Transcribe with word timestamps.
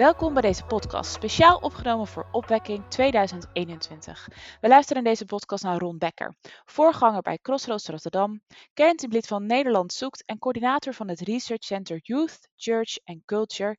Welkom 0.00 0.32
bij 0.32 0.42
deze 0.42 0.64
podcast, 0.64 1.12
speciaal 1.12 1.58
opgenomen 1.58 2.06
voor 2.06 2.28
Opwekking 2.32 2.84
2021. 2.88 4.28
We 4.60 4.68
luisteren 4.68 5.02
in 5.02 5.08
deze 5.08 5.24
podcast 5.24 5.64
naar 5.64 5.78
Ron 5.78 5.98
Becker, 5.98 6.34
voorganger 6.64 7.22
bij 7.22 7.38
Crossroads 7.38 7.86
Rotterdam, 7.86 8.40
kernteamlid 8.74 9.26
van 9.26 9.46
Nederland 9.46 9.92
Zoekt 9.92 10.24
en 10.24 10.38
coördinator 10.38 10.94
van 10.94 11.08
het 11.08 11.20
Research 11.20 11.64
Center 11.64 11.98
Youth, 12.02 12.48
Church 12.56 12.98
and 13.04 13.24
Culture 13.24 13.76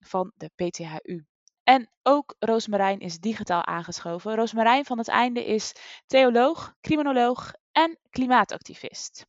van 0.00 0.32
de 0.34 0.50
PTHU. 0.54 1.24
En 1.62 1.90
ook 2.02 2.34
Roosmarijn 2.38 2.98
is 2.98 3.18
digitaal 3.18 3.64
aangeschoven. 3.64 4.34
Roosmarijn 4.34 4.84
van 4.84 4.98
het 4.98 5.08
einde 5.08 5.44
is 5.44 5.72
theoloog, 6.06 6.74
criminoloog 6.80 7.52
en 7.72 7.98
klimaatactivist. 8.10 9.26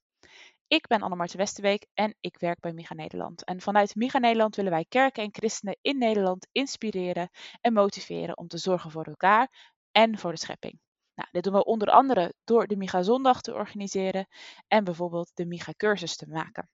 Ik 0.67 0.87
ben 0.87 1.01
Annemarte 1.01 1.37
Westerbeek 1.37 1.85
en 1.93 2.15
ik 2.19 2.37
werk 2.39 2.59
bij 2.59 2.73
Miga 2.73 2.93
Nederland. 2.93 3.43
En 3.43 3.61
vanuit 3.61 3.95
Miga 3.95 4.17
Nederland 4.17 4.55
willen 4.55 4.71
wij 4.71 4.85
kerken 4.89 5.23
en 5.23 5.33
christenen 5.33 5.77
in 5.81 5.97
Nederland 5.97 6.47
inspireren 6.51 7.29
en 7.61 7.73
motiveren 7.73 8.37
om 8.37 8.47
te 8.47 8.57
zorgen 8.57 8.91
voor 8.91 9.05
elkaar 9.05 9.73
en 9.91 10.17
voor 10.17 10.31
de 10.31 10.39
schepping. 10.39 10.79
Nou, 11.15 11.29
dit 11.31 11.43
doen 11.43 11.53
we 11.53 11.63
onder 11.63 11.89
andere 11.89 12.33
door 12.43 12.67
de 12.67 12.77
Miga 12.77 13.03
Zondag 13.03 13.41
te 13.41 13.53
organiseren 13.53 14.27
en 14.67 14.83
bijvoorbeeld 14.83 15.31
de 15.33 15.45
Miga 15.45 15.73
Cursus 15.77 16.15
te 16.15 16.27
maken. 16.27 16.70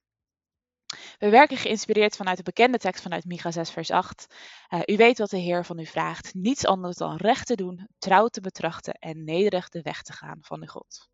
We 1.18 1.30
werken 1.30 1.56
geïnspireerd 1.56 2.16
vanuit 2.16 2.36
de 2.36 2.42
bekende 2.42 2.78
tekst 2.78 3.02
vanuit 3.02 3.24
Micha 3.24 3.50
6, 3.50 3.70
vers 3.70 3.90
8. 3.90 4.34
Uh, 4.68 4.80
u 4.86 4.96
weet 4.96 5.18
wat 5.18 5.30
de 5.30 5.38
Heer 5.38 5.64
van 5.64 5.78
u 5.78 5.86
vraagt: 5.86 6.34
niets 6.34 6.66
anders 6.66 6.96
dan 6.96 7.16
recht 7.16 7.46
te 7.46 7.54
doen, 7.54 7.88
trouw 7.98 8.28
te 8.28 8.40
betrachten 8.40 8.94
en 8.94 9.24
nederig 9.24 9.68
de 9.68 9.82
weg 9.82 10.02
te 10.02 10.12
gaan 10.12 10.38
van 10.40 10.60
de 10.60 10.68
God. 10.68 11.11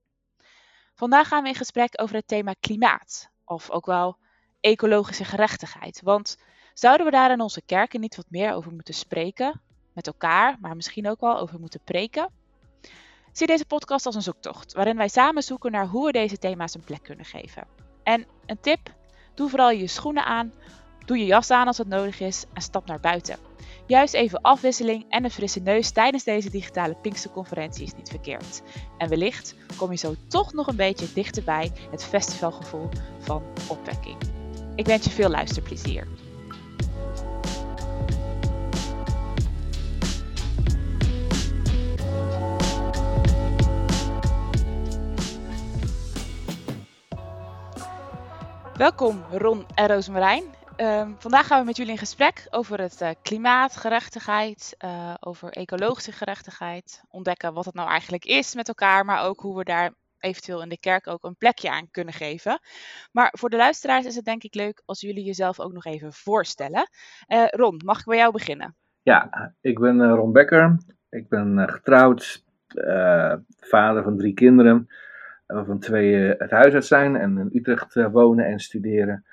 Vandaag 0.98 1.28
gaan 1.28 1.42
we 1.42 1.48
in 1.48 1.54
gesprek 1.54 1.92
over 2.00 2.14
het 2.14 2.28
thema 2.28 2.54
klimaat, 2.60 3.30
of 3.44 3.70
ook 3.70 3.86
wel 3.86 4.16
ecologische 4.60 5.24
gerechtigheid. 5.24 6.00
Want 6.02 6.38
zouden 6.74 7.06
we 7.06 7.12
daar 7.12 7.30
in 7.30 7.40
onze 7.40 7.62
kerken 7.62 8.00
niet 8.00 8.16
wat 8.16 8.26
meer 8.28 8.52
over 8.52 8.72
moeten 8.72 8.94
spreken? 8.94 9.60
Met 9.92 10.06
elkaar, 10.06 10.56
maar 10.60 10.76
misschien 10.76 11.08
ook 11.08 11.20
wel 11.20 11.38
over 11.38 11.60
moeten 11.60 11.80
preken? 11.84 12.30
Zie 13.32 13.46
deze 13.46 13.64
podcast 13.64 14.06
als 14.06 14.14
een 14.14 14.22
zoektocht, 14.22 14.72
waarin 14.72 14.96
wij 14.96 15.08
samen 15.08 15.42
zoeken 15.42 15.72
naar 15.72 15.86
hoe 15.86 16.06
we 16.06 16.12
deze 16.12 16.38
thema's 16.38 16.74
een 16.74 16.84
plek 16.84 17.02
kunnen 17.02 17.24
geven. 17.24 17.66
En 18.02 18.26
een 18.46 18.60
tip: 18.60 18.94
doe 19.34 19.48
vooral 19.48 19.70
je 19.70 19.86
schoenen 19.86 20.24
aan, 20.24 20.52
doe 21.04 21.18
je 21.18 21.26
jas 21.26 21.50
aan 21.50 21.66
als 21.66 21.78
het 21.78 21.88
nodig 21.88 22.20
is 22.20 22.44
en 22.52 22.62
stap 22.62 22.86
naar 22.86 23.00
buiten. 23.00 23.47
Juist 23.88 24.14
even 24.14 24.40
afwisseling 24.40 25.04
en 25.08 25.24
een 25.24 25.30
frisse 25.30 25.60
neus 25.60 25.90
tijdens 25.90 26.24
deze 26.24 26.50
digitale 26.50 26.94
Pinksterconferentie 26.94 27.84
is 27.84 27.94
niet 27.94 28.08
verkeerd. 28.08 28.62
En 28.98 29.08
wellicht 29.08 29.54
kom 29.76 29.90
je 29.90 29.96
zo 29.96 30.14
toch 30.28 30.52
nog 30.52 30.66
een 30.66 30.76
beetje 30.76 31.12
dichterbij 31.14 31.72
het 31.90 32.04
festivalgevoel 32.04 32.88
van 33.18 33.42
opwekking. 33.68 34.16
Ik 34.74 34.86
wens 34.86 35.04
je 35.04 35.10
veel 35.10 35.28
luisterplezier. 35.28 36.06
Welkom 48.74 49.24
Ron 49.30 49.66
en 49.74 49.86
Roosmarijn. 49.86 50.44
Um, 50.80 51.14
vandaag 51.18 51.46
gaan 51.46 51.60
we 51.60 51.66
met 51.66 51.76
jullie 51.76 51.92
in 51.92 51.98
gesprek 51.98 52.46
over 52.50 52.80
het 52.80 53.00
uh, 53.02 53.10
klimaatgerechtigheid, 53.22 54.76
uh, 54.84 55.14
over 55.20 55.52
ecologische 55.52 56.12
gerechtigheid, 56.12 57.02
ontdekken 57.08 57.52
wat 57.52 57.64
het 57.64 57.74
nou 57.74 57.88
eigenlijk 57.88 58.24
is 58.24 58.54
met 58.54 58.68
elkaar, 58.68 59.04
maar 59.04 59.24
ook 59.24 59.40
hoe 59.40 59.56
we 59.56 59.64
daar 59.64 59.92
eventueel 60.18 60.62
in 60.62 60.68
de 60.68 60.78
kerk 60.78 61.06
ook 61.06 61.24
een 61.24 61.36
plekje 61.36 61.70
aan 61.70 61.90
kunnen 61.90 62.14
geven. 62.14 62.60
Maar 63.12 63.32
voor 63.38 63.50
de 63.50 63.56
luisteraars 63.56 64.06
is 64.06 64.16
het 64.16 64.24
denk 64.24 64.42
ik 64.42 64.54
leuk 64.54 64.82
als 64.84 65.00
jullie 65.00 65.24
jezelf 65.24 65.60
ook 65.60 65.72
nog 65.72 65.84
even 65.84 66.12
voorstellen. 66.12 66.88
Uh, 67.28 67.46
Ron, 67.48 67.80
mag 67.84 67.98
ik 67.98 68.04
bij 68.04 68.16
jou 68.16 68.32
beginnen? 68.32 68.76
Ja, 69.02 69.54
ik 69.60 69.78
ben 69.78 70.10
Ron 70.10 70.32
Becker. 70.32 70.76
Ik 71.08 71.28
ben 71.28 71.68
getrouwd, 71.70 72.44
vader 73.60 74.02
van 74.02 74.16
drie 74.16 74.34
kinderen, 74.34 74.86
waarvan 75.46 75.78
twee 75.78 76.14
het 76.14 76.50
huis 76.50 76.74
uit 76.74 76.84
zijn 76.84 77.16
en 77.16 77.38
in 77.38 77.50
Utrecht 77.52 77.94
wonen 77.94 78.46
en 78.46 78.58
studeren. 78.58 79.24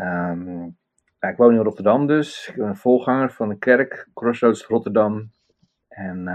Um, 0.00 0.76
ik 1.20 1.36
woon 1.36 1.54
in 1.54 1.62
Rotterdam 1.62 2.06
dus. 2.06 2.48
Ik 2.48 2.56
ben 2.56 2.68
een 2.68 2.76
volganger 2.76 3.32
van 3.32 3.48
de 3.48 3.58
kerk, 3.58 4.08
Crossroads 4.14 4.66
Rotterdam. 4.66 5.30
En 5.88 6.28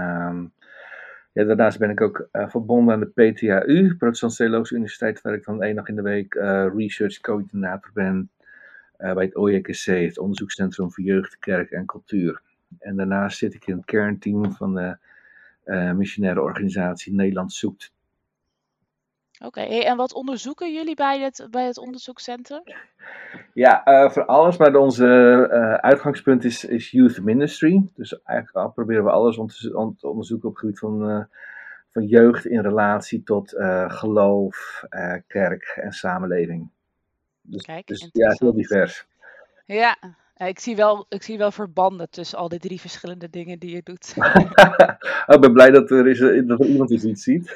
ja, 1.32 1.44
daarnaast 1.44 1.78
ben 1.78 1.90
ik 1.90 2.00
ook 2.00 2.28
uh, 2.32 2.48
verbonden 2.48 2.94
aan 2.94 3.00
de 3.00 3.30
PTHU, 3.30 3.96
Protestant 3.96 4.36
Theologische 4.36 4.74
Universiteit, 4.74 5.20
waar 5.20 5.34
ik 5.34 5.44
dan 5.44 5.62
één 5.62 5.74
dag 5.74 5.88
in 5.88 5.96
de 5.96 6.02
week 6.02 6.34
uh, 6.34 6.66
research 6.76 7.20
coördinator 7.20 7.90
ben 7.94 8.30
uh, 8.98 9.12
bij 9.12 9.24
het 9.24 9.36
OJKC, 9.36 9.84
het 9.84 10.18
Onderzoekscentrum 10.18 10.92
voor 10.92 11.04
Jeugd, 11.04 11.38
Kerk 11.38 11.70
en 11.70 11.86
Cultuur. 11.86 12.42
En 12.78 12.96
daarnaast 12.96 13.38
zit 13.38 13.54
ik 13.54 13.66
in 13.66 13.76
het 13.76 13.84
kernteam 13.84 14.52
van 14.52 14.74
de 14.74 14.96
missionaire 15.94 16.42
organisatie 16.42 17.14
Nederland 17.14 17.52
Zoekt. 17.52 17.92
Oké, 19.44 19.60
en 19.60 19.96
wat 19.96 20.14
onderzoeken 20.14 20.72
jullie 20.72 20.94
bij 20.94 21.20
het, 21.20 21.46
bij 21.50 21.66
het 21.66 21.78
onderzoekscentrum? 21.78 22.62
Ja, 23.54 23.86
uh, 23.86 24.10
voor 24.10 24.24
alles, 24.24 24.56
maar 24.56 24.76
onze 24.76 25.06
uh, 25.52 25.74
uitgangspunt 25.74 26.44
is, 26.44 26.64
is 26.64 26.90
youth 26.90 27.20
ministry. 27.20 27.88
Dus 27.94 28.22
eigenlijk 28.22 28.74
proberen 28.74 29.04
we 29.04 29.10
alles 29.10 29.36
om 29.36 29.46
te, 29.46 29.76
om 29.76 29.96
te 29.96 30.08
onderzoeken 30.08 30.48
op 30.48 30.54
het 30.54 30.64
gebied 30.64 30.78
van, 30.78 31.10
uh, 31.10 31.24
van 31.90 32.06
jeugd 32.06 32.46
in 32.46 32.60
relatie 32.60 33.22
tot 33.22 33.54
geloof, 33.86 34.84
kerk 35.26 35.64
en 35.82 35.92
samenleving. 35.92 36.70
Dus, 37.40 37.62
Kijk, 37.62 37.86
dus 37.86 38.08
ja, 38.12 38.34
heel 38.38 38.54
divers. 38.54 39.06
Ja, 39.66 39.96
ik, 40.36 40.58
zie 40.58 40.76
wel, 40.76 41.06
ik 41.08 41.22
zie 41.22 41.38
wel 41.38 41.50
verbanden 41.50 42.10
tussen 42.10 42.38
al 42.38 42.48
die 42.48 42.58
drie 42.58 42.80
verschillende 42.80 43.30
dingen 43.30 43.58
die 43.58 43.74
je 43.74 43.80
doet. 43.82 44.14
oh, 45.26 45.34
ik 45.34 45.40
ben 45.40 45.52
blij 45.52 45.70
dat 45.70 45.90
er, 45.90 46.08
is, 46.08 46.46
dat 46.46 46.60
er 46.60 46.66
iemand 46.66 46.90
iets 46.90 47.22
ziet. 47.22 47.54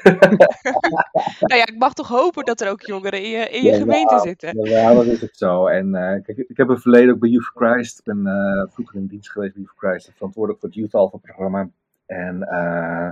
nou 1.39 1.55
ja, 1.55 1.65
ik 1.65 1.75
mag 1.77 1.93
toch 1.93 2.07
hopen 2.07 2.45
dat 2.45 2.61
er 2.61 2.69
ook 2.69 2.81
jongeren 2.81 3.23
in 3.23 3.29
je, 3.29 3.49
in 3.49 3.63
je 3.63 3.71
ja, 3.71 3.77
gemeente 3.77 4.19
zitten. 4.19 4.69
Ja, 4.69 4.93
dat 4.93 5.05
is 5.05 5.21
het 5.21 5.37
zo. 5.37 5.67
En 5.67 5.87
uh, 5.87 6.23
kijk, 6.23 6.37
ik 6.37 6.57
heb 6.57 6.69
een 6.69 6.79
verleden 6.79 7.13
ook 7.13 7.19
bij 7.19 7.29
Youth 7.29 7.45
for 7.45 7.67
Christ. 7.67 7.99
Ik 7.99 8.05
ben 8.05 8.25
uh, 8.25 8.73
vroeger 8.73 8.95
in 8.95 9.07
dienst 9.07 9.31
geweest 9.31 9.53
bij 9.53 9.61
Youth 9.61 9.75
for 9.77 9.89
Christ. 9.89 10.11
Verantwoordelijk 10.15 10.61
voor 10.61 10.69
het 10.69 10.77
Youth 10.77 10.93
Alpha 10.93 11.17
programma. 11.17 11.69
En 12.05 12.47
uh, 12.51 13.09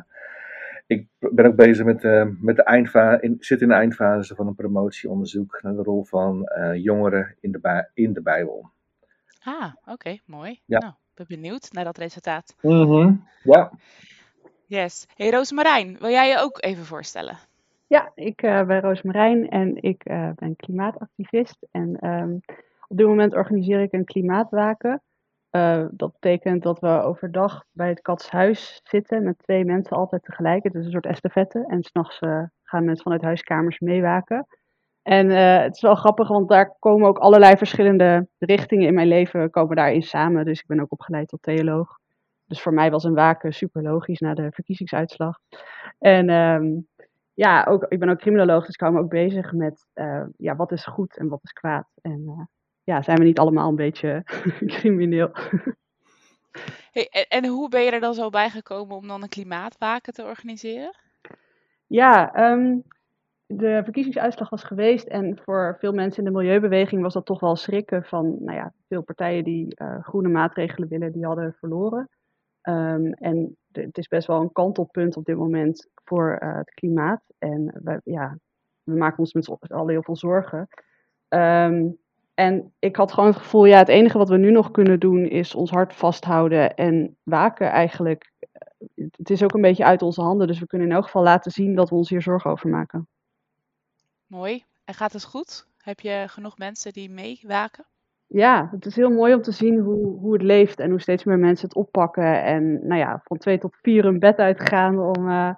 ik 0.87 1.07
ben 1.19 1.45
ook 1.45 1.55
bezig 1.55 1.85
met, 1.85 2.03
met 2.41 2.55
de 2.55 2.63
eindfase, 2.63 3.21
in, 3.21 3.37
zit 3.39 3.61
in 3.61 3.67
de 3.67 3.73
eindfase 3.73 4.35
van 4.35 4.47
een 4.47 4.55
promotieonderzoek 4.55 5.59
naar 5.61 5.75
de 5.75 5.83
rol 5.83 6.03
van 6.03 6.49
jongeren 6.73 7.35
in 7.39 7.51
de, 7.51 7.87
in 7.93 8.13
de 8.13 8.21
Bijbel. 8.21 8.73
Ah, 9.45 9.73
oké, 9.85 10.17
mooi. 10.25 10.59
Ja. 10.65 10.79
Nou, 10.79 10.93
ben 11.13 11.25
benieuwd 11.27 11.71
naar 11.71 11.83
dat 11.83 11.97
resultaat. 11.97 12.55
Mm 12.61 13.23
Ja. 13.43 13.71
Yes. 14.67 15.07
Hey 15.15 15.29
Roosmarijn, 15.29 15.97
wil 15.99 16.09
jij 16.09 16.29
je 16.29 16.39
ook 16.39 16.63
even 16.63 16.85
voorstellen? 16.85 17.37
Ja, 17.87 18.11
ik 18.15 18.43
uh, 18.43 18.63
ben 18.63 18.81
Roosmarijn 18.81 19.49
en 19.49 19.81
ik 19.81 20.09
uh, 20.09 20.29
ben 20.35 20.55
klimaatactivist. 20.55 21.67
En 21.71 22.07
um, 22.07 22.39
op 22.87 22.97
dit 22.97 23.07
moment 23.07 23.33
organiseer 23.33 23.81
ik 23.81 23.93
een 23.93 24.05
klimaatwaken. 24.05 25.01
Uh, 25.51 25.85
dat 25.91 26.11
betekent 26.11 26.63
dat 26.63 26.79
we 26.79 26.87
overdag 26.87 27.63
bij 27.71 27.89
het 27.89 28.01
katshuis 28.01 28.81
zitten 28.83 29.23
met 29.23 29.37
twee 29.37 29.65
mensen 29.65 29.97
altijd 29.97 30.23
tegelijk. 30.23 30.63
Het 30.63 30.75
is 30.75 30.85
een 30.85 30.91
soort 30.91 31.05
estafette. 31.05 31.65
En 31.67 31.83
s'nachts 31.83 32.19
gaan 32.63 32.85
mensen 32.85 33.03
vanuit 33.03 33.21
huiskamers 33.21 33.79
meewaken. 33.79 34.47
En 35.05 35.29
uh, 35.29 35.61
het 35.61 35.75
is 35.75 35.81
wel 35.81 35.95
grappig, 35.95 36.27
want 36.27 36.49
daar 36.49 36.75
komen 36.79 37.07
ook 37.07 37.17
allerlei 37.17 37.57
verschillende 37.57 38.27
richtingen 38.39 38.87
in 38.87 38.93
mijn 38.93 39.07
leven 39.07 39.49
komen 39.49 39.75
daarin 39.75 40.01
samen. 40.01 40.45
Dus 40.45 40.59
ik 40.59 40.67
ben 40.67 40.79
ook 40.79 40.91
opgeleid 40.91 41.27
tot 41.27 41.41
theoloog. 41.41 41.99
Dus 42.45 42.61
voor 42.61 42.73
mij 42.73 42.91
was 42.91 43.03
een 43.03 43.13
waken 43.13 43.53
super 43.53 43.81
logisch 43.81 44.19
na 44.19 44.33
de 44.33 44.51
verkiezingsuitslag. 44.51 45.39
En 45.99 46.29
um, 46.29 46.87
ja, 47.33 47.63
ook, 47.63 47.85
ik 47.89 47.99
ben 47.99 48.09
ook 48.09 48.17
criminoloog, 48.17 48.65
dus 48.65 48.73
ik 48.73 48.79
hou 48.79 48.93
me 48.93 48.99
ook 48.99 49.09
bezig 49.09 49.51
met 49.51 49.85
uh, 49.93 50.23
ja, 50.37 50.55
wat 50.55 50.71
is 50.71 50.85
goed 50.85 51.17
en 51.17 51.27
wat 51.27 51.43
is 51.43 51.51
kwaad. 51.51 51.87
En 52.01 52.21
uh, 52.25 52.45
ja, 52.83 53.01
zijn 53.01 53.17
we 53.17 53.23
niet 53.23 53.39
allemaal 53.39 53.69
een 53.69 53.75
beetje 53.75 54.23
crimineel? 54.77 55.31
Hey, 56.91 57.07
en, 57.09 57.25
en 57.27 57.45
hoe 57.45 57.69
ben 57.69 57.81
je 57.81 57.91
er 57.91 57.99
dan 57.99 58.13
zo 58.13 58.29
bij 58.29 58.49
gekomen 58.49 58.95
om 58.95 59.07
dan 59.07 59.23
een 59.23 59.29
klimaatwaken 59.29 60.13
te 60.13 60.23
organiseren? 60.23 60.95
Ja, 61.87 62.51
um, 62.51 62.83
de 63.47 63.81
verkiezingsuitslag 63.83 64.49
was 64.49 64.63
geweest 64.63 65.07
en 65.07 65.39
voor 65.43 65.75
veel 65.79 65.93
mensen 65.93 66.23
in 66.23 66.31
de 66.31 66.37
milieubeweging 66.37 67.01
was 67.01 67.13
dat 67.13 67.25
toch 67.25 67.39
wel 67.39 67.55
schrikken 67.55 68.03
van, 68.03 68.35
nou 68.39 68.57
ja, 68.57 68.73
veel 68.87 69.01
partijen 69.01 69.43
die 69.43 69.75
uh, 69.81 70.03
groene 70.03 70.29
maatregelen 70.29 70.89
willen, 70.89 71.11
die 71.11 71.25
hadden 71.25 71.55
verloren. 71.59 72.09
Um, 72.61 73.13
en 73.13 73.57
het 73.71 73.97
is 73.97 74.07
best 74.07 74.27
wel 74.27 74.41
een 74.41 74.51
kantelpunt 74.51 75.17
op 75.17 75.25
dit 75.25 75.37
moment 75.37 75.87
voor 76.03 76.39
uh, 76.43 76.55
het 76.55 76.73
klimaat. 76.73 77.21
En 77.37 77.79
we, 77.83 78.01
ja, 78.03 78.37
we 78.83 78.95
maken 78.95 79.19
ons 79.19 79.33
met 79.33 79.71
allen 79.71 79.89
heel 79.89 80.03
veel 80.03 80.15
zorgen. 80.15 80.67
Um, 81.29 81.97
en 82.33 82.73
ik 82.79 82.95
had 82.95 83.11
gewoon 83.11 83.29
het 83.29 83.37
gevoel, 83.37 83.65
ja, 83.65 83.77
het 83.77 83.87
enige 83.87 84.17
wat 84.17 84.29
we 84.29 84.37
nu 84.37 84.51
nog 84.51 84.71
kunnen 84.71 84.99
doen 84.99 85.25
is 85.25 85.55
ons 85.55 85.71
hart 85.71 85.93
vasthouden 85.93 86.75
en 86.75 87.17
waken 87.23 87.69
eigenlijk. 87.69 88.31
Het 88.95 89.29
is 89.29 89.43
ook 89.43 89.53
een 89.53 89.61
beetje 89.61 89.85
uit 89.85 90.01
onze 90.01 90.21
handen, 90.21 90.47
dus 90.47 90.59
we 90.59 90.67
kunnen 90.67 90.87
in 90.87 90.93
elk 90.93 91.03
geval 91.03 91.23
laten 91.23 91.51
zien 91.51 91.75
dat 91.75 91.89
we 91.89 91.95
ons 91.95 92.09
hier 92.09 92.21
zorgen 92.21 92.51
over 92.51 92.69
maken. 92.69 93.07
Mooi. 94.27 94.63
En 94.83 94.93
gaat 94.93 95.13
het 95.13 95.23
goed? 95.23 95.67
Heb 95.77 95.99
je 95.99 96.25
genoeg 96.27 96.57
mensen 96.57 96.93
die 96.93 97.09
meewaken? 97.09 97.85
ja, 98.27 98.69
het 98.71 98.85
is 98.85 98.95
heel 98.95 99.09
mooi 99.09 99.33
om 99.33 99.41
te 99.41 99.51
zien 99.51 99.79
hoe, 99.79 100.19
hoe 100.19 100.33
het 100.33 100.41
leeft 100.41 100.79
en 100.79 100.89
hoe 100.89 101.01
steeds 101.01 101.23
meer 101.23 101.39
mensen 101.39 101.67
het 101.67 101.77
oppakken. 101.77 102.43
En 102.43 102.87
nou 102.87 102.99
ja, 102.99 103.21
van 103.23 103.37
twee 103.37 103.57
tot 103.57 103.75
vier 103.81 104.03
hun 104.03 104.19
bed 104.19 104.37
uitgaan 104.37 104.99
om 104.99 105.29
uh, 105.29 105.53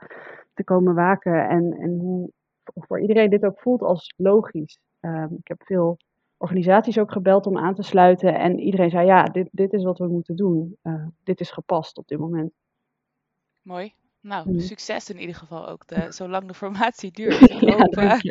te 0.53 0.63
komen 0.63 0.95
waken. 0.95 1.49
En, 1.49 1.77
en 1.79 1.99
hoe 1.99 2.31
voor 2.73 3.01
iedereen 3.01 3.29
dit 3.29 3.45
ook 3.45 3.59
voelt 3.59 3.81
als 3.81 4.13
logisch. 4.17 4.79
Uh, 5.01 5.25
ik 5.37 5.47
heb 5.47 5.61
veel 5.63 5.97
organisaties 6.37 6.99
ook 6.99 7.11
gebeld 7.11 7.45
om 7.45 7.57
aan 7.57 7.75
te 7.75 7.83
sluiten. 7.83 8.39
En 8.39 8.59
iedereen 8.59 8.89
zei, 8.89 9.05
ja, 9.05 9.23
dit, 9.23 9.49
dit 9.51 9.73
is 9.73 9.83
wat 9.83 9.97
we 9.97 10.07
moeten 10.07 10.35
doen. 10.35 10.77
Uh, 10.83 11.07
dit 11.23 11.39
is 11.39 11.51
gepast 11.51 11.97
op 11.97 12.07
dit 12.07 12.19
moment. 12.19 12.51
Mooi. 13.61 13.93
Nou, 14.21 14.51
mm. 14.51 14.59
succes 14.59 15.09
in 15.09 15.19
ieder 15.19 15.35
geval 15.35 15.67
ook, 15.67 15.87
de, 15.87 16.11
zolang 16.11 16.47
de 16.47 16.53
formatie 16.53 17.11
duurt. 17.19 17.41
Ik 17.41 17.69
hoop, 17.69 17.93
ja, 17.93 18.21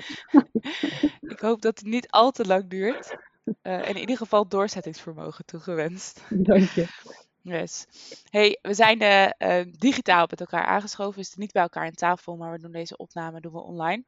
ik 1.33 1.41
hoop 1.41 1.62
dat 1.62 1.79
het 1.79 1.88
niet 1.88 2.11
al 2.11 2.31
te 2.31 2.47
lang 2.47 2.69
duurt. 2.71 3.17
Uh, 3.62 3.88
in 3.88 3.97
ieder 3.97 4.17
geval 4.17 4.49
doorzettingsvermogen 4.49 5.44
toegewenst. 5.44 6.23
Dank 6.31 6.69
je. 6.69 6.87
Yes. 7.49 7.87
Hey, 8.31 8.59
we 8.62 8.75
zijn 8.75 9.03
uh, 9.03 9.65
digitaal 9.79 10.27
met 10.31 10.41
elkaar 10.41 10.65
aangeschoven. 10.65 11.21
Dus 11.21 11.35
niet 11.35 11.53
bij 11.53 11.62
elkaar 11.62 11.85
aan 11.85 11.93
tafel, 11.93 12.37
maar 12.37 12.53
we 12.53 12.59
doen 12.59 12.73
deze 12.73 12.97
opname 12.97 13.41
doen 13.41 13.53
we 13.53 13.62
online. 13.62 14.05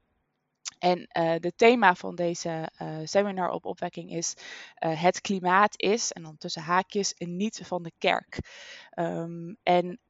En 0.79 0.99
uh, 0.99 1.35
de 1.41 1.53
thema 1.57 1.95
van 1.95 2.15
deze 2.15 2.69
uh, 2.83 2.99
seminar 3.05 3.51
op 3.51 3.65
opwekking 3.65 4.11
is: 4.13 4.35
uh, 4.85 5.03
Het 5.03 5.21
klimaat 5.21 5.81
is, 5.81 6.13
en 6.13 6.23
dan 6.23 6.37
tussen 6.37 6.63
haakjes, 6.63 7.15
een 7.17 7.37
niet 7.37 7.61
van 7.65 7.83
de 7.83 7.93
kerk. 7.99 8.39
Um, 8.95 9.57
en 9.63 10.01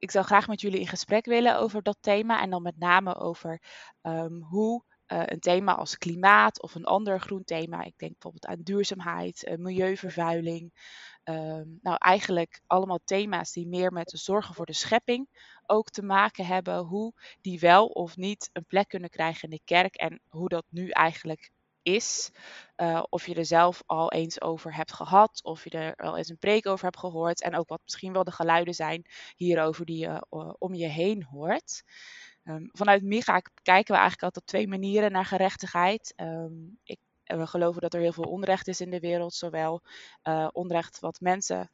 ik 0.00 0.10
zou 0.10 0.24
graag 0.24 0.48
met 0.48 0.60
jullie 0.60 0.80
in 0.80 0.86
gesprek 0.86 1.24
willen 1.24 1.58
over 1.58 1.82
dat 1.82 1.96
thema. 2.00 2.42
En 2.42 2.50
dan 2.50 2.62
met 2.62 2.78
name 2.78 3.16
over 3.16 3.62
um, 4.02 4.42
hoe 4.42 4.84
uh, 5.12 5.22
een 5.24 5.40
thema 5.40 5.74
als 5.74 5.98
klimaat 5.98 6.62
of 6.62 6.74
een 6.74 6.84
ander 6.84 7.20
groen 7.20 7.44
thema. 7.44 7.82
Ik 7.82 7.98
denk 7.98 8.12
bijvoorbeeld 8.12 8.46
aan 8.46 8.62
duurzaamheid, 8.62 9.46
uh, 9.48 9.56
milieuvervuiling. 9.56 10.72
Uh, 11.24 11.60
nou, 11.80 11.96
eigenlijk 11.98 12.60
allemaal 12.66 13.00
thema's 13.04 13.52
die 13.52 13.66
meer 13.66 13.92
met 13.92 14.08
de 14.08 14.16
zorgen 14.16 14.54
voor 14.54 14.66
de 14.66 14.72
schepping 14.72 15.28
ook 15.66 15.90
te 15.90 16.02
maken 16.02 16.46
hebben. 16.46 16.78
Hoe 16.78 17.12
die 17.40 17.60
wel 17.60 17.86
of 17.86 18.16
niet 18.16 18.50
een 18.52 18.66
plek 18.66 18.88
kunnen 18.88 19.10
krijgen 19.10 19.42
in 19.42 19.50
de 19.50 19.60
kerk 19.64 19.94
en 19.94 20.20
hoe 20.28 20.48
dat 20.48 20.64
nu 20.68 20.88
eigenlijk 20.88 21.50
is. 21.82 22.30
Uh, 22.76 23.02
of 23.08 23.26
je 23.26 23.34
er 23.34 23.44
zelf 23.44 23.82
al 23.86 24.12
eens 24.12 24.40
over 24.40 24.74
hebt 24.74 24.92
gehad, 24.92 25.40
of 25.42 25.64
je 25.64 25.70
er 25.70 25.96
al 25.96 26.16
eens 26.16 26.28
een 26.28 26.38
preek 26.38 26.66
over 26.66 26.84
hebt 26.84 26.98
gehoord. 26.98 27.42
En 27.42 27.56
ook 27.56 27.68
wat 27.68 27.80
misschien 27.84 28.12
wel 28.12 28.24
de 28.24 28.32
geluiden 28.32 28.74
zijn 28.74 29.06
hierover 29.36 29.84
die 29.84 29.98
je 29.98 30.26
uh, 30.30 30.52
om 30.58 30.74
je 30.74 30.86
heen 30.86 31.24
hoort. 31.24 31.82
Um, 32.44 32.68
vanuit 32.72 33.02
MIGA 33.02 33.40
kijken 33.62 33.94
we 33.94 34.00
eigenlijk 34.00 34.22
altijd 34.22 34.36
op 34.44 34.46
twee 34.46 34.68
manieren 34.68 35.12
naar 35.12 35.24
gerechtigheid. 35.24 36.12
Um, 36.16 36.78
ik, 36.82 36.98
we 37.24 37.46
geloven 37.46 37.80
dat 37.80 37.94
er 37.94 38.00
heel 38.00 38.12
veel 38.12 38.30
onrecht 38.30 38.68
is 38.68 38.80
in 38.80 38.90
de 38.90 39.00
wereld, 39.00 39.34
zowel 39.34 39.82
uh, 40.22 40.48
onrecht 40.52 41.00
wat 41.00 41.20
mensen 41.20 41.70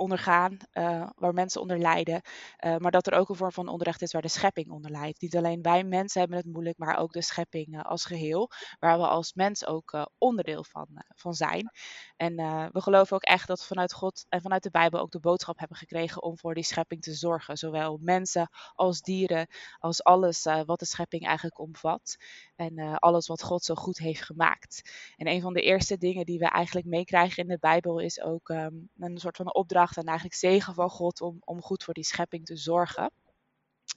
ondergaan, 0.00 0.56
uh, 0.72 1.08
waar 1.14 1.34
mensen 1.34 1.60
onder 1.60 1.78
lijden. 1.78 2.22
Uh, 2.64 2.76
maar 2.76 2.90
dat 2.90 3.06
er 3.06 3.12
ook 3.12 3.28
een 3.28 3.36
vorm 3.36 3.52
van 3.52 3.68
onrecht 3.68 4.02
is 4.02 4.12
waar 4.12 4.22
de 4.22 4.28
schepping 4.28 4.70
onder 4.70 4.90
lijdt. 4.90 5.20
Niet 5.20 5.36
alleen 5.36 5.62
wij 5.62 5.84
mensen 5.84 6.20
hebben 6.20 6.38
het 6.38 6.46
moeilijk, 6.46 6.78
maar 6.78 6.96
ook 6.96 7.12
de 7.12 7.22
schepping 7.22 7.74
uh, 7.74 7.82
als 7.82 8.04
geheel, 8.04 8.50
waar 8.78 8.98
we 8.98 9.06
als 9.06 9.32
mens 9.34 9.66
ook 9.66 10.08
onderdeel 10.18 10.64
van, 10.64 10.88
van 11.14 11.34
zijn. 11.34 11.70
En 12.16 12.36
we 12.72 12.80
geloven 12.80 13.16
ook 13.16 13.22
echt 13.22 13.46
dat 13.46 13.66
vanuit 13.66 13.92
God 13.92 14.26
en 14.28 14.40
vanuit 14.40 14.62
de 14.62 14.70
Bijbel 14.70 15.00
ook 15.00 15.10
de 15.10 15.20
boodschap 15.20 15.58
hebben 15.58 15.76
gekregen 15.76 16.22
om 16.22 16.38
voor 16.38 16.54
die 16.54 16.64
schepping 16.64 17.02
te 17.02 17.12
zorgen. 17.12 17.56
Zowel 17.56 17.98
mensen 18.00 18.48
als 18.74 19.00
dieren, 19.00 19.46
als 19.78 20.04
alles 20.04 20.44
wat 20.66 20.78
de 20.78 20.84
schepping 20.84 21.26
eigenlijk 21.26 21.58
omvat. 21.58 22.16
En 22.56 22.98
alles 22.98 23.26
wat 23.26 23.42
God 23.42 23.64
zo 23.64 23.74
goed 23.74 23.98
heeft 23.98 24.24
gemaakt. 24.24 24.90
En 25.16 25.28
een 25.28 25.40
van 25.40 25.52
de 25.52 25.62
eerste 25.62 25.98
dingen 25.98 26.26
die 26.26 26.38
we 26.38 26.48
eigenlijk 26.48 26.86
meekrijgen 26.86 27.42
in 27.42 27.48
de 27.48 27.58
Bijbel 27.60 27.98
is 27.98 28.20
ook 28.20 28.48
um, 28.48 28.90
een 28.98 29.18
soort 29.18 29.36
van 29.36 29.54
opdracht 29.54 29.89
en 29.96 30.04
eigenlijk 30.04 30.36
zegen 30.38 30.74
van 30.74 30.90
God 30.90 31.20
om, 31.20 31.36
om 31.44 31.62
goed 31.62 31.84
voor 31.84 31.94
die 31.94 32.04
schepping 32.04 32.46
te 32.46 32.56
zorgen. 32.56 33.12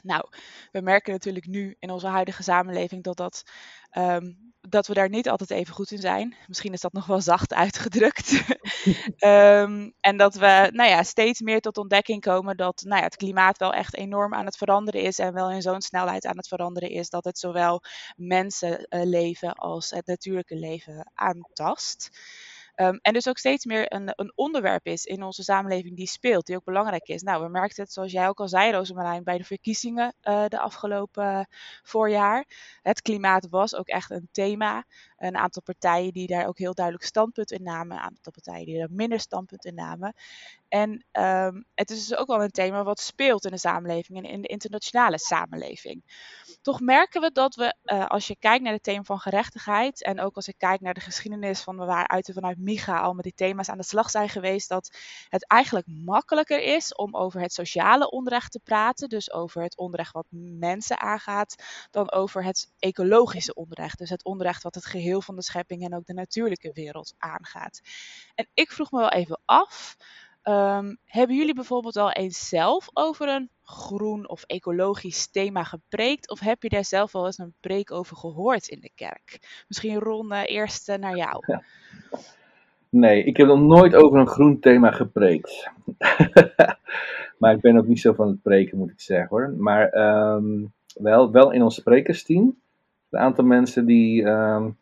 Nou, 0.02 0.28
we 0.72 0.82
merken 0.82 1.12
natuurlijk 1.12 1.48
nu 1.48 1.76
in 1.80 1.92
onze 1.92 2.08
huidige 2.08 2.44
samenleving 2.44 3.04
dat, 3.04 3.18
dat, 3.18 3.44
um, 3.98 4.54
dat 4.62 4.88
we 4.88 4.94
daar 4.94 5.10
niet 5.10 5.30
altijd 5.30 5.50
even 5.52 5.74
goed 5.74 5.92
in 5.92 5.98
zijn. 6.00 6.36
Misschien 6.48 6.74
is 6.74 6.82
dat 6.82 6.94
nog 6.94 7.06
wel 7.06 7.22
zacht 7.22 7.54
uitgedrukt. 7.54 8.44
um, 9.20 9.94
en 10.00 10.18
dat 10.18 10.36
we 10.36 10.70
nou 10.72 10.90
ja, 10.90 11.04
steeds 11.04 11.42
meer 11.42 11.62
tot 11.62 11.78
ontdekking 11.78 12.22
komen 12.22 12.58
dat 12.58 12.82
nou 12.86 12.98
ja, 12.98 13.06
het 13.06 13.16
klimaat 13.16 13.58
wel 13.58 13.74
echt 13.74 13.96
enorm 13.96 14.34
aan 14.34 14.46
het 14.46 14.58
veranderen 14.58 15.02
is. 15.02 15.20
En 15.20 15.34
wel 15.34 15.52
in 15.52 15.62
zo'n 15.62 15.82
snelheid 15.82 16.26
aan 16.26 16.38
het 16.38 16.48
veranderen 16.48 16.90
is 16.90 17.10
dat 17.10 17.24
het 17.24 17.40
zowel 17.40 17.82
mensenleven 18.16 19.54
als 19.54 19.90
het 19.90 20.06
natuurlijke 20.08 20.56
leven 20.56 21.12
aantast. 21.14 22.10
Um, 22.76 23.00
en 23.02 23.14
dus 23.14 23.28
ook 23.28 23.38
steeds 23.38 23.66
meer 23.66 23.94
een, 23.94 24.12
een, 24.16 24.32
onderwerp 24.36 24.86
is 24.86 25.06
in 25.06 25.24
onze 25.24 25.44
samenleving 25.44 25.96
die 25.96 26.08
speelt, 26.08 26.46
die 26.46 26.56
ook 26.56 26.64
belangrijk 26.64 27.08
is. 27.08 27.22
Nou, 27.22 27.44
we 27.44 27.50
merkten 27.50 27.84
het, 27.84 27.94
zoals 27.94 28.12
jij 28.12 28.28
ook 28.28 28.40
al 28.40 28.48
zei, 28.48 28.72
Rosemarijn, 28.72 29.24
bij 29.24 29.38
de 29.38 29.44
verkiezingen 29.44 30.16
uh, 30.24 30.46
de 30.48 30.60
afgelopen 30.60 31.24
uh, 31.24 31.40
voorjaar. 31.84 32.46
Het 32.82 33.02
klimaat 33.02 33.50
was 33.50 33.76
ook 33.76 33.88
echt 33.88 34.12
een 34.12 34.28
thema. 34.32 34.86
Een 35.18 35.38
aantal 35.38 35.62
partijen 35.62 36.14
die 36.14 36.28
daar 36.28 36.48
ook 36.48 36.58
heel 36.58 36.74
duidelijk 36.74 37.06
standpunt 37.06 37.52
in 37.52 37.64
namen, 37.64 37.98
een 37.98 38.04
aantal 38.04 38.32
partijen 38.32 38.66
die 38.66 38.80
er 38.80 38.92
minder 38.92 39.20
standpunt 39.20 39.66
in 39.66 39.76
namen. 39.76 40.14
En 40.68 41.06
um, 41.12 41.66
het 41.76 41.90
is 41.90 42.08
dus 42.08 42.18
ook 42.18 42.28
wel 42.28 42.44
een 42.44 42.52
thema 42.52 42.84
wat 42.84 43.00
speelt 43.00 43.46
in 43.46 43.52
de 43.52 43.58
samenleving 43.58 44.18
en 44.18 44.32
in 44.32 44.42
de 44.42 44.48
internationale 44.48 45.20
samenleving. 45.20 46.04
Toch 46.64 46.80
merken 46.80 47.22
we 47.22 47.32
dat 47.32 47.56
we, 47.56 47.76
uh, 47.86 48.06
als 48.06 48.28
je 48.28 48.36
kijkt 48.40 48.64
naar 48.64 48.74
het 48.74 48.84
thema 48.84 49.04
van 49.04 49.20
gerechtigheid 49.20 50.04
en 50.04 50.20
ook 50.20 50.36
als 50.36 50.48
ik 50.48 50.56
kijk 50.58 50.82
naar 50.82 50.94
de 50.94 51.00
geschiedenis 51.00 51.62
van 51.62 51.76
waaruit 51.76 52.28
we 52.28 52.34
vanuit 52.34 52.58
MIGA 52.58 53.00
al 53.00 53.14
met 53.14 53.24
die 53.24 53.34
thema's 53.36 53.70
aan 53.70 53.78
de 53.78 53.84
slag 53.84 54.10
zijn 54.10 54.30
geweest, 54.30 54.70
dat 54.70 54.98
het 55.30 55.48
eigenlijk 55.48 55.88
makkelijker 55.88 56.62
is 56.62 56.96
om 56.96 57.16
over 57.16 57.42
het 57.42 57.54
sociale 57.54 58.10
onrecht 58.10 58.52
te 58.52 58.60
praten, 58.60 59.10
dus 59.10 59.32
over 59.32 59.62
het 59.62 59.78
onrecht 59.78 60.14
wat 60.14 60.26
mensen 60.60 61.00
aangaat, 61.00 61.56
dan 61.92 62.12
over 62.12 62.44
het 62.44 62.72
ecologische 62.80 63.54
onrecht, 63.54 63.98
dus 63.98 64.10
het 64.10 64.24
onrecht 64.24 64.64
wat 64.64 64.76
het 64.76 64.86
geheel 64.86 65.22
van 65.22 65.36
de 65.36 65.44
schepping 65.44 65.84
en 65.84 65.96
ook 65.96 66.06
de 66.06 66.14
natuurlijke 66.14 66.72
wereld 66.74 67.14
aangaat. 67.18 67.82
En 68.36 68.48
ik 68.54 68.72
vroeg 68.72 68.92
me 68.92 69.00
wel 69.00 69.12
even 69.12 69.40
af. 69.46 69.98
Um, 70.50 70.98
hebben 71.06 71.36
jullie 71.36 71.54
bijvoorbeeld 71.54 71.98
al 71.98 72.12
eens 72.12 72.50
zelf 72.50 72.90
over 72.94 73.28
een 73.30 73.50
groen 73.64 74.30
of 74.30 74.44
ecologisch 74.44 75.28
thema 75.28 75.64
gepreekt? 75.64 76.30
Of 76.30 76.40
heb 76.40 76.64
je 76.64 76.70
daar 76.70 76.86
zelf 76.86 77.12
wel 77.12 77.26
eens 77.26 77.38
een 77.38 77.54
preek 77.60 77.92
over 77.92 78.18
gehoord 78.18 78.68
in 78.68 78.80
de 78.80 78.92
kerk? 78.96 79.64
Misschien 79.68 80.00
Ron, 80.00 80.32
uh, 80.32 80.42
eerst 80.46 80.90
uh, 80.90 80.96
naar 80.96 81.16
jou. 81.16 81.44
Nee, 82.90 83.24
ik 83.24 83.38
heb 83.38 83.48
nog 83.48 83.60
nooit 83.60 83.96
over 83.96 84.20
een 84.20 84.28
groen 84.28 84.60
thema 84.60 84.92
gepreekt. 84.92 85.72
maar 87.40 87.54
ik 87.54 87.62
ben 87.62 87.78
ook 87.78 87.88
niet 87.88 88.00
zo 88.00 88.14
van 88.14 88.28
het 88.28 88.42
preken, 88.42 88.78
moet 88.78 88.92
ik 88.92 89.02
zeggen 89.02 89.28
hoor. 89.30 89.54
Maar 89.58 89.94
um, 90.36 90.74
wel, 90.94 91.32
wel 91.32 91.52
in 91.52 91.64
ons 91.64 91.76
sprekersteam. 91.76 92.56
Een 93.10 93.20
aantal 93.20 93.46
mensen 93.46 93.86
die, 93.86 94.24
um, 94.24 94.78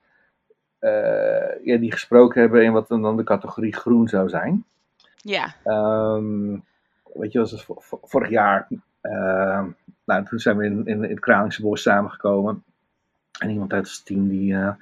uh, 0.80 1.66
ja, 1.66 1.78
die 1.78 1.92
gesproken 1.92 2.42
hebben 2.42 2.64
in 2.64 2.72
wat 2.72 2.88
dan 2.88 3.18
de 3.18 3.24
categorie 3.24 3.76
groen 3.76 4.08
zou 4.08 4.30
zijn. 4.30 4.66
Ja. 5.22 5.56
Um, 5.66 6.64
weet 7.14 7.32
je, 7.32 7.40
was 7.40 7.68
vorig 8.02 8.30
jaar. 8.30 8.68
Uh, 9.02 9.64
nou, 10.06 10.26
toen 10.26 10.40
zijn 10.40 10.58
we 10.58 10.66
in, 10.66 10.86
in, 10.86 11.04
in 11.04 11.10
het 11.10 11.20
Kralingse 11.20 11.62
Bos 11.62 11.82
samengekomen. 11.82 12.64
En 13.40 13.50
iemand 13.50 13.74
uit 13.74 13.90
het 13.90 14.06
team 14.06 14.28
die 14.28 14.54
uh, 14.54 14.74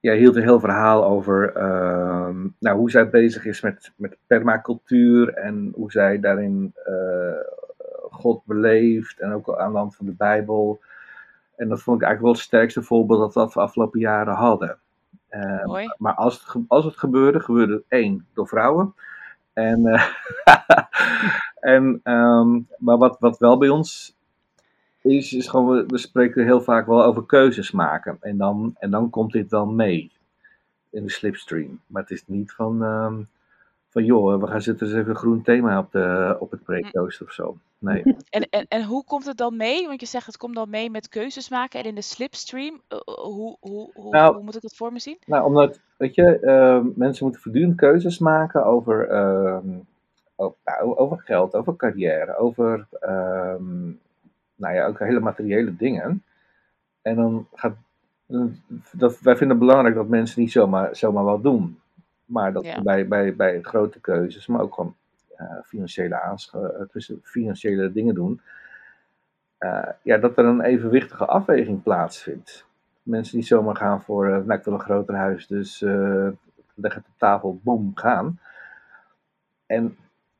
ja, 0.00 0.12
hield 0.12 0.36
een 0.36 0.42
heel 0.42 0.60
verhaal 0.60 1.04
over 1.04 1.56
uh, 1.56 2.36
nou, 2.58 2.76
hoe 2.76 2.90
zij 2.90 3.10
bezig 3.10 3.44
is 3.44 3.60
met, 3.60 3.92
met 3.96 4.16
permacultuur 4.26 5.34
en 5.34 5.72
hoe 5.74 5.90
zij 5.90 6.20
daarin 6.20 6.74
uh, 6.88 7.40
God 8.10 8.44
beleeft 8.44 9.20
en 9.20 9.32
ook 9.32 9.58
aan 9.58 9.72
de 9.72 9.78
hand 9.78 9.96
van 9.96 10.06
de 10.06 10.12
Bijbel. 10.12 10.80
En 11.56 11.68
dat 11.68 11.82
vond 11.82 12.00
ik 12.00 12.06
eigenlijk 12.06 12.20
wel 12.20 12.32
het 12.32 12.52
sterkste 12.52 12.82
voorbeeld 12.82 13.34
dat 13.34 13.34
we 13.34 13.52
de 13.52 13.60
afgelopen 13.60 14.00
jaren 14.00 14.34
hadden. 14.34 14.78
Uh, 15.30 15.88
maar 15.96 16.14
als 16.14 16.44
het, 16.44 16.64
als 16.68 16.84
het 16.84 16.96
gebeurde, 16.96 17.40
gebeurde 17.40 17.72
het 17.72 17.84
één 17.88 18.26
door 18.34 18.48
vrouwen. 18.48 18.94
En, 19.58 19.86
uh, 19.86 20.04
en 21.74 22.00
um, 22.04 22.68
maar 22.78 22.98
wat, 22.98 23.16
wat 23.18 23.38
wel 23.38 23.58
bij 23.58 23.68
ons 23.68 24.16
is, 25.02 25.32
is 25.32 25.48
gewoon, 25.48 25.86
we, 25.86 25.98
spreken 25.98 26.44
heel 26.44 26.60
vaak 26.60 26.86
wel 26.86 27.04
over 27.04 27.26
keuzes 27.26 27.70
maken. 27.70 28.16
En 28.20 28.36
dan, 28.36 28.74
en 28.78 28.90
dan 28.90 29.10
komt 29.10 29.32
dit 29.32 29.50
wel 29.50 29.66
mee 29.66 30.12
in 30.90 31.02
de 31.02 31.10
slipstream. 31.10 31.80
Maar 31.86 32.02
het 32.02 32.10
is 32.10 32.22
niet 32.26 32.52
van, 32.52 32.82
um, 32.82 33.28
van 33.88 34.04
joh, 34.04 34.40
we 34.40 34.46
gaan 34.46 34.62
zitten 34.62 34.86
eens 34.86 34.96
even 34.96 35.10
een 35.10 35.16
groen 35.16 35.42
thema 35.42 35.78
op, 35.78 35.92
de, 35.92 36.36
op 36.38 36.50
het 36.50 36.62
preekrooster 36.62 37.26
of 37.26 37.32
zo. 37.32 37.56
Nee. 37.78 38.02
En, 38.30 38.48
en, 38.50 38.66
en 38.68 38.84
hoe 38.84 39.04
komt 39.04 39.26
het 39.26 39.36
dan 39.36 39.56
mee? 39.56 39.86
Want 39.86 40.00
je 40.00 40.06
zegt 40.06 40.26
het 40.26 40.36
komt 40.36 40.54
dan 40.54 40.70
mee 40.70 40.90
met 40.90 41.08
keuzes 41.08 41.48
maken. 41.48 41.80
En 41.80 41.86
in 41.86 41.94
de 41.94 42.02
slipstream, 42.02 42.80
uh, 42.88 42.98
hoe, 42.98 43.56
hoe, 43.60 43.90
hoe, 43.94 44.10
nou, 44.10 44.34
hoe, 44.34 44.44
moet 44.44 44.56
ik 44.56 44.62
dat 44.62 44.76
voor 44.76 44.92
me 44.92 44.98
zien? 44.98 45.18
Nou, 45.26 45.44
omdat, 45.44 45.80
weet 45.96 46.14
je, 46.14 46.38
uh, 46.42 46.94
mensen 46.94 47.24
moeten 47.24 47.42
voortdurend 47.42 47.76
keuzes 47.76 48.18
maken 48.18 48.64
over, 48.64 49.10
uh, 49.10 49.58
over, 50.36 50.56
over, 50.96 51.18
geld, 51.18 51.54
over 51.54 51.76
carrière, 51.76 52.36
over, 52.36 52.86
nou 54.54 54.74
ja, 54.74 54.86
ook 54.86 54.98
hele 54.98 55.20
materiële 55.20 55.76
dingen. 55.76 56.22
En 57.02 57.16
dan 57.16 57.46
gaat, 57.54 57.76
dat, 58.92 59.20
wij 59.20 59.36
vinden 59.36 59.56
het 59.56 59.66
belangrijk 59.66 59.94
dat 59.94 60.08
mensen 60.08 60.40
niet 60.40 60.52
zomaar, 60.52 60.96
zomaar 60.96 61.24
wat 61.24 61.42
doen. 61.42 61.80
Maar 62.28 62.52
dat 62.52 62.64
Ja. 62.64 62.82
bij, 62.82 63.08
bij, 63.08 63.36
bij 63.36 63.62
grote 63.62 64.00
keuzes, 64.00 64.46
maar 64.46 64.60
ook 64.60 64.74
gewoon 64.74 64.96
eh, 65.36 65.46
financiële, 65.64 66.20
aansch- 66.20 66.54
eh, 66.54 66.80
tussen 66.90 67.20
financiële 67.22 67.92
dingen 67.92 68.14
doen, 68.14 68.40
eh, 69.58 69.88
ja, 70.02 70.18
dat 70.18 70.38
er 70.38 70.44
een 70.44 70.60
evenwichtige 70.60 71.26
afweging 71.26 71.82
plaatsvindt. 71.82 72.66
Mensen 73.02 73.36
die 73.38 73.46
zomaar 73.46 73.76
gaan 73.76 74.02
voor, 74.02 74.26
eh, 74.26 74.30
nou 74.32 74.52
ik 74.58 74.64
wil 74.64 74.74
een 74.74 74.80
groter 74.80 75.14
huis, 75.14 75.46
dus 75.46 75.80
leg 76.74 76.94
het 76.94 77.06
op 77.06 77.14
tafel, 77.18 77.60
boem, 77.62 77.90
gaan. 77.94 78.40
En, 79.66 79.96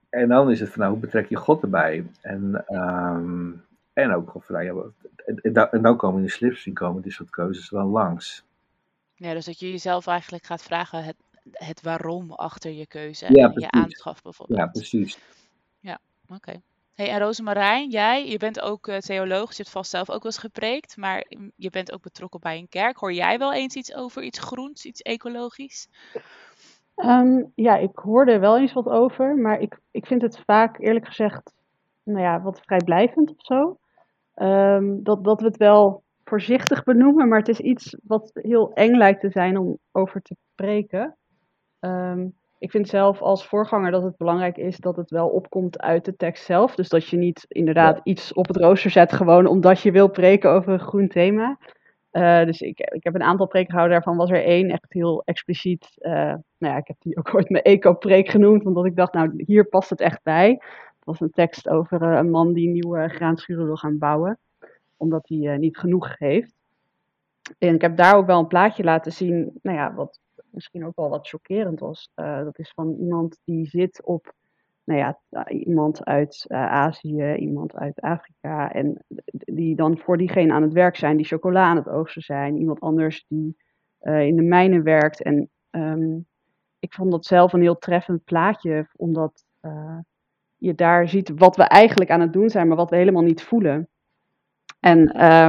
en 0.09 0.29
dan 0.29 0.51
is 0.51 0.61
het 0.61 0.69
van, 0.71 0.79
nou, 0.81 0.93
hoe 0.93 1.01
betrek 1.01 1.29
je 1.29 1.37
God 1.37 1.63
erbij? 1.63 2.07
En, 2.21 2.65
ehm, 2.67 3.51
en 3.93 4.15
ook 4.15 4.33
van, 4.39 4.43
nou, 4.49 4.65
ja, 4.65 4.83
en, 5.27 5.41
en, 5.43 5.53
dan- 5.53 5.71
en 5.71 5.83
dan 5.83 5.97
komen 5.97 6.19
in 6.21 6.25
de 6.27 6.31
slipstream 6.33 6.77
komen 6.77 7.03
dit 7.03 7.13
soort 7.13 7.31
keuzes 7.31 7.71
wel 7.71 7.87
langs. 7.87 8.47
Ja, 9.15 9.33
dus 9.33 9.45
dat 9.45 9.59
je 9.59 9.71
jezelf 9.71 10.07
eigenlijk 10.07 10.45
gaat 10.45 10.63
vragen 10.63 11.05
het, 11.05 11.17
het 11.53 11.83
waarom 11.83 12.31
achter 12.33 12.73
je 12.73 12.87
keuze 12.87 13.27
Ja, 13.35 13.53
en 13.53 13.61
je 13.61 13.71
aanschaf 13.71 14.23
bijvoorbeeld. 14.23 14.59
Ja, 14.59 14.67
precies. 14.67 15.19
Oké. 16.35 16.61
Hey, 16.95 17.11
en 17.11 17.19
Rosemarijn, 17.19 17.91
jij, 17.91 18.29
je 18.29 18.39
bent 18.39 18.61
ook 18.61 18.89
eh, 18.89 18.97
theoloog, 18.97 19.51
je 19.51 19.57
hebt 19.57 19.71
vast 19.71 19.91
zelf 19.91 20.11
ook 20.11 20.23
wel 20.23 20.33
eens 20.33 20.39
gepreekt, 20.39 20.97
maar 20.97 21.25
je 21.57 21.71
bent 21.71 21.93
ook 21.93 22.03
betrokken 22.03 22.41
bij 22.41 22.59
een 22.59 22.69
kerk. 22.69 22.97
Hoor 22.97 23.13
jij 23.13 23.39
wel 23.39 23.53
eens 23.55 23.75
iets 23.75 23.95
over 23.95 24.23
iets 24.23 24.39
groens, 24.39 24.85
iets 24.85 25.03
ecologisch? 25.03 25.89
Ehm, 26.95 27.43
ja, 27.55 27.77
ik 27.77 27.99
hoorde 27.99 28.33
er 28.33 28.41
wel 28.41 28.59
eens 28.59 28.73
wat 28.73 28.89
over, 28.89 29.37
maar 29.37 29.61
ik, 29.61 29.79
ik 29.91 30.07
vind 30.07 30.23
het 30.23 30.43
vaak 30.47 30.79
eerlijk 30.79 31.07
gezegd, 31.07 31.53
nou 32.03 32.21
ja, 32.21 32.43
wat 32.43 32.61
vrijblijvend 32.61 33.31
of 33.31 33.37
zo. 33.39 33.79
Ehm, 34.35 35.03
dat, 35.03 35.25
dat 35.25 35.41
we 35.41 35.47
het 35.47 35.57
wel 35.57 36.03
voorzichtig 36.25 36.85
benoemen, 36.85 37.29
maar 37.29 37.39
het 37.39 37.49
is 37.49 37.61
iets 37.61 37.97
wat 38.03 38.31
heel 38.35 38.73
eng 38.73 38.97
lijkt 38.97 39.21
te 39.21 39.31
zijn 39.31 39.59
om 39.59 39.79
over 39.93 40.23
te 40.23 40.37
spreken. 40.53 41.18
Ehm, 41.81 42.27
ik 42.59 42.71
vind 42.71 42.89
zelf 42.89 43.21
als 43.21 43.47
voorganger 43.47 43.91
dat 43.91 44.03
het 44.03 44.17
belangrijk 44.17 44.57
is 44.57 44.77
dat 44.77 44.97
het 44.97 45.11
wel 45.11 45.29
opkomt 45.29 45.81
uit 45.81 46.05
de 46.05 46.17
tekst 46.17 46.45
zelf. 46.45 46.75
Dus 46.75 46.89
dat 46.89 47.07
je 47.09 47.17
niet 47.17 47.45
inderdaad 47.49 48.01
iets 48.03 48.33
op 48.33 48.47
het 48.47 48.57
rooster 48.57 48.91
zet 48.91 49.13
gewoon 49.13 49.47
omdat 49.47 49.81
je 49.81 49.93
wil 49.93 50.09
preken 50.09 50.51
over 50.51 50.73
een 50.73 50.81
groen 50.81 51.09
thema. 51.09 51.59
Eh, 52.11 52.45
dus 52.45 52.61
ik, 52.61 52.81
ik 52.81 53.05
heb 53.05 53.15
een 53.15 53.23
aantal 53.23 53.47
preken 53.47 53.71
gehouden, 53.71 53.97
daarvan 53.97 54.17
was 54.17 54.31
er 54.31 54.45
één 54.45 54.71
echt 54.71 54.93
heel 54.93 55.23
expliciet. 55.25 55.95
eh, 55.99 56.13
nou 56.59 56.75
ja, 56.75 56.77
ik 56.77 56.87
heb 56.87 56.97
die 57.01 57.17
ook 57.17 57.35
ooit 57.35 57.49
mijn 57.49 57.65
eco-preek 57.65 58.29
genoemd, 58.29 58.65
omdat 58.67 58.85
ik 58.87 58.97
dacht, 58.97 59.13
nou 59.13 59.43
hier 59.47 59.65
past 59.65 59.91
het 59.91 60.01
echt 60.01 60.23
bij. 60.23 60.51
Het 60.51 61.05
was 61.05 61.21
een 61.21 61.31
tekst 61.31 61.69
over 61.69 62.03
eh, 62.03 62.17
een 62.19 62.31
man 62.31 62.53
die 62.53 62.69
nieuwe 62.69 63.09
graanschuren 63.09 63.67
wil 63.67 63.77
gaan 63.77 63.99
bouwen, 63.99 64.39
omdat 64.97 65.29
hij 65.29 65.57
niet 65.57 65.77
genoeg 65.79 66.19
heeft. 66.19 66.55
En 67.59 67.75
ik 67.75 67.81
heb 67.81 67.97
daar 67.97 68.17
ook 68.17 68.27
wel 68.27 68.39
een 68.39 68.47
plaatje 68.47 68.85
laten 68.85 69.13
zien, 69.13 69.59
nou 69.63 69.77
ja, 69.77 69.95
wat 69.95 70.21
misschien 70.51 70.87
ook 70.87 70.97
wel 70.97 71.09
wat 71.09 71.29
chockerend 71.29 71.81
was. 71.81 72.11
Eh, 72.15 72.43
dat 72.45 72.59
is 72.59 72.73
van 72.75 72.97
iemand 73.01 73.39
die 73.45 73.67
zit 73.67 74.03
op, 74.05 74.33
nou 74.85 74.99
ja, 74.99 75.19
eh, 75.29 75.67
iemand 75.67 76.05
uit 76.05 76.45
eh, 76.49 76.67
Azië, 76.67 77.35
iemand 77.35 77.75
uit 77.75 78.01
Afrika. 78.01 78.73
En 78.73 79.05
die 79.33 79.77
dan 79.77 79.99
voor 79.99 80.17
diegene 80.17 80.53
aan 80.53 80.63
het 80.63 80.73
werk 80.73 80.97
zijn, 80.97 81.17
die 81.17 81.27
chocola 81.27 81.65
aan 81.65 81.77
het 81.77 81.89
oogsten 81.89 82.23
zijn. 82.23 82.57
Iemand 82.57 82.81
anders 82.81 83.25
die 83.29 83.57
in 84.01 84.37
de 84.37 84.43
mijnen 84.43 84.83
werkt. 84.83 85.23
En 85.23 85.51
ehm, 85.71 86.19
ik 86.79 86.93
vond 86.95 87.11
dat 87.11 87.25
zelf 87.25 87.53
een 87.53 87.61
heel 87.61 87.79
treffend 87.79 88.25
plaatje, 88.25 88.89
omdat 88.97 89.45
je 90.57 90.75
daar 90.75 91.09
ziet 91.09 91.33
wat 91.35 91.57
we 91.57 91.63
eigenlijk 91.63 92.11
aan 92.11 92.21
het 92.21 92.33
doen 92.33 92.51
zijn, 92.51 92.69
maar 92.69 92.77
wat 92.77 92.91
we 92.91 92.97
helemaal 92.97 93.23
niet 93.23 93.43
voelen. 93.43 93.89
En, 94.81 95.05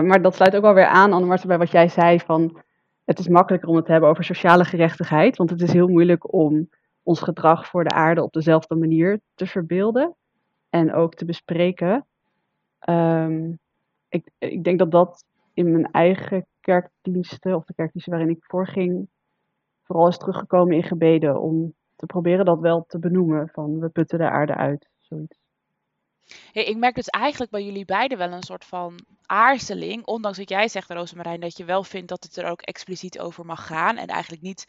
maar 0.08 0.22
dat 0.22 0.36
sluit 0.36 0.56
ook 0.56 0.62
wel 0.62 0.74
weer 0.74 0.86
aan, 0.86 1.14
Anne-Marten, 1.14 1.48
bij 1.48 1.58
wat 1.58 1.72
jij 1.72 1.88
zei 1.88 2.20
van... 2.20 2.62
Het 3.10 3.20
is 3.20 3.28
makkelijker 3.28 3.70
om 3.70 3.76
het 3.76 3.86
te 3.86 3.92
hebben 3.92 4.10
over 4.10 4.24
sociale 4.24 4.66
gerechtigheid, 4.66 5.38
want 5.38 5.50
het 5.50 5.62
is 5.62 5.74
heel 5.74 5.88
moeilijk 5.88 6.34
om 6.34 6.70
ons 7.04 7.20
gedrag 7.20 7.68
voor 7.68 7.84
de 7.84 7.90
aarde 7.90 8.24
op 8.24 8.34
dezelfde 8.34 8.76
manier 8.76 9.20
te 9.36 9.46
verbeelden 9.46 10.16
en 10.70 10.94
ook 10.94 11.16
te 11.16 11.26
bespreken. 11.26 12.06
Ehm, 12.80 13.52
ik, 14.10 14.32
ik 14.38 14.64
denk 14.64 14.80
dat 14.80 14.92
dat 14.92 15.26
in 15.54 15.72
mijn 15.72 15.92
eigen 15.92 16.46
kerkdiensten, 16.60 17.56
of 17.56 17.66
de 17.66 17.74
kerkdiensten 17.74 18.14
waarin 18.14 18.36
ik 18.36 18.44
voorging, 18.46 19.10
vooral 19.84 20.08
is 20.08 20.18
teruggekomen 20.18 20.76
in 20.76 20.84
gebeden 20.84 21.42
om 21.42 21.74
te 21.96 22.06
proberen 22.06 22.46
dat 22.46 22.60
wel 22.60 22.86
te 22.88 23.00
benoemen, 23.00 23.50
van 23.50 23.80
we 23.80 23.90
putten 23.90 24.20
de 24.20 24.30
aarde 24.30 24.56
uit, 24.56 24.90
zoiets. 25.00 25.49
Hey, 26.52 26.64
ik 26.64 26.78
merk 26.78 26.96
dus 26.96 27.08
eigenlijk 27.08 27.52
bij 27.52 27.64
jullie 27.64 27.86
beiden 27.86 28.18
wel 28.18 28.32
een 28.32 28.44
soort 28.44 28.66
van 28.66 29.00
aarzeling, 29.26 30.06
ondanks 30.06 30.38
dat 30.38 30.50
jij 30.50 30.68
zegt, 30.68 30.90
Rosemarijn, 30.92 31.40
dat 31.40 31.58
je 31.58 31.66
wel 31.66 31.84
vindt 31.84 32.08
dat 32.10 32.24
het 32.24 32.38
er 32.38 32.46
ook 32.50 32.62
expliciet 32.62 33.20
over 33.20 33.46
mag 33.46 33.68
gaan 33.68 33.98
en 33.98 34.08
eigenlijk 34.08 34.42
niet 34.42 34.66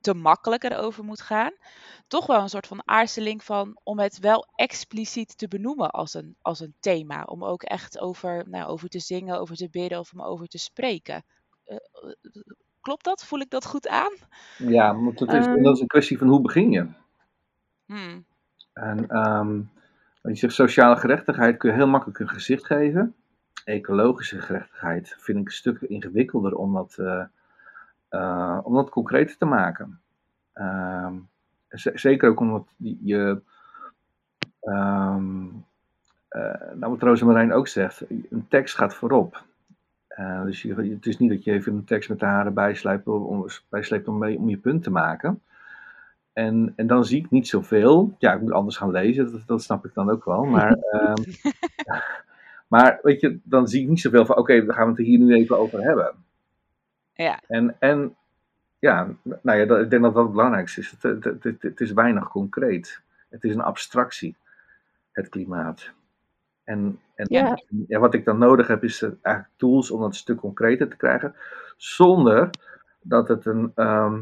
te 0.00 0.14
makkelijk 0.14 0.64
erover 0.64 1.04
moet 1.04 1.20
gaan. 1.20 1.52
Toch 2.08 2.26
wel 2.26 2.40
een 2.42 2.48
soort 2.48 2.66
van 2.66 2.82
aarzeling 2.84 3.44
van 3.44 3.78
om 3.82 3.98
het 3.98 4.18
wel 4.18 4.46
expliciet 4.54 5.38
te 5.38 5.48
benoemen 5.48 5.90
als 5.90 6.14
een, 6.14 6.36
als 6.42 6.60
een 6.60 6.74
thema. 6.80 7.22
Om 7.22 7.44
ook 7.44 7.62
echt 7.62 7.98
over, 7.98 8.44
nou, 8.48 8.68
over 8.68 8.88
te 8.88 8.98
zingen, 8.98 9.40
over 9.40 9.56
te 9.56 9.68
bidden 9.70 9.98
of 9.98 10.12
om 10.12 10.22
over 10.22 10.46
te 10.46 10.58
spreken. 10.58 11.24
Eh, 11.64 11.76
eh, 11.76 12.40
klopt 12.80 13.04
dat? 13.04 13.24
Voel 13.24 13.40
ik 13.40 13.50
dat 13.50 13.66
goed 13.66 13.88
aan? 13.88 14.12
Ja, 14.56 14.94
want 15.00 15.18
dat 15.18 15.32
is, 15.32 15.46
Ehm. 15.46 15.62
dat 15.62 15.74
is 15.74 15.80
een 15.80 15.86
kwestie 15.86 16.18
van 16.18 16.28
hoe 16.28 16.40
begin 16.40 16.70
je. 16.70 16.86
Hmm, 17.86 18.24
En 18.72 19.08
ehm, 19.08 19.60
wat 20.20 20.32
je 20.32 20.38
zegt, 20.38 20.54
sociale 20.54 20.96
gerechtigheid 20.96 21.56
kun 21.56 21.70
je 21.70 21.76
heel 21.76 21.88
makkelijk 21.88 22.18
een 22.18 22.28
gezicht 22.28 22.66
geven. 22.66 23.14
Ecologische 23.64 24.40
gerechtigheid 24.40 25.16
vind 25.18 25.38
ik 25.38 25.46
een 25.46 25.52
stuk 25.52 25.80
ingewikkelder 25.80 26.54
om 26.54 26.74
dat, 26.74 26.96
eh, 26.98 27.24
eh, 28.08 28.58
om 28.62 28.74
dat 28.74 28.90
concreter 28.90 29.36
te 29.36 29.44
maken. 29.44 30.00
Ehm, 30.52 31.14
zeker 31.94 32.28
ook 32.28 32.40
omdat 32.40 32.74
je, 32.78 33.40
ehm, 34.60 35.46
eh, 36.28 36.72
nou 36.74 36.92
wat 36.92 37.02
Rosemarijn 37.02 37.52
ook 37.52 37.68
zegt, 37.68 38.04
een 38.30 38.46
tekst 38.48 38.76
gaat 38.76 38.94
voorop. 38.94 39.42
Dus 40.44 40.62
je, 40.62 40.74
het 40.74 41.06
is 41.06 41.18
niet 41.18 41.30
dat 41.30 41.44
je 41.44 41.52
even 41.52 41.74
een 41.74 41.84
tekst 41.84 42.08
met 42.08 42.20
de 42.20 42.26
haren 42.26 42.54
bijslijpt 42.54 43.06
om, 43.06 43.46
bijsleept 43.68 44.08
om, 44.08 44.18
mee- 44.18 44.38
om 44.38 44.48
je 44.48 44.56
punt 44.56 44.82
te 44.82 44.90
maken. 44.90 45.42
En, 46.40 46.72
en 46.76 46.86
dan 46.86 47.04
zie 47.04 47.18
ik 47.18 47.30
niet 47.30 47.48
zoveel. 47.48 48.14
Ja, 48.18 48.34
ik 48.34 48.40
moet 48.40 48.52
anders 48.52 48.76
gaan 48.76 48.90
lezen, 48.90 49.32
dat, 49.32 49.42
dat 49.46 49.62
snap 49.62 49.84
ik 49.84 49.94
dan 49.94 50.10
ook 50.10 50.24
wel. 50.24 50.44
Maar, 50.44 50.72
ehm, 50.90 51.22
maar 52.72 52.98
weet 53.02 53.20
je, 53.20 53.38
dan 53.42 53.68
zie 53.68 53.82
ik 53.82 53.88
niet 53.88 54.00
zoveel 54.00 54.26
van, 54.26 54.36
oké, 54.36 54.64
dan 54.64 54.74
gaan 54.74 54.84
we 54.84 54.90
het 54.90 54.98
er 54.98 55.04
hier 55.04 55.18
nu 55.18 55.34
even 55.34 55.58
over 55.58 55.82
hebben. 55.82 56.14
Ja, 57.12 57.40
En, 57.46 57.76
en 57.78 58.16
ja, 58.78 59.08
nou 59.22 59.58
ja, 59.58 59.64
dat, 59.66 59.80
ik 59.80 59.90
denk 59.90 60.02
dat 60.02 60.14
dat 60.14 60.22
het 60.22 60.32
belangrijkste 60.32 60.80
is. 60.80 60.90
Het, 61.00 61.24
het, 61.24 61.44
het, 61.44 61.62
het 61.62 61.80
is 61.80 61.92
weinig 61.92 62.28
concreet. 62.28 63.00
Het 63.28 63.44
is 63.44 63.54
een 63.54 63.60
abstractie, 63.60 64.36
het 65.12 65.28
klimaat. 65.28 65.92
En, 66.64 67.00
en 67.14 67.26
Ja. 67.28 67.58
ja, 67.88 67.98
wat 67.98 68.14
ik 68.14 68.24
dan 68.24 68.38
nodig 68.38 68.66
heb, 68.66 68.84
is 68.84 69.02
eh, 69.02 69.10
eigenlijk 69.22 69.56
tools 69.56 69.90
om 69.90 70.00
dat 70.00 70.16
stuk 70.16 70.38
concreter 70.38 70.88
te 70.88 70.96
krijgen. 70.96 71.34
Zonder 71.76 72.50
dat 73.00 73.28
het 73.28 73.46
een, 73.46 73.72
ehm, 73.74 74.20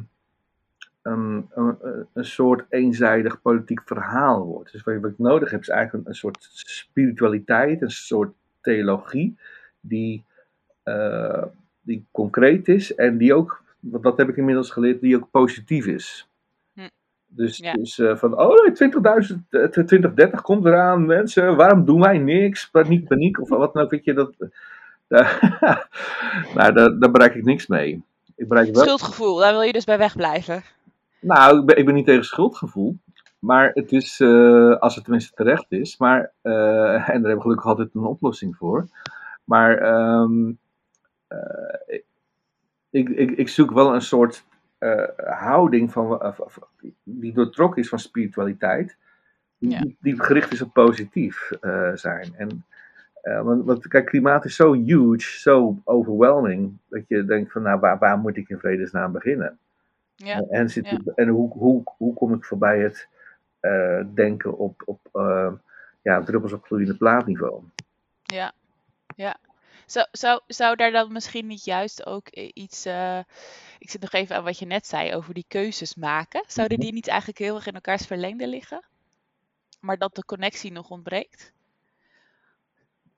een, 1.12 1.48
een, 1.54 1.76
een 2.12 2.24
soort 2.24 2.64
eenzijdig 2.68 3.42
politiek 3.42 3.80
verhaal 3.84 4.44
wordt. 4.44 4.72
Dus 4.72 4.82
wat 4.82 4.94
ik- 4.94 5.18
nodig 5.18 5.50
heb, 5.50 5.60
is 5.60 5.68
eigenlijk 5.68 6.04
een, 6.04 6.10
een 6.10 6.16
soort 6.16 6.48
spiritualiteit, 6.52 7.82
een 7.82 7.90
soort 7.90 8.32
theologie, 8.60 9.36
die, 9.80 10.24
eh, 10.82 11.42
die 11.80 12.04
concreet 12.10 12.68
is 12.68 12.94
en 12.94 13.18
die 13.18 13.34
ook, 13.34 13.62
want 13.80 14.02
dat 14.02 14.16
heb 14.16 14.28
ik 14.28 14.36
inmiddels 14.36 14.70
geleerd, 14.70 15.00
die 15.00 15.16
ook 15.16 15.30
positief 15.30 15.86
is. 15.86 16.28
Hm. 16.74 16.88
Dus, 17.26 17.56
Ja. 17.56 17.72
dus 17.72 17.98
eh, 17.98 18.16
van, 18.16 18.38
oh, 18.38 18.66
20.000, 18.74 19.38
eh, 19.50 19.64
2030 19.64 20.42
komt 20.42 20.64
eraan, 20.64 21.06
mensen, 21.06 21.56
waarom 21.56 21.84
doen 21.84 22.00
wij 22.00 22.18
niks? 22.18 22.70
Paniek, 22.70 23.08
paniek, 23.08 23.40
of 23.40 23.48
wat 23.48 23.74
dan 23.74 23.82
ook, 23.82 23.90
weet 23.90 24.04
je, 24.04 24.14
dat, 24.14 24.34
daar, 25.08 25.38
nou, 26.54 26.72
daar, 26.72 26.98
daar 26.98 27.10
bereik 27.10 27.34
ik 27.34 27.44
niks 27.44 27.66
mee. 27.66 28.02
Ik 28.36 28.48
bereik 28.48 28.74
wel, 28.74 28.84
schuldgevoel, 28.84 29.36
daar 29.36 29.52
wil 29.52 29.62
je 29.62 29.72
dus 29.72 29.84
bij 29.84 29.98
wegblijven. 29.98 30.62
Nou, 31.20 31.58
ik 31.60 31.66
ben, 31.66 31.76
ik 31.76 31.84
ben 31.84 31.94
niet 31.94 32.06
tegen 32.06 32.24
schuldgevoel. 32.24 32.98
Maar 33.38 33.70
het 33.74 33.92
is, 33.92 34.20
eh, 34.20 34.76
als 34.76 34.94
het 34.94 35.04
tenminste 35.04 35.34
terecht 35.34 35.66
is. 35.68 35.98
Maar, 35.98 36.32
eh, 36.42 36.52
en 37.14 37.22
daar 37.22 37.30
hebben 37.30 37.34
we 37.34 37.40
gelukkig 37.40 37.66
altijd 37.66 37.94
een 37.94 38.04
oplossing 38.04 38.56
voor. 38.56 38.86
Maar 39.44 39.78
ehm, 39.78 40.52
eh, 41.26 41.98
ik, 42.90 43.08
ik, 43.08 43.30
ik 43.30 43.48
zoek 43.48 43.70
wel 43.70 43.94
een 43.94 44.02
soort 44.02 44.46
houding 45.26 45.92
van, 45.92 46.34
die 47.02 47.32
doortrokken 47.32 47.82
is 47.82 47.88
van 47.88 47.98
spiritualiteit. 47.98 48.96
Die, 49.58 49.70
Ja. 49.70 49.84
die, 50.00 50.22
gericht 50.22 50.52
is 50.52 50.62
op 50.62 50.72
positief 50.72 51.50
zijn. 51.94 52.34
En, 52.36 52.64
want, 53.22 53.64
want 53.64 53.88
kijk, 53.88 54.06
klimaat 54.06 54.44
is 54.44 54.56
zo 54.56 54.72
huge, 54.72 55.38
zo 55.38 55.80
overwhelming. 55.84 56.78
Dat 56.88 57.02
je 57.08 57.24
denkt 57.24 57.52
van, 57.52 57.62
nou, 57.62 57.80
waar, 57.80 57.98
waar 57.98 58.18
moet 58.18 58.36
ik 58.36 58.48
in 58.48 58.58
vredesnaam 58.58 59.12
beginnen? 59.12 59.58
Ja, 60.24 60.44
En, 60.48 60.70
zit, 60.70 60.88
ja. 60.88 60.98
en 61.14 61.28
hoe, 61.28 61.52
hoe, 61.52 61.82
hoe 61.96 62.14
kom 62.14 62.34
ik 62.34 62.44
voorbij 62.44 62.78
het 62.78 63.08
eh, 63.60 64.04
denken 64.14 64.58
op, 64.58 64.82
op 64.84 65.08
eh, 65.12 65.52
ja, 66.02 66.22
druppels 66.22 66.52
op 66.52 66.64
gloeiende 66.64 66.96
plaatniveau? 66.96 67.62
ja, 68.22 68.52
ja. 69.16 69.36
Zou, 69.86 70.06
zou, 70.10 70.40
zou 70.46 70.76
daar 70.76 70.90
dan 70.90 71.12
misschien 71.12 71.46
niet 71.46 71.64
juist 71.64 72.06
ook 72.06 72.28
iets. 72.28 72.86
Uh, 72.86 73.18
ik 73.78 73.90
zit 73.90 74.00
nog 74.00 74.12
even 74.12 74.36
aan 74.36 74.44
wat 74.44 74.58
je 74.58 74.66
net 74.66 74.86
zei 74.86 75.14
over 75.14 75.34
die 75.34 75.44
keuzes 75.48 75.94
maken. 75.94 76.44
Zouden 76.46 76.76
Mhm. 76.76 76.86
die 76.86 76.94
niet 76.94 77.08
eigenlijk 77.08 77.38
heel 77.38 77.54
erg 77.54 77.66
in 77.66 77.74
elkaars 77.74 78.06
verlengde 78.06 78.48
liggen? 78.48 78.84
Maar 79.80 79.98
dat 79.98 80.14
de 80.14 80.24
connectie 80.24 80.72
nog 80.72 80.90
ontbreekt? 80.90 81.52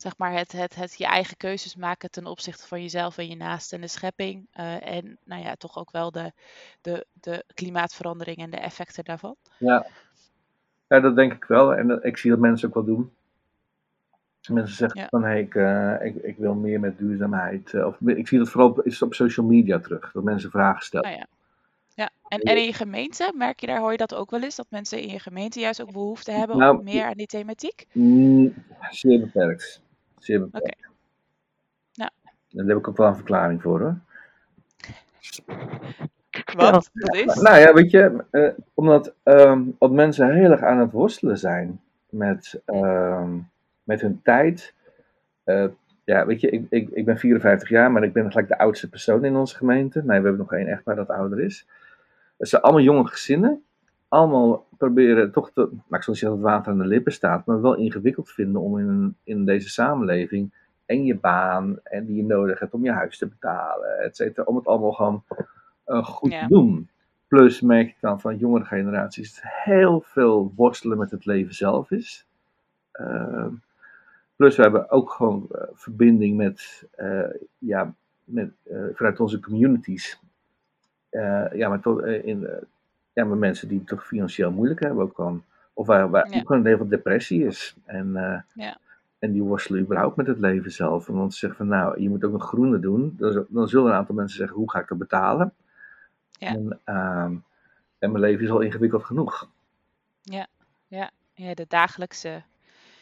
Zeg 0.01 0.19
maar 0.19 0.33
het, 0.33 0.53
het, 0.53 0.75
het 0.75 0.99
je 0.99 1.07
eigen 1.07 1.37
keuzes 1.37 1.77
maken 1.77 2.11
ten 2.11 2.27
opzichte 2.27 2.67
van 2.67 2.83
jezelf 2.83 3.19
en 3.19 3.29
je 3.29 3.37
naasten 3.37 3.77
en 3.77 3.83
de 3.83 3.91
schepping. 3.91 4.47
uh, 4.59 4.87
en 4.97 5.19
nou 5.25 5.43
ja, 5.43 5.55
toch 5.55 5.79
ook 5.79 5.91
wel 5.91 6.11
de, 6.11 6.33
de, 6.81 7.07
de 7.13 7.45
klimaatverandering 7.55 8.37
en 8.39 8.51
de 8.51 8.57
effecten 8.57 9.05
daarvan. 9.05 9.37
Ja. 9.59 9.87
ja, 10.89 11.01
dat 11.01 11.17
denk 11.17 11.33
ik 11.33 11.45
wel. 11.45 11.75
En 11.75 12.03
ik 12.03 12.17
zie 12.17 12.31
dat 12.31 12.39
mensen 12.39 12.69
ook 12.69 12.75
wel 12.75 12.85
doen. 12.85 13.13
Mensen 14.49 14.77
zeggen 14.77 15.01
Ja. 15.01 15.07
van, 15.11 15.23
hey, 15.23 15.41
ik, 15.41 15.55
eh, 15.55 15.95
ik, 16.01 16.15
ik 16.15 16.37
wil 16.37 16.55
meer 16.55 16.81
met 16.81 16.99
duurzaamheid. 16.99 17.75
eh, 17.75 17.87
Of, 17.87 18.01
ik 18.01 18.29
zie 18.29 18.39
dat 18.39 18.49
vooral 18.49 18.69
op, 18.71 18.83
is 18.87 19.03
op 19.03 19.15
social 19.15 19.47
media 19.47 19.79
terug. 19.79 20.13
Dat 20.13 20.23
mensen 20.23 20.51
vragen 20.51 20.83
stellen. 20.85 21.09
Nou 21.11 21.21
ja. 21.21 21.27
Ja, 21.95 22.11
en, 22.29 22.41
en 22.41 22.57
in 22.57 22.65
je 22.65 22.73
gemeente, 22.73 23.33
merk 23.37 23.61
je 23.61 23.67
daar, 23.67 23.79
hoor 23.79 23.91
je 23.91 23.97
dat 23.97 24.15
ook 24.15 24.31
wel 24.31 24.43
eens? 24.43 24.57
Dat 24.57 24.67
mensen 24.71 25.01
in 25.01 25.09
je 25.09 25.19
gemeente 25.19 25.61
juist 25.61 25.83
ook 25.83 25.93
behoefte 25.93 26.31
hebben 26.31 26.57
Nou, 26.59 26.77
op 26.77 26.83
meer 26.85 27.05
aan 27.05 27.17
die 27.17 27.27
thematiek? 27.27 27.87
Mm, 27.93 28.55
zeer 28.91 29.21
beperkt. 29.21 29.83
Zeer 30.21 30.41
beperkt. 30.41 30.89
Ja. 31.93 32.11
Daar 32.49 32.67
heb 32.67 32.77
ik 32.77 32.89
ook 32.89 32.97
wel 32.97 33.07
een 33.07 33.15
verklaring 33.15 33.63
voor 33.63 33.81
hoor. 33.81 33.97
Wat? 36.57 36.91
Dat 36.93 37.15
is? 37.15 37.35
Nou 37.35 37.59
ja, 37.59 37.73
weet 37.73 37.91
je, 37.91 38.25
eh, 38.31 38.49
omdat, 38.75 39.15
ehm, 39.23 39.63
omdat 39.79 39.91
mensen 39.91 40.35
heel 40.35 40.51
erg 40.51 40.63
aan 40.63 40.79
het 40.79 40.93
worstelen 40.93 41.39
zijn 41.39 41.81
met, 42.09 42.63
ehm, 42.65 43.39
met 43.83 44.01
hun 44.01 44.21
tijd. 44.23 44.75
Eh, 45.45 45.67
ja, 46.05 46.27
weet 46.27 46.41
je, 46.41 46.51
ik, 46.51 46.67
ik, 46.71 46.89
ik 46.89 47.05
ben 47.05 47.19
54 47.19 47.69
jaar, 47.69 47.93
maar 47.93 48.03
ik 48.03 48.13
ben 48.13 48.31
gelijk 48.31 48.49
de 48.49 48.59
oudste 48.59 48.89
persoon 48.89 49.25
in 49.25 49.37
onze 49.37 49.57
gemeente. 49.57 49.99
Nee, 49.99 50.07
we 50.07 50.27
hebben 50.27 50.37
nog 50.37 50.53
één 50.53 50.69
echtpaar 50.69 50.97
dat 50.97 51.09
ouder 51.09 51.41
is. 51.41 51.67
Het 52.37 52.49
zijn 52.49 52.63
allemaal 52.63 52.83
jonge 52.83 53.07
gezinnen. 53.07 53.65
Allemaal 54.11 54.67
proberen 54.79 55.33
toch 55.33 55.51
te, 55.53 55.61
nou, 55.61 55.73
ik 55.73 56.03
zal 56.03 56.13
niet 56.13 56.23
zeggen 56.23 56.29
dat 56.29 56.39
het 56.39 56.57
water 56.57 56.73
aan 56.73 56.79
de 56.79 56.85
lippen 56.95 57.13
staat, 57.13 57.47
maar 57.47 57.61
wel 57.61 57.77
ingewikkeld 57.77 58.31
vinden 58.31 58.61
om 58.61 58.79
in, 58.79 59.17
in 59.25 59.45
deze 59.45 59.69
samenleving 59.69 60.55
en 60.87 61.05
je 61.05 61.19
baan 61.19 61.79
en 61.83 62.07
die 62.07 62.17
je 62.17 62.25
nodig 62.25 62.59
hebt 62.59 62.75
om 62.75 62.85
je 62.85 62.93
huis 62.93 63.19
te 63.19 63.27
betalen, 63.27 63.99
et 63.99 64.17
cetera, 64.17 64.43
om 64.47 64.57
het 64.57 64.67
allemaal 64.67 64.93
gewoon 64.93 65.25
eh, 65.85 66.05
goed 66.05 66.33
Ja. 66.33 66.41
te 66.41 66.49
doen. 66.49 66.89
Plus 67.29 67.61
merk 67.61 67.89
ik 67.89 67.97
dan 68.01 68.21
van 68.21 68.37
jongere 68.37 68.65
generaties 68.65 69.35
dat 69.35 69.45
heel 69.45 70.01
veel 70.01 70.53
worstelen 70.57 70.99
met 70.99 71.11
het 71.11 71.25
leven 71.25 71.55
zelf 71.55 71.91
is. 71.91 72.27
Eh, 72.93 73.47
plus 74.37 74.57
we 74.57 74.63
hebben 74.63 74.91
ook 74.91 75.11
gewoon 75.11 75.47
eh, 75.51 75.63
verbinding 75.73 76.37
met, 76.37 76.87
eh, 76.91 77.31
ja, 77.59 77.95
met, 78.25 78.51
vanuit 78.95 79.21
onze 79.21 79.41
communities. 79.41 80.21
Ja, 81.53 81.69
maar 81.69 81.81
toch, 81.81 82.03
in, 82.07 82.49
ja, 83.13 83.25
met 83.25 83.39
mensen 83.39 83.69
die 83.69 83.79
het 83.79 83.87
toch 83.87 84.07
financieel 84.07 84.51
moeilijk 84.51 84.81
hebben 84.81 85.03
ook 85.05 85.15
gewoon. 85.15 85.43
Of 85.73 85.87
waar, 85.87 86.11
waar 86.11 86.31
Ja. 86.31 86.39
ook 86.41 86.47
gewoon 86.47 86.67
heel 86.67 86.77
veel 86.77 86.89
depressie 86.89 87.45
is. 87.47 87.77
En, 87.85 88.17
eh, 88.17 88.41
Ja. 88.55 88.79
en 89.19 89.33
die 89.33 89.43
worstelen 89.43 89.81
überhaupt 89.83 90.17
met 90.17 90.27
het 90.27 90.39
leven 90.39 90.73
zelf. 90.73 91.09
En 91.09 91.15
dan 91.15 91.33
zeggen 91.33 91.59
van 91.59 91.69
nou, 91.69 92.01
je 92.03 92.09
moet 92.09 92.25
ook 92.25 92.33
nog 92.33 92.45
groene 92.49 92.79
doen. 92.79 93.15
Dan, 93.19 93.47
dan 93.49 93.69
zullen 93.69 93.87
een 93.91 93.97
aantal 93.97 94.15
mensen 94.15 94.39
zeggen, 94.39 94.57
hoe 94.57 94.71
ga 94.71 94.81
ik 94.81 94.89
dat 94.89 94.99
betalen? 94.99 95.53
Ja. 96.31 96.49
En, 96.49 96.81
ehm, 96.85 97.35
en 97.99 98.11
mijn 98.13 98.21
leven 98.25 98.45
is 98.45 98.51
al 98.51 98.61
ingewikkeld 98.61 99.05
genoeg. 99.05 99.49
Ja, 100.23 101.11
de 101.55 101.65
dagelijkse, 101.69 102.43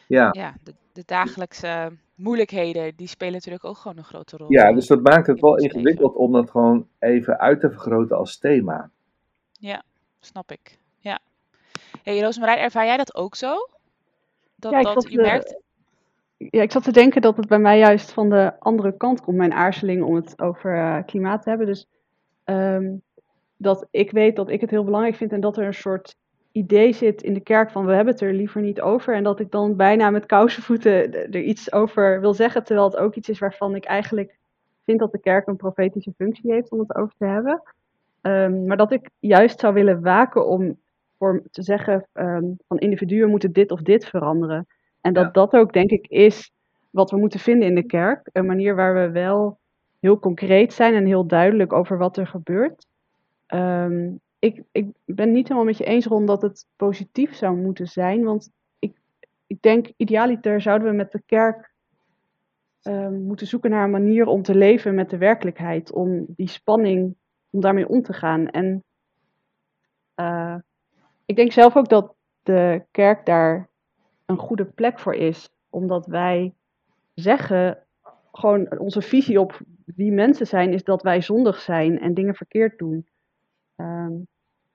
Ja, 0.07 0.29
ja, 0.31 0.53
de, 0.63 0.73
de 0.93 1.03
dagelijkse 1.05 1.91
moeilijkheden, 2.15 2.95
die 2.95 3.07
spelen 3.07 3.33
natuurlijk 3.33 3.65
ook 3.65 3.77
gewoon 3.77 3.97
een 3.97 4.03
grote 4.03 4.37
rol. 4.37 4.51
ja 4.51 4.73
dus 4.73 4.87
dat 4.87 5.01
maakt 5.01 5.27
het 5.27 5.39
wel 5.39 5.57
ingewikkeld 5.57 6.15
om 6.15 6.31
dat 6.31 6.49
gewoon 6.49 6.87
even 6.99 7.39
uit 7.39 7.59
te 7.59 7.71
vergroten 7.71 8.17
als 8.17 8.37
thema. 8.37 8.89
Snap 10.19 10.51
ik. 10.51 10.77
Ja. 10.99 11.19
Hey, 12.03 12.19
Roosmarijn, 12.19 12.59
ervaar 12.59 12.85
jij 12.85 12.97
dat 12.97 13.15
ook 13.15 13.35
zo? 13.35 13.55
Dat, 14.55 14.71
Ja, 14.71 14.77
ik 14.77 14.85
dat 14.85 15.11
je 15.11 15.21
eh, 15.21 15.27
merkt. 15.27 15.57
Ja, 16.37 16.61
ik 16.61 16.71
zat 16.71 16.83
te 16.83 16.91
denken 16.91 17.21
dat 17.21 17.37
het 17.37 17.47
bij 17.47 17.59
mij 17.59 17.77
juist 17.77 18.11
van 18.11 18.29
de 18.29 18.59
andere 18.59 18.97
kant 18.97 19.21
komt, 19.21 19.37
mijn 19.37 19.53
aarzeling 19.53 20.03
om 20.03 20.15
het 20.15 20.41
over 20.41 20.77
eh, 20.77 21.03
klimaat 21.05 21.43
te 21.43 21.49
hebben. 21.49 21.67
Dus 21.67 21.87
ehm, 22.43 22.95
dat 23.57 23.87
ik 23.91 24.11
weet 24.11 24.35
dat 24.35 24.49
ik 24.49 24.61
het 24.61 24.69
heel 24.69 24.83
belangrijk 24.83 25.15
vind 25.15 25.31
en 25.31 25.41
dat 25.41 25.57
er 25.57 25.65
een 25.65 25.73
soort 25.73 26.15
idee 26.51 26.93
zit 26.93 27.21
in 27.21 27.33
de 27.33 27.39
kerk 27.39 27.71
van 27.71 27.85
we 27.85 27.93
hebben 27.93 28.13
het 28.13 28.21
er 28.21 28.33
liever 28.33 28.61
niet 28.61 28.81
over. 28.81 29.15
En 29.15 29.23
dat 29.23 29.39
ik 29.39 29.51
dan 29.51 29.75
bijna 29.75 30.09
met 30.09 30.25
kousenvoeten 30.25 31.13
er 31.31 31.41
iets 31.41 31.71
over 31.71 32.19
wil 32.21 32.33
zeggen, 32.33 32.63
terwijl 32.63 32.87
het 32.87 32.97
ook 32.97 33.15
iets 33.15 33.29
is 33.29 33.39
waarvan 33.39 33.75
ik 33.75 33.85
eigenlijk 33.85 34.37
vind 34.85 34.99
dat 34.99 35.11
de 35.11 35.19
kerk 35.19 35.47
een 35.47 35.55
profetische 35.55 36.13
functie 36.17 36.51
heeft 36.51 36.71
om 36.71 36.79
het 36.79 36.95
over 36.95 37.15
te 37.17 37.25
hebben. 37.25 37.61
Ehm, 38.21 38.65
maar 38.65 38.77
dat 38.77 38.91
ik 38.91 39.09
juist 39.19 39.59
zou 39.59 39.73
willen 39.73 40.01
waken 40.01 40.47
om 40.47 40.77
voor 41.17 41.43
te 41.51 41.63
zeggen 41.63 42.07
ehm, 42.13 42.43
van 42.67 42.77
individuen 42.77 43.29
moeten 43.29 43.51
dit 43.51 43.71
of 43.71 43.81
dit 43.81 44.05
veranderen. 44.05 44.67
En 45.01 45.13
dat 45.13 45.25
Ja. 45.25 45.31
dat 45.31 45.53
ook, 45.53 45.73
denk 45.73 45.89
ik, 45.89 46.07
is 46.07 46.51
wat 46.89 47.11
we 47.11 47.17
moeten 47.17 47.39
vinden 47.39 47.67
in 47.67 47.75
de 47.75 47.83
kerk. 47.85 48.29
Een 48.33 48.45
manier 48.45 48.75
waar 48.75 48.93
we 48.93 49.11
wel 49.11 49.57
heel 49.99 50.19
concreet 50.19 50.73
zijn 50.73 50.93
en 50.93 51.05
heel 51.05 51.27
duidelijk 51.27 51.73
over 51.73 51.97
wat 51.97 52.17
er 52.17 52.27
gebeurt. 52.27 52.85
Ehm, 53.45 54.11
ik, 54.39 54.63
ik 54.71 54.85
ben 55.05 55.31
niet 55.31 55.43
helemaal 55.43 55.67
met 55.67 55.77
je 55.77 55.83
eens 55.83 56.05
rond 56.05 56.27
dat 56.27 56.41
het 56.41 56.65
positief 56.75 57.35
zou 57.35 57.55
moeten 57.55 57.87
zijn. 57.87 58.23
Want 58.23 58.51
ik, 58.79 58.97
ik 59.47 59.61
denk, 59.61 59.91
idealiter 59.97 60.61
zouden 60.61 60.87
we 60.89 60.93
met 60.95 61.11
de 61.11 61.21
kerk 61.25 61.71
moeten 63.11 63.47
zoeken 63.47 63.69
naar 63.69 63.83
een 63.83 63.91
manier 63.91 64.25
om 64.25 64.41
te 64.41 64.55
leven 64.55 64.95
met 64.95 65.09
de 65.09 65.17
werkelijkheid. 65.17 65.91
Om 65.91 66.25
die 66.27 66.47
spanning, 66.47 67.15
om 67.49 67.61
daarmee 67.61 67.87
om 67.87 68.01
te 68.01 68.13
gaan. 68.13 68.47
En 68.47 68.83
eh, 70.15 70.55
ik 71.25 71.35
denk 71.35 71.51
zelf 71.51 71.77
ook 71.77 71.89
dat 71.89 72.15
de 72.43 72.83
kerk 72.91 73.25
daar 73.25 73.69
een 74.25 74.37
goede 74.37 74.65
plek 74.65 74.99
voor 74.99 75.15
is. 75.15 75.49
Omdat 75.69 76.05
wij 76.05 76.53
zeggen, 77.13 77.83
gewoon 78.31 78.79
onze 78.79 79.01
visie 79.01 79.39
op 79.39 79.59
wie 79.85 80.11
mensen 80.11 80.47
zijn, 80.47 80.73
is 80.73 80.83
dat 80.83 81.01
wij 81.01 81.21
zondig 81.21 81.59
zijn 81.59 81.99
en 81.99 82.13
dingen 82.13 82.35
verkeerd 82.35 82.77
doen. 82.77 83.07
Ehm, 83.75 84.13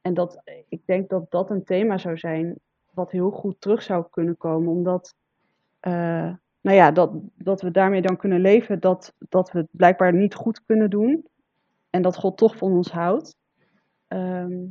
en 0.00 0.14
dat, 0.14 0.42
ik 0.68 0.86
denk 0.86 1.08
dat 1.08 1.30
dat 1.30 1.50
een 1.50 1.64
thema 1.64 1.98
zou 1.98 2.18
zijn 2.18 2.58
wat 2.90 3.10
heel 3.10 3.30
goed 3.30 3.60
terug 3.60 3.82
zou 3.82 4.06
kunnen 4.10 4.36
komen. 4.36 4.72
Omdat, 4.72 5.14
eh, 5.80 6.32
nou 6.60 6.76
ja, 6.76 6.90
dat, 6.90 7.12
dat 7.34 7.62
we 7.62 7.70
daarmee 7.70 8.02
dan 8.02 8.16
kunnen 8.16 8.40
leven 8.40 8.80
dat, 8.80 9.14
dat 9.28 9.52
we 9.52 9.58
het 9.58 9.68
blijkbaar 9.70 10.14
niet 10.14 10.34
goed 10.34 10.64
kunnen 10.64 10.90
doen. 10.90 11.26
En 11.94 12.02
dat 12.02 12.16
God 12.16 12.36
toch 12.36 12.56
van 12.56 12.72
ons 12.72 12.90
houdt. 12.90 13.36
Ehm, 14.08 14.62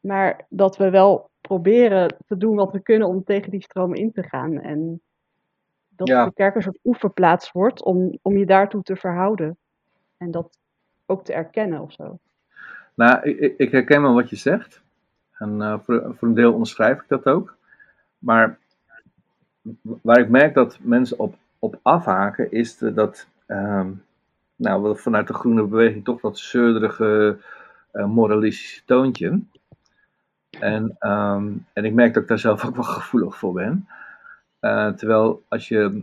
maar 0.00 0.46
dat 0.48 0.76
we 0.76 0.90
wel 0.90 1.30
proberen 1.40 2.16
te 2.26 2.36
doen 2.36 2.56
wat 2.56 2.72
we 2.72 2.80
kunnen 2.80 3.08
om 3.08 3.24
tegen 3.24 3.50
die 3.50 3.62
stroom 3.62 3.94
in 3.94 4.12
te 4.12 4.22
gaan. 4.22 4.60
En 4.60 5.00
dat 5.88 6.08
Ja. 6.08 6.24
de 6.24 6.32
kerk 6.32 6.54
een 6.54 6.62
soort 6.62 6.78
oefenplaats 6.84 7.52
wordt 7.52 7.82
om, 7.84 8.18
om 8.22 8.36
je 8.38 8.46
daartoe 8.46 8.82
te 8.82 8.96
verhouden. 8.96 9.56
En 10.16 10.30
dat 10.30 10.58
ook 11.06 11.24
te 11.24 11.32
erkennen 11.32 11.80
of 11.80 11.92
zo. 11.92 12.18
Nou, 12.94 13.22
ik, 13.30 13.54
ik- 13.58 13.70
herken 13.70 14.02
wel 14.02 14.14
wat 14.14 14.30
je 14.30 14.36
zegt. 14.36 14.82
En 15.38 15.62
eh, 15.62 15.78
voor, 15.80 16.14
voor 16.16 16.28
een 16.28 16.34
deel 16.34 16.52
onderschrijf 16.52 17.00
ik 17.00 17.08
dat 17.08 17.24
ook. 17.26 17.56
Maar 18.18 18.58
waar 19.82 20.18
ik 20.18 20.28
merk 20.28 20.54
dat 20.54 20.78
mensen 20.80 21.18
op, 21.18 21.34
op 21.58 21.78
afhaken, 21.82 22.50
is 22.52 22.76
de- 22.76 22.94
dat 22.94 23.26
ehm, 23.46 23.90
nou, 24.58 24.98
vanuit 24.98 25.26
de 25.26 25.34
groene 25.34 25.64
beweging 25.66 26.04
toch 26.04 26.20
dat 26.20 26.38
zeurderige 26.38 27.38
eh, 27.92 28.06
moralistische 28.06 28.84
toontje. 28.84 29.40
En, 30.60 30.96
ehm, 30.98 31.52
en 31.72 31.84
ik 31.84 31.92
merk 31.94 32.14
dat 32.14 32.22
ik 32.22 32.28
daar 32.28 32.38
zelf 32.38 32.64
ook 32.66 32.74
wel 32.74 32.84
gevoelig 32.84 33.36
voor 33.38 33.52
ben. 33.52 33.88
Eh, 34.60 34.88
terwijl 34.92 35.42
als 35.48 35.68
je 35.68 36.02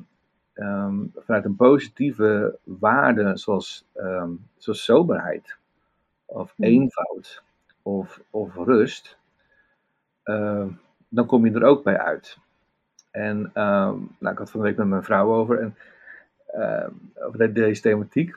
ehm, 0.54 0.96
vanuit 1.16 1.46
een 1.46 1.56
positieve 1.56 2.58
waarde 2.64 3.38
zoals, 3.38 3.86
ehm, 3.94 4.30
zoals 4.58 4.84
soberheid 4.84 5.58
of 6.26 6.54
Mhm. 6.58 6.70
eenvoud 6.70 7.44
of, 7.82 8.22
of 8.30 8.56
rust, 8.56 9.18
dan 11.10 11.26
kom 11.26 11.46
je 11.46 11.52
er 11.54 11.64
ook 11.64 11.84
bij 11.84 11.98
uit. 12.00 12.38
En 13.12 13.52
nou, 13.54 14.08
ik 14.20 14.38
had 14.38 14.52
van 14.52 14.60
de 14.60 14.66
week 14.68 14.78
met 14.78 14.88
mijn 14.88 15.04
vrouw 15.04 15.34
over, 15.34 15.60
en, 15.60 15.76
over 17.16 17.38
de- 17.40 17.52
deze 17.52 17.82
thematiek. 17.82 18.36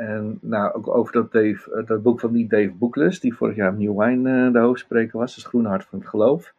En 0.00 0.38
nou, 0.40 0.72
ook 0.72 0.88
over 0.88 1.12
dat, 1.12 1.32
Dave, 1.32 1.74
eh, 1.74 1.86
dat 1.86 2.02
boek 2.02 2.20
van 2.20 2.32
die 2.32 2.48
Dave 2.48 2.70
Bookless, 2.70 3.20
die 3.20 3.34
vorig 3.34 3.56
jaar 3.56 3.72
op 3.72 3.78
New 3.78 4.02
Wine 4.02 4.46
eh, 4.46 4.52
de 4.52 4.58
hoofdspreker 4.58 5.18
was, 5.18 5.34
het 5.36 5.44
Groene 5.44 5.68
Hart 5.68 5.84
van 5.84 5.98
het 5.98 6.08
Geloof. 6.08 6.54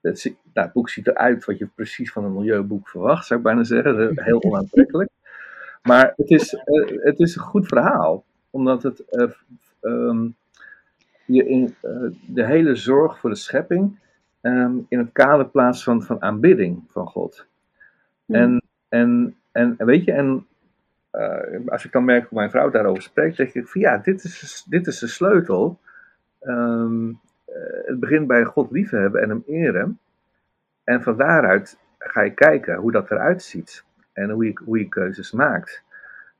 Zi- 0.00 0.36
nou, 0.52 0.66
het 0.66 0.72
boek 0.72 0.90
ziet 0.90 1.06
eruit 1.06 1.44
wat 1.44 1.58
je 1.58 1.66
precies 1.66 2.12
van 2.12 2.24
een 2.24 2.32
milieuboek 2.32 2.88
verwacht, 2.88 3.26
zou 3.26 3.38
ik 3.38 3.46
bijna 3.46 3.64
zeggen. 3.64 4.12
Heel 4.24 4.42
onaantrekkelijk. 4.42 5.10
Maar 5.82 6.12
het 6.16 6.30
is, 6.30 6.54
eh, 6.54 7.04
het 7.04 7.18
is 7.18 7.36
een 7.36 7.42
goed 7.42 7.66
verhaal, 7.66 8.24
omdat 8.50 8.82
het 8.82 9.04
eh, 9.08 9.30
ehm, 9.80 10.28
je 11.24 11.48
in 11.48 11.74
de 12.26 12.46
hele 12.46 12.74
zorg 12.74 13.18
voor 13.18 13.30
de 13.30 13.36
schepping 13.36 13.98
ehm, 14.40 14.76
in 14.88 14.98
het 14.98 15.12
kader 15.12 15.48
plaatst 15.48 15.82
van, 15.82 16.02
van 16.02 16.22
aanbidding 16.22 16.84
van 16.88 17.06
God. 17.06 17.46
Mm. 18.24 18.34
En, 18.34 18.62
en, 18.88 19.36
en 19.52 19.76
weet 19.76 20.04
je, 20.04 20.12
en 20.12 20.46
eh, 21.18 21.66
als 21.66 21.84
ik 21.84 21.92
dan 21.92 22.04
merk 22.04 22.28
hoe 22.28 22.38
mijn 22.38 22.50
vrouw 22.50 22.70
daarover 22.70 23.02
spreekt, 23.02 23.36
denk 23.36 23.52
ik 23.52 23.68
van 23.68 23.80
ja, 23.80 23.98
dit 23.98 24.24
is, 24.24 24.64
dit 24.68 24.86
is 24.86 24.98
de 24.98 25.06
sleutel. 25.06 25.80
Ehm, 26.40 27.08
eh, 27.44 27.86
het 27.86 28.00
begint 28.00 28.26
bij 28.26 28.44
God 28.44 28.70
liefhebben 28.70 29.22
en 29.22 29.28
hem 29.28 29.42
eren. 29.46 29.98
En 30.84 31.02
van 31.02 31.16
daaruit 31.16 31.78
ga 31.98 32.22
je 32.22 32.34
kijken 32.34 32.76
hoe 32.76 32.92
dat 32.92 33.10
eruit 33.10 33.42
ziet. 33.42 33.84
En 34.12 34.30
hoe 34.30 34.44
je, 34.44 34.60
hoe 34.64 34.78
je 34.78 34.88
keuzes 34.88 35.32
maakt. 35.32 35.82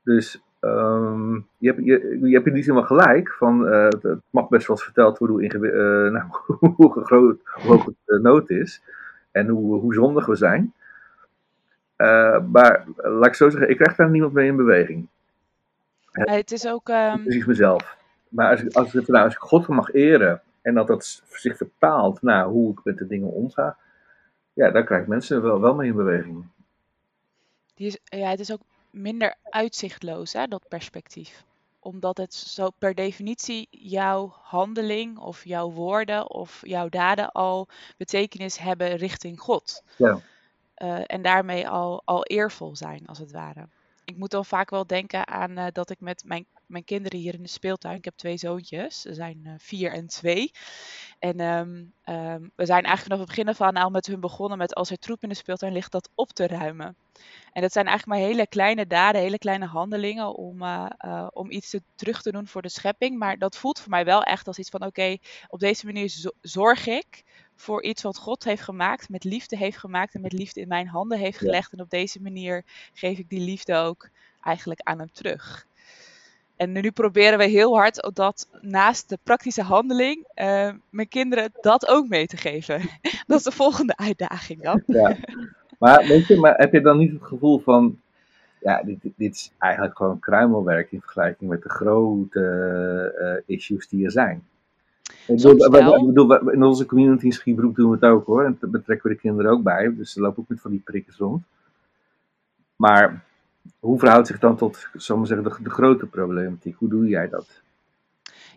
Dus 0.03 0.43
ehm, 0.59 1.33
je, 1.33 1.67
hebt, 1.71 1.85
je, 1.85 2.19
je 2.21 2.33
hebt 2.33 2.47
in 2.47 2.53
die 2.53 2.63
zin 2.63 2.73
wel 2.73 2.83
gelijk. 2.83 3.29
Van, 3.29 3.67
uh, 3.67 3.87
het 3.87 4.21
mag 4.29 4.49
best 4.49 4.67
wel 4.67 4.75
eens 4.75 4.85
verteld 4.85 5.17
worden 5.17 5.35
hoe, 5.35 6.09
nou, 6.09 6.25
hoe 6.75 7.03
groot 7.03 7.41
hoe 7.61 7.95
de 8.05 8.19
nood 8.19 8.49
is. 8.49 8.83
En 9.31 9.47
hoe, 9.47 9.79
hoe 9.79 9.93
zondig 9.93 10.25
we 10.25 10.35
zijn. 10.35 10.73
Uh, 12.01 12.39
maar 12.51 12.85
laat 12.95 13.25
ik 13.25 13.33
zo 13.33 13.49
zeggen, 13.49 13.69
ik 13.69 13.77
krijg 13.77 13.95
daar 13.95 14.09
niemand 14.09 14.33
mee 14.33 14.47
in 14.47 14.55
beweging. 14.55 15.07
het 16.11 16.51
is 16.51 16.67
ook. 16.67 16.89
Um... 16.89 17.23
Precies 17.23 17.45
mezelf. 17.45 17.97
Maar 18.29 18.49
als, 18.49 18.73
als, 18.73 18.93
nou, 18.93 19.23
als 19.23 19.33
ik 19.33 19.39
God 19.39 19.67
mag 19.67 19.93
eren 19.93 20.41
en 20.61 20.73
dat 20.73 20.87
dat 20.87 21.23
zich 21.29 21.57
bepaalt 21.57 22.21
naar 22.21 22.45
hoe 22.45 22.71
ik 22.71 22.79
met 22.83 22.97
de 22.97 23.07
dingen 23.07 23.31
omga, 23.31 23.77
ja, 24.53 24.71
daar 24.71 24.83
krijg 24.83 25.01
ik 25.01 25.07
mensen 25.07 25.41
wel, 25.41 25.61
wel 25.61 25.75
mee 25.75 25.89
in 25.89 25.95
beweging. 25.95 26.45
Die 27.75 27.87
is, 27.87 27.99
ja, 28.03 28.29
het 28.29 28.39
is 28.39 28.51
ook 28.51 28.61
minder 28.89 29.35
uitzichtloos, 29.43 30.33
hè, 30.33 30.45
dat 30.45 30.67
perspectief. 30.67 31.43
Omdat 31.79 32.17
het 32.17 32.33
zo 32.33 32.69
per 32.77 32.95
definitie 32.95 33.67
jouw 33.71 34.33
handeling 34.41 35.17
of 35.17 35.45
jouw 35.45 35.71
woorden 35.71 36.29
of 36.29 36.61
jouw 36.61 36.89
daden 36.89 37.31
al 37.31 37.67
betekenis 37.97 38.57
hebben 38.57 38.95
richting 38.95 39.39
God. 39.39 39.83
Ja. 39.95 40.19
Uh, 40.83 41.01
en 41.05 41.21
daarmee 41.21 41.69
al, 41.69 42.01
al 42.05 42.23
eervol 42.23 42.75
zijn, 42.75 43.05
als 43.05 43.17
het 43.17 43.31
ware. 43.31 43.67
Ik 44.05 44.17
moet 44.17 44.31
dan 44.31 44.45
vaak 44.45 44.69
wel 44.69 44.87
denken 44.87 45.27
aan 45.27 45.57
uh, 45.57 45.65
dat 45.71 45.89
ik 45.89 45.99
met 45.99 46.23
mijn, 46.25 46.45
mijn 46.65 46.83
kinderen 46.83 47.19
hier 47.19 47.33
in 47.33 47.41
de 47.41 47.47
speeltuin. 47.47 47.97
Ik 47.97 48.05
heb 48.05 48.15
twee 48.15 48.37
zoontjes, 48.37 49.01
ze 49.01 49.13
zijn 49.13 49.41
uh, 49.43 49.53
vier 49.57 49.91
en 49.91 50.07
twee. 50.07 50.51
En 51.19 51.39
um, 51.39 51.93
um, 52.05 52.51
we 52.55 52.65
zijn 52.65 52.83
eigenlijk 52.83 53.03
vanaf 53.03 53.19
het 53.19 53.27
begin 53.27 53.67
aan 53.67 53.83
al 53.83 53.89
met 53.89 54.05
hun 54.05 54.19
begonnen 54.19 54.57
met 54.57 54.75
als 54.75 54.89
er 54.89 54.97
troep 54.97 55.23
in 55.23 55.29
de 55.29 55.35
speeltuin 55.35 55.73
ligt, 55.73 55.91
dat 55.91 56.09
op 56.15 56.31
te 56.31 56.47
ruimen. 56.47 56.95
En 57.53 57.61
dat 57.61 57.71
zijn 57.71 57.87
eigenlijk 57.87 58.19
maar 58.19 58.29
hele 58.29 58.47
kleine 58.47 58.87
daden, 58.87 59.21
hele 59.21 59.37
kleine 59.37 59.65
handelingen 59.65 60.35
om, 60.35 60.63
om 61.33 61.51
iets 61.51 61.69
te, 61.69 61.81
terug 61.95 62.21
te 62.21 62.31
doen 62.31 62.47
voor 62.47 62.61
de 62.61 62.69
schepping. 62.69 63.17
Maar 63.17 63.37
dat 63.37 63.57
voelt 63.57 63.79
voor 63.79 63.89
mij 63.89 64.05
wel 64.05 64.23
echt 64.23 64.47
als 64.47 64.59
iets 64.59 64.69
van 64.69 64.85
oké, 64.85 65.17
op 65.47 65.59
deze 65.59 65.85
manier 65.85 66.31
zorg 66.41 66.87
ik 66.87 67.23
voor 67.59 67.83
iets 67.83 68.01
wat 68.01 68.17
God 68.17 68.43
heeft 68.43 68.61
gemaakt, 68.61 69.09
met 69.09 69.23
liefde 69.23 69.57
heeft 69.57 69.77
gemaakt 69.77 70.13
en 70.13 70.21
met 70.21 70.33
liefde 70.33 70.61
in 70.61 70.67
mijn 70.67 70.87
handen 70.87 71.17
heeft 71.17 71.37
gelegd. 71.37 71.71
Ja. 71.71 71.77
En 71.77 71.83
op 71.83 71.89
deze 71.89 72.21
manier 72.21 72.63
geef 72.93 73.17
ik 73.17 73.29
die 73.29 73.39
liefde 73.39 73.75
ook 73.75 74.09
eigenlijk 74.41 74.81
aan 74.83 74.99
hem 74.99 75.11
terug. 75.11 75.67
En 76.55 76.71
nu 76.71 76.91
proberen 76.91 77.37
we 77.37 77.45
heel 77.45 77.77
hard 77.77 78.09
dat 78.13 78.47
naast 78.61 79.09
de 79.09 79.17
praktische 79.23 79.61
handeling 79.61 80.27
uh, 80.35 80.71
mijn 80.89 81.07
kinderen 81.07 81.51
dat 81.61 81.87
ook 81.87 82.07
mee 82.07 82.27
te 82.27 82.37
geven. 82.37 82.81
dat 83.27 83.37
is 83.37 83.43
de 83.43 83.51
volgende 83.51 83.97
uitdaging 83.97 84.61
dan. 84.61 84.83
Ja. 84.85 85.15
Maar 85.79 86.05
weet 86.07 86.27
je, 86.27 86.39
maar 86.39 86.57
heb 86.57 86.73
je 86.73 86.81
dan 86.81 86.97
niet 86.97 87.11
het 87.11 87.23
gevoel 87.23 87.59
van, 87.59 87.99
ja, 88.59 88.83
dit, 88.83 88.97
dit 89.01 89.35
is 89.35 89.51
eigenlijk 89.57 89.97
gewoon 89.97 90.19
kruimelwerk 90.19 90.91
in 90.91 91.01
vergelijking 91.01 91.49
met 91.49 91.63
de 91.63 91.69
grote 91.69 93.43
uh, 93.47 93.55
issues 93.55 93.87
die 93.87 94.05
er 94.05 94.11
zijn? 94.11 94.43
Ik 95.29 96.05
bedoel, 96.05 96.49
in 96.49 96.63
onze 96.63 96.85
community 96.85 97.25
in 97.25 97.31
Schiebroek 97.31 97.75
doen 97.75 97.89
we 97.89 97.95
het 97.95 98.05
ook 98.05 98.25
hoor. 98.25 98.43
En 98.43 98.57
daar 98.59 98.69
betrekken 98.69 99.09
we 99.09 99.15
de 99.15 99.21
kinderen 99.21 99.51
ook 99.51 99.63
bij. 99.63 99.95
Dus 99.95 100.11
ze 100.11 100.21
lopen 100.21 100.41
ook 100.41 100.49
met 100.49 100.61
van 100.61 100.71
die 100.71 100.81
prikkers 100.85 101.17
rond. 101.17 101.43
Maar 102.75 103.23
hoe 103.79 103.99
verhoudt 103.99 104.27
zich 104.27 104.39
dan 104.39 104.55
tot, 104.55 104.87
zullen 104.93 105.21
we 105.21 105.27
zeggen, 105.27 105.49
de, 105.49 105.63
de 105.63 105.69
grote 105.69 106.05
problematiek? 106.05 106.75
Hoe 106.77 106.89
doe 106.89 107.07
jij 107.07 107.29
dat? 107.29 107.61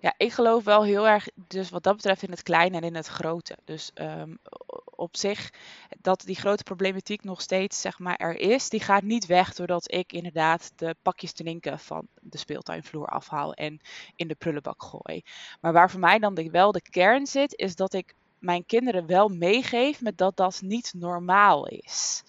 Ja, 0.02 0.14
ik 0.16 0.32
geloof 0.32 0.64
wel 0.64 0.84
heel 0.84 1.08
erg, 1.08 1.28
dus 1.34 1.70
wat 1.70 1.82
dat 1.82 1.96
betreft, 1.96 2.22
in 2.22 2.30
het 2.30 2.42
kleine 2.42 2.76
en 2.76 2.82
in 2.82 2.94
het 2.94 3.06
grote. 3.06 3.56
Dus 3.64 3.90
um, 3.94 4.38
op 4.84 5.16
zich, 5.16 5.52
dat 6.00 6.20
die 6.20 6.36
grote 6.36 6.62
problematiek 6.62 7.24
nog 7.24 7.40
steeds 7.40 7.80
zeg 7.80 7.98
maar, 7.98 8.16
er 8.16 8.40
is, 8.40 8.68
die 8.68 8.80
gaat 8.80 9.02
niet 9.02 9.26
weg 9.26 9.54
doordat 9.54 9.92
ik 9.92 10.12
inderdaad 10.12 10.72
de 10.76 10.96
pakjes 11.02 11.32
te 11.32 11.44
linken 11.44 11.78
van 11.78 12.06
de 12.20 12.38
speeltuinvloer 12.38 13.06
afhaal 13.06 13.54
en 13.54 13.80
in 14.16 14.28
de 14.28 14.34
prullenbak 14.34 14.82
gooi. 14.82 15.22
Maar 15.60 15.72
waar 15.72 15.90
voor 15.90 16.00
mij 16.00 16.18
dan 16.18 16.50
wel 16.50 16.72
de 16.72 16.82
kern 16.82 17.26
zit, 17.26 17.54
is 17.56 17.76
dat 17.76 17.92
ik 17.92 18.14
mijn 18.38 18.66
kinderen 18.66 19.06
wel 19.06 19.28
meegeef 19.28 20.00
met 20.00 20.18
dat 20.18 20.36
dat 20.36 20.60
niet 20.62 20.92
normaal 20.96 21.66
is. 21.66 22.22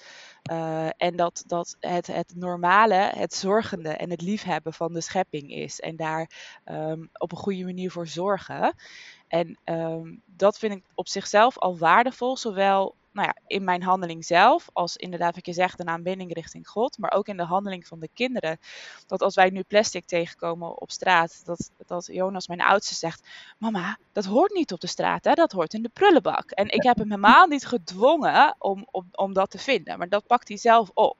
Uh, 0.52 0.90
en 0.98 1.16
dat, 1.16 1.44
dat 1.48 1.76
het, 1.80 2.08
het 2.08 2.34
normale, 2.36 3.12
het 3.16 3.34
zorgende 3.34 3.90
en 3.90 4.10
het 4.10 4.22
liefhebben 4.22 4.74
van 4.74 4.94
de 4.94 5.02
schepping 5.02 5.52
is. 5.52 5.80
En 5.80 5.96
daar 5.96 6.30
um, 6.66 7.10
op 7.14 7.32
een 7.32 7.38
goede 7.38 7.64
manier 7.64 7.92
voor 7.92 8.08
zorgen. 8.08 8.76
En 9.34 9.58
um, 9.66 10.22
dat 10.26 10.58
vind 10.58 10.74
ik 10.74 10.84
op 10.96 11.08
zichzelf 11.08 11.58
al 11.58 11.78
waardevol, 11.78 12.38
zowel 12.38 12.96
nou 13.12 13.28
ja, 13.28 13.36
in 13.48 13.64
mijn 13.64 13.84
handeling 13.84 14.26
zelf, 14.26 14.70
als 14.74 14.96
inderdaad 14.96 15.36
wat 15.36 15.46
je 15.46 15.54
zegt, 15.54 15.80
een 15.80 15.90
aanbinding 15.90 16.34
richting 16.34 16.68
God, 16.68 16.98
maar 16.98 17.12
ook 17.12 17.28
in 17.28 17.38
de 17.38 17.44
handeling 17.44 17.88
van 17.88 18.00
de 18.00 18.10
kinderen. 18.14 18.60
Dat 19.08 19.22
als 19.22 19.36
wij 19.36 19.50
nu 19.50 19.62
plastic 19.62 20.06
tegenkomen 20.06 20.82
op 20.82 20.92
straat, 20.92 21.42
dat, 21.46 21.72
dat 21.86 22.06
Jonas, 22.12 22.48
mijn 22.48 22.62
oudste, 22.62 22.96
zegt: 22.96 23.28
Mama, 23.58 23.98
dat 24.12 24.26
hoort 24.26 24.54
niet 24.54 24.72
op 24.72 24.80
de 24.80 24.88
straat, 24.88 25.26
hè? 25.26 25.34
dat 25.34 25.52
hoort 25.52 25.74
in 25.74 25.82
de 25.82 25.90
prullenbak. 25.94 26.52
En 26.52 26.70
ik 26.70 26.84
heb 26.84 26.98
hem 26.98 27.10
helemaal 27.10 27.48
niet 27.48 27.66
gedwongen 27.66 28.56
om, 28.60 28.88
om, 28.92 29.08
om 29.12 29.34
dat 29.34 29.50
te 29.50 29.60
vinden, 29.60 29.98
maar 29.98 30.10
dat 30.10 30.28
pakt 30.28 30.48
hij 30.48 30.58
zelf 30.58 30.90
op. 30.94 31.18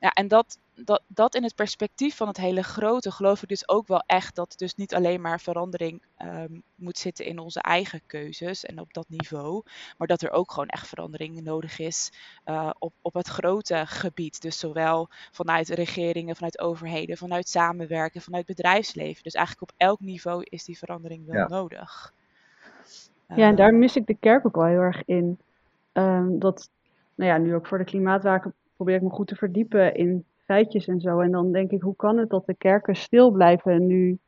Ja, 0.00 0.10
en 0.10 0.28
dat, 0.28 0.58
dat, 0.74 1.02
dat 1.06 1.34
in 1.34 1.42
het 1.42 1.54
perspectief 1.54 2.16
van 2.16 2.28
het 2.28 2.36
hele 2.36 2.62
grote 2.62 3.10
geloof 3.10 3.42
ik 3.42 3.48
dus 3.48 3.68
ook 3.68 3.86
wel 3.86 4.02
echt 4.06 4.34
dat 4.34 4.54
dus 4.56 4.74
niet 4.74 4.94
alleen 4.94 5.20
maar 5.20 5.40
verandering 5.40 6.02
um, 6.18 6.62
moet 6.74 6.98
zitten 6.98 7.24
in 7.24 7.38
onze 7.38 7.60
eigen 7.60 8.00
keuzes 8.06 8.64
en 8.64 8.80
op 8.80 8.92
dat 8.92 9.08
niveau, 9.08 9.62
maar 9.96 10.06
dat 10.06 10.22
er 10.22 10.30
ook 10.30 10.52
gewoon 10.52 10.68
echt 10.68 10.88
verandering 10.88 11.42
nodig 11.42 11.78
is 11.78 12.12
uh, 12.46 12.70
op, 12.78 12.92
op 13.02 13.14
het 13.14 13.28
grote 13.28 13.82
gebied. 13.86 14.42
Dus 14.42 14.58
zowel 14.58 15.08
vanuit 15.30 15.68
regeringen, 15.68 16.36
vanuit 16.36 16.58
overheden, 16.58 17.16
vanuit 17.16 17.48
samenwerken, 17.48 18.20
vanuit 18.20 18.46
bedrijfsleven. 18.46 19.22
Dus 19.22 19.34
eigenlijk 19.34 19.70
op 19.70 19.76
elk 19.76 20.00
niveau 20.00 20.42
is 20.44 20.64
die 20.64 20.78
verandering 20.78 21.26
wel 21.26 21.36
ja. 21.36 21.48
nodig. 21.48 22.12
Ja, 23.34 23.48
en 23.48 23.56
daar 23.56 23.74
mis 23.74 23.96
ik 23.96 24.06
de 24.06 24.16
kerk 24.20 24.46
ook 24.46 24.56
wel 24.56 24.64
heel 24.64 24.80
erg 24.80 25.04
in. 25.04 25.38
Um, 25.92 26.38
dat, 26.38 26.70
nou 27.14 27.30
ja, 27.30 27.38
nu 27.38 27.54
ook 27.54 27.66
voor 27.66 27.78
de 27.78 27.84
klimaatwaken 27.84 28.54
probeer 28.78 28.96
ik 28.96 29.02
me 29.02 29.10
goed 29.10 29.26
te 29.26 29.34
verdiepen 29.34 29.94
in 29.94 30.24
feitjes 30.44 30.86
en 30.86 31.00
zo. 31.00 31.20
En 31.20 31.30
dan 31.30 31.52
denk 31.52 31.70
ik, 31.70 31.82
hoe 31.82 31.96
kan 31.96 32.18
het 32.18 32.30
dat 32.30 32.46
de 32.46 32.54
kerken 32.54 32.96
stil 32.96 33.30
blijven 33.30 33.86
nu? 33.86 34.18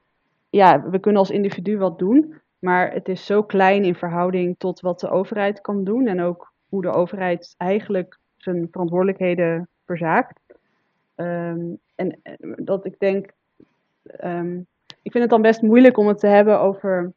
Ja, 0.51 0.91
we 0.91 0.99
kunnen 0.99 1.21
als 1.21 1.31
individu 1.31 1.79
wat 1.79 1.99
doen, 1.99 2.35
maar 2.59 2.93
het 2.93 3.09
is 3.09 3.27
zo 3.27 3.43
klein 3.43 3.85
in 3.85 3.95
verhouding 3.95 4.55
tot 4.59 4.81
wat 4.81 5.01
de 5.01 5.11
overheid 5.11 5.61
kan 5.61 5.85
doen 5.85 6.07
en 6.07 6.21
ook 6.21 6.53
hoe 6.69 6.83
de 6.83 6.91
overheid 6.91 7.55
eigenlijk 7.57 8.19
zijn 8.37 8.69
verantwoordelijkheden 8.71 9.69
verzaakt. 9.85 10.41
Um, 11.17 11.79
en 11.95 12.21
dat 12.57 12.85
ik 12.85 12.99
denk, 12.99 13.33
um, 14.25 14.67
ik 15.03 15.13
vind 15.13 15.25
het 15.25 15.31
dan 15.31 15.43
best 15.43 15.63
moeilijk 15.63 15.97
om 15.97 16.07
het 16.07 16.19
te 16.19 16.27
hebben 16.27 16.61
over 16.61 17.13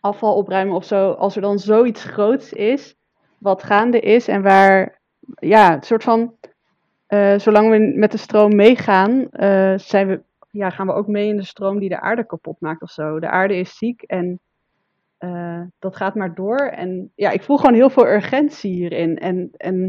afval 0.00 0.36
opruimen 0.36 0.76
of 0.76 0.84
zo, 0.84 1.10
als 1.10 1.36
er 1.36 1.42
dan 1.42 1.58
zoiets 1.58 2.04
groots 2.04 2.52
is, 2.52 2.96
wat 3.38 3.62
gaande 3.62 4.00
is 4.00 4.28
en 4.28 4.42
waar, 4.42 5.00
ja, 5.40 5.74
een 5.74 5.82
soort 5.82 6.02
van 6.02 6.34
uh, 7.12 7.38
zolang 7.38 7.70
we 7.70 7.92
met 7.96 8.10
de 8.10 8.18
stroom 8.18 8.56
meegaan, 8.56 9.28
uh, 9.32 9.78
zijn 9.78 10.08
we, 10.08 10.22
ja, 10.50 10.70
gaan 10.70 10.86
we 10.86 10.92
ook 10.92 11.06
mee 11.06 11.28
in 11.28 11.36
de 11.36 11.44
stroom 11.44 11.78
die 11.78 11.88
de 11.88 12.00
aarde 12.00 12.26
kapot 12.26 12.60
maakt 12.60 12.82
of 12.82 12.90
zo. 12.90 13.20
De 13.20 13.28
aarde 13.28 13.56
is 13.56 13.76
ziek 13.76 14.02
en 14.02 14.40
uh, 15.18 15.60
dat 15.78 15.96
gaat 15.96 16.14
maar 16.14 16.34
door. 16.34 16.58
En 16.58 17.12
ja, 17.14 17.30
ik 17.30 17.42
voel 17.42 17.56
gewoon 17.56 17.74
heel 17.74 17.90
veel 17.90 18.06
urgentie 18.06 18.72
hierin. 18.72 19.18
En, 19.18 19.50
en 19.56 19.88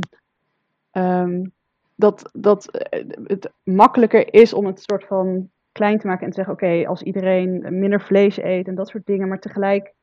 um, 0.92 1.52
dat, 1.96 2.30
dat 2.34 2.86
het 3.24 3.52
makkelijker 3.64 4.34
is 4.34 4.54
om 4.54 4.66
het 4.66 4.82
soort 4.82 5.06
van 5.06 5.50
klein 5.72 6.00
te 6.00 6.08
maken 6.08 6.24
en 6.24 6.30
te 6.30 6.36
zeggen: 6.36 6.54
oké, 6.54 6.88
als 6.88 7.02
iedereen 7.02 7.80
minder 7.80 8.02
vlees 8.02 8.38
eet 8.38 8.68
en 8.68 8.76
dat 8.76 8.88
soort 8.88 9.06
dingen, 9.06 9.28
maar 9.28 9.40
tegelijk, 9.40 9.94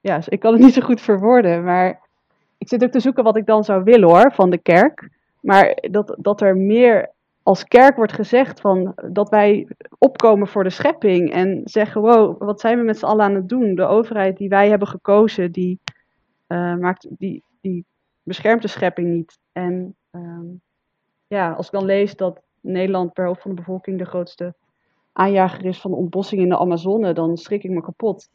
ja, 0.00 0.20
ik 0.28 0.40
kan 0.40 0.52
het 0.52 0.62
niet 0.62 0.74
zo 0.74 0.80
goed 0.80 1.00
verwoorden, 1.00 1.64
maar 1.64 2.05
ik 2.58 2.68
zit 2.68 2.84
ook 2.84 2.90
te 2.90 3.00
zoeken 3.00 3.24
wat 3.24 3.36
ik 3.36 3.46
dan 3.46 3.64
zou 3.64 3.84
willen 3.84 4.08
hoor 4.08 4.32
van 4.32 4.50
de 4.50 4.58
kerk. 4.58 5.10
Maar 5.40 5.78
dat, 5.90 6.16
dat 6.18 6.40
er 6.40 6.56
meer 6.56 7.10
als 7.42 7.64
kerk 7.64 7.96
wordt 7.96 8.12
gezegd 8.12 8.60
van 8.60 8.92
dat 9.10 9.28
wij 9.28 9.68
opkomen 9.98 10.48
voor 10.48 10.64
de 10.64 10.70
schepping 10.70 11.32
en 11.32 11.60
zeggen: 11.64 12.00
wow, 12.00 12.38
wat 12.38 12.60
zijn 12.60 12.78
we 12.78 12.84
met 12.84 12.98
z'n 12.98 13.04
allen 13.04 13.24
aan 13.24 13.34
het 13.34 13.48
doen? 13.48 13.74
De 13.74 13.86
overheid 13.86 14.36
die 14.36 14.48
wij 14.48 14.68
hebben 14.68 14.88
gekozen, 14.88 15.52
die, 15.52 15.80
uh, 16.48 16.76
maakt, 16.76 17.06
die, 17.10 17.44
die 17.60 17.84
beschermt 18.22 18.62
de 18.62 18.68
schepping 18.68 19.08
niet. 19.08 19.38
En 19.52 19.94
um, 20.10 20.60
ja, 21.26 21.52
als 21.52 21.66
ik 21.66 21.72
dan 21.72 21.84
lees 21.84 22.16
dat 22.16 22.42
Nederland 22.60 23.12
per 23.12 23.26
hoofd 23.26 23.42
van 23.42 23.50
de 23.50 23.56
bevolking 23.56 23.98
de 23.98 24.04
grootste 24.04 24.54
aanjager 25.12 25.64
is 25.64 25.80
van 25.80 25.92
ontbossing 25.92 26.40
in 26.40 26.48
de 26.48 26.58
Amazone, 26.58 27.12
dan 27.12 27.36
schrik 27.36 27.64
ik 27.64 27.70
me 27.70 27.80
kapot. 27.80 28.28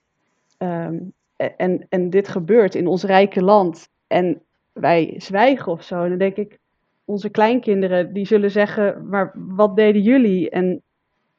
Um, 0.57 1.13
en, 1.35 1.85
en 1.89 2.09
dit 2.09 2.27
gebeurt 2.27 2.75
in 2.75 2.87
ons 2.87 3.03
rijke 3.03 3.43
land 3.43 3.89
en 4.11 4.41
wij 4.71 5.13
zwijgen 5.17 5.71
of 5.71 5.83
zo. 5.83 6.03
En 6.03 6.09
dan 6.09 6.17
denk 6.17 6.35
ik, 6.35 6.59
onze 7.05 7.29
kleinkinderen, 7.29 8.13
die 8.13 8.25
zullen 8.25 8.51
zeggen, 8.51 9.07
maar 9.09 9.31
wat 9.35 9.75
deden 9.75 10.01
jullie? 10.01 10.49
En 10.49 10.81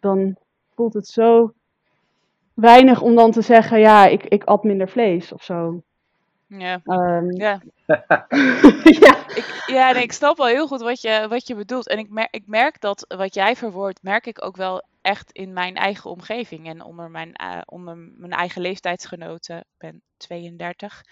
dan 0.01 0.37
voelt 0.75 0.95
het 0.95 1.07
zo 1.07 1.53
weinig 2.55 3.01
om 3.01 3.15
dan 3.15 3.31
te 3.31 3.41
zeggen, 3.41 3.79
ja, 3.79 4.07
ik, 4.07 4.25
ik 4.25 4.45
at 4.45 4.65
minder 4.65 4.89
vlees 4.89 5.33
of 5.33 5.43
zo. 5.43 5.83
Ja. 6.47 6.81
Ehm, 6.85 7.31
Ja. 7.31 7.61
ja. 9.01 9.17
Ik, 9.35 9.63
ja, 9.67 9.93
nee, 9.93 10.03
ik 10.03 10.13
snap 10.13 10.37
wel 10.37 10.47
heel 10.47 10.67
goed 10.67 10.81
wat 10.81 11.01
je, 11.01 11.27
wat 11.29 11.47
je 11.47 11.55
bedoelt. 11.55 11.89
En 11.89 11.99
ik 11.99 12.11
merk, 12.11 12.35
ik 12.35 12.43
merk 12.47 12.81
dat 12.81 13.05
wat 13.17 13.35
jij 13.35 13.57
verwoordt, 13.57 14.03
merk 14.03 14.27
ik 14.27 14.45
ook 14.45 14.57
wel 14.57 14.83
echt 15.03 15.33
in 15.33 15.53
mijn 15.53 15.77
eigen 15.77 16.11
omgeving. 16.11 16.67
En 16.67 16.83
onder 16.83 17.11
mijn, 17.11 17.35
eh, 17.35 17.61
onder 17.65 17.97
mijn 17.97 18.33
eigen 18.33 18.63
leeftijdsgenoten. 18.63 19.59
Ik 19.59 19.79
ben 19.79 20.03
32. 20.17 21.05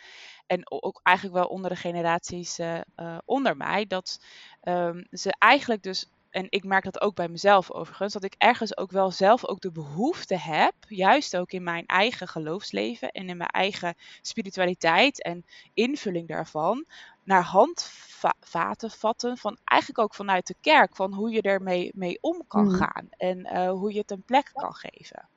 En 0.47 0.71
ook 0.71 1.01
eigenlijk 1.03 1.37
wel 1.37 1.47
onder 1.47 1.71
de 1.71 1.77
generaties 1.77 2.59
eh, 2.59 2.81
eh, 2.95 3.19
onder 3.25 3.57
mij. 3.57 3.87
Dat 3.87 4.21
ehm, 4.61 5.03
ze 5.11 5.35
eigenlijk 5.39 5.83
dus, 5.83 6.11
en 6.31 6.47
ik 6.49 6.65
merk 6.65 6.85
dat 6.85 7.01
ook 7.01 7.15
bij 7.15 7.29
mezelf 7.29 7.71
overigens, 7.71 8.13
dat 8.13 8.25
ik 8.25 8.35
ergens 8.39 8.77
ook 8.77 8.91
wel 8.91 9.11
zelf 9.11 9.47
ook 9.47 9.61
de 9.61 9.71
behoefte 9.73 10.37
heb, 10.39 10.75
juist 10.89 11.37
ook 11.37 11.53
in 11.53 11.63
mijn 11.63 11.87
eigen 11.87 12.29
geloofsleven 12.29 13.11
en 13.11 13.29
in 13.29 13.37
mijn 13.37 13.51
eigen 13.51 13.95
spiritualiteit 14.21 15.23
en 15.23 15.45
invulling 15.75 16.29
daarvan, 16.29 16.87
naar 17.25 17.43
handvaten 17.43 18.91
vatten 18.91 19.37
van 19.37 19.59
eigenlijk 19.65 20.01
ook 20.01 20.15
vanuit 20.15 20.47
de 20.47 20.57
kerk, 20.61 20.97
van 20.97 21.15
hoe 21.15 21.31
je 21.31 21.43
ermee 21.43 21.91
mee 21.95 22.19
om 22.21 22.47
kan 22.47 22.67
Mhm. 22.67 22.75
gaan 22.75 23.07
en 23.11 23.45
eh, 23.45 23.71
hoe 23.71 23.93
je 23.93 23.99
het 23.99 24.11
een 24.11 24.25
plek 24.25 24.51
kan 24.55 24.75
geven. 24.75 25.29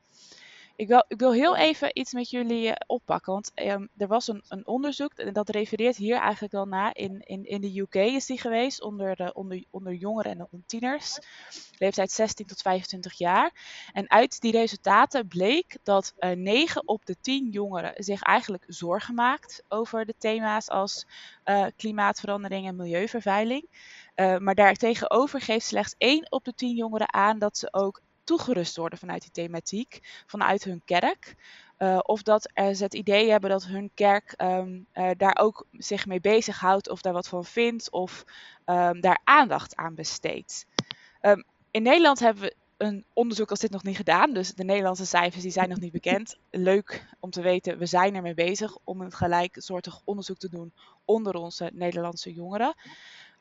Ik 0.76 0.88
wil, 0.88 1.06
ik 1.08 1.20
wil 1.20 1.34
heel 1.34 1.56
even 1.56 1.90
iets 1.94 2.14
met 2.14 2.30
jullie 2.30 2.70
eh, 2.70 2.76
oppakken, 2.88 3.34
want 3.34 3.52
ehm, 3.54 3.88
er 3.98 4.08
was 4.08 4.28
een, 4.28 4.44
een 4.48 4.68
onderzoek, 4.68 5.14
en 5.14 5.34
dat 5.34 5.50
refereert 5.50 5.96
hier 5.96 6.18
eigenlijk 6.18 6.54
wel 6.54 6.66
naar. 6.66 6.98
In, 6.98 7.22
in, 7.22 7.46
in 7.46 7.62
de 7.62 7.80
UK 7.80 7.96
is 7.96 8.26
die 8.26 8.40
geweest, 8.40 8.82
onder, 8.82 9.16
de, 9.16 9.34
onder, 9.34 9.64
onder 9.70 9.94
jongeren 9.94 10.32
en 10.32 10.48
onder 10.52 10.68
tieners, 10.68 11.20
leeftijd 11.78 12.12
16 12.12 12.46
tot 12.46 12.62
25 12.62 13.14
jaar. 13.14 13.52
En 13.94 14.10
uit 14.10 14.42
die 14.42 14.52
resultaten 14.52 15.28
bleek 15.28 15.78
dat 15.84 16.14
eh 16.18 16.32
9 16.32 16.88
op 16.88 17.06
de 17.06 17.16
10 17.22 17.50
jongeren 17.50 18.04
zich 18.04 18.22
eigenlijk 18.22 18.64
zorgen 18.68 19.16
maakt 19.16 19.64
over 19.68 20.06
de 20.06 20.16
thema's 20.18 20.70
als 20.70 21.06
eh, 21.44 21.66
klimaatverandering 21.76 22.68
en 22.68 22.76
milieuvervuiling. 22.76 23.70
Eh, 24.16 24.38
maar 24.38 24.56
daartegenover 24.56 25.42
geeft 25.42 25.66
slechts 25.66 25.96
1 25.98 26.32
op 26.32 26.44
de 26.44 26.54
10 26.54 26.76
jongeren 26.76 27.14
aan 27.14 27.40
dat 27.40 27.58
ze 27.58 27.74
ook 27.74 28.02
toegerust 28.24 28.78
worden 28.78 29.00
vanuit 29.00 29.22
die 29.22 29.32
thematiek, 29.32 30.24
vanuit 30.26 30.64
hun 30.64 30.82
kerk. 30.86 31.36
Eh, 31.78 32.00
of 32.02 32.24
dat 32.24 32.50
ze 32.56 32.84
het 32.84 32.94
idee 32.94 33.30
hebben 33.30 33.50
dat 33.50 33.66
hun 33.66 33.92
kerk 33.94 34.32
ehm, 34.32 34.80
eh, 34.92 35.10
daar 35.18 35.38
ook 35.40 35.66
zich 35.72 36.06
mee 36.06 36.22
bezighoudt, 36.22 36.90
of 36.90 37.02
daar 37.02 37.14
wat 37.14 37.28
van 37.28 37.46
vindt, 37.46 37.92
of 37.92 38.24
ehm, 38.66 39.00
daar 39.00 39.22
aandacht 39.24 39.76
aan 39.76 39.96
besteedt. 39.96 40.66
Ehm, 41.20 41.42
in 41.72 41.84
Nederland 41.84 42.20
hebben 42.20 42.44
we 42.44 42.56
een 42.78 43.06
onderzoek 43.14 43.50
als 43.50 43.60
dit 43.60 43.72
nog 43.72 43.84
niet 43.84 43.96
gedaan, 43.96 44.34
dus 44.34 44.54
de 44.54 44.64
Nederlandse 44.64 45.06
cijfers 45.06 45.44
die 45.44 45.52
zijn 45.52 45.70
nog 45.70 45.80
niet 45.80 45.92
bekend. 45.92 46.38
Leuk 46.50 47.06
om 47.20 47.30
te 47.30 47.42
weten, 47.42 47.78
we 47.78 47.86
zijn 47.86 48.16
ermee 48.16 48.34
bezig 48.34 48.78
om 48.84 49.02
een 49.02 49.12
gelijksoortig 49.12 50.02
onderzoek 50.04 50.38
te 50.38 50.50
doen 50.50 50.74
onder 51.06 51.36
onze 51.36 51.70
Nederlandse 51.74 52.34
jongeren. 52.34 52.76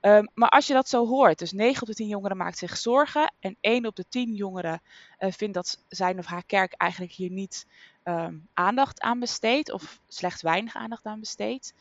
Ehm, 0.03 0.27
maar 0.35 0.49
als 0.49 0.67
je 0.67 0.73
dat 0.73 0.89
zo 0.89 1.07
hoort, 1.07 1.39
dus 1.39 1.53
9 1.53 1.83
op 1.83 1.89
de 1.89 1.95
10 1.95 2.09
jongeren 2.09 2.37
maakt 2.37 2.59
zich 2.59 2.77
zorgen 2.77 3.33
en 3.41 3.57
1 3.61 3.87
op 3.87 3.97
de 3.97 4.05
10 4.09 4.35
jongeren 4.35 4.83
eh, 5.19 5.31
vindt 5.33 5.55
dat 5.55 5.85
zijn 5.89 6.19
of 6.19 6.27
haar 6.27 6.45
kerk 6.45 6.73
eigenlijk 6.73 7.13
hier 7.13 7.31
niet 7.31 7.67
ehm, 8.03 8.35
aandacht 8.55 9.01
aan 9.01 9.21
besteedt 9.21 9.73
of 9.73 10.01
slechts 10.09 10.43
weinig 10.43 10.75
aandacht 10.75 11.05
aan 11.05 11.21
besteedt. 11.21 11.75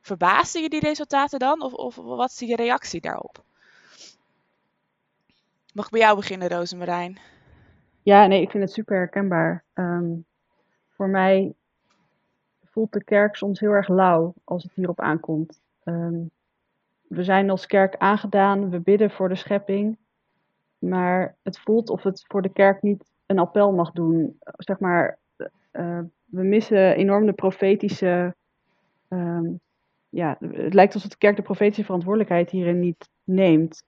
Verbaasden 0.00 0.62
je 0.62 0.68
die 0.68 0.80
resultaten 0.80 1.38
dan 1.38 1.62
of, 1.62 1.72
of 1.72 1.96
wat 1.96 2.30
is 2.30 2.38
je 2.38 2.56
reactie 2.56 3.00
daarop? 3.00 3.44
Mag 5.72 5.84
ik 5.84 5.90
bij 5.90 6.00
jou 6.00 6.16
beginnen, 6.16 6.48
Rosemarijn? 6.48 7.18
Ja, 8.02 8.26
nee, 8.26 8.40
ik 8.40 8.50
vind 8.50 8.62
het 8.62 8.72
super 8.72 8.96
herkenbaar. 8.96 9.64
Voor 10.90 11.08
mij 11.08 11.54
voelt 12.64 12.92
de 12.92 13.04
kerk 13.04 13.36
soms 13.36 13.60
heel 13.60 13.70
erg 13.70 13.88
lauw 13.88 14.34
als 14.44 14.62
het 14.62 14.72
hierop 14.72 15.00
aankomt. 15.00 15.60
Ehm, 15.84 16.22
we 17.08 17.24
zijn 17.24 17.50
als 17.50 17.66
kerk 17.66 17.96
aangedaan, 17.96 18.70
we 18.70 18.80
bidden 18.80 19.10
voor 19.10 19.28
de 19.28 19.34
schepping, 19.34 19.98
maar 20.78 21.36
het 21.42 21.58
voelt 21.58 21.90
of 21.90 22.02
het 22.02 22.24
voor 22.28 22.42
de 22.42 22.52
kerk 22.52 22.82
niet 22.82 23.10
een 23.26 23.38
appel 23.38 23.72
mag 23.72 23.92
doen. 23.92 24.38
Zeg 24.56 24.78
maar, 24.78 25.18
eh, 25.70 26.00
we 26.24 26.42
missen 26.42 26.96
enorm 26.96 27.26
de 27.26 27.32
profetische. 27.32 28.34
ehm, 29.08 29.44
ja, 30.08 30.36
het 30.40 30.74
lijkt 30.74 30.94
alsof 30.94 31.10
de 31.10 31.16
kerk 31.18 31.36
de 31.36 31.42
profetische 31.42 31.84
verantwoordelijkheid 31.84 32.50
hierin 32.50 32.80
niet 32.80 33.08
neemt. 33.24 33.82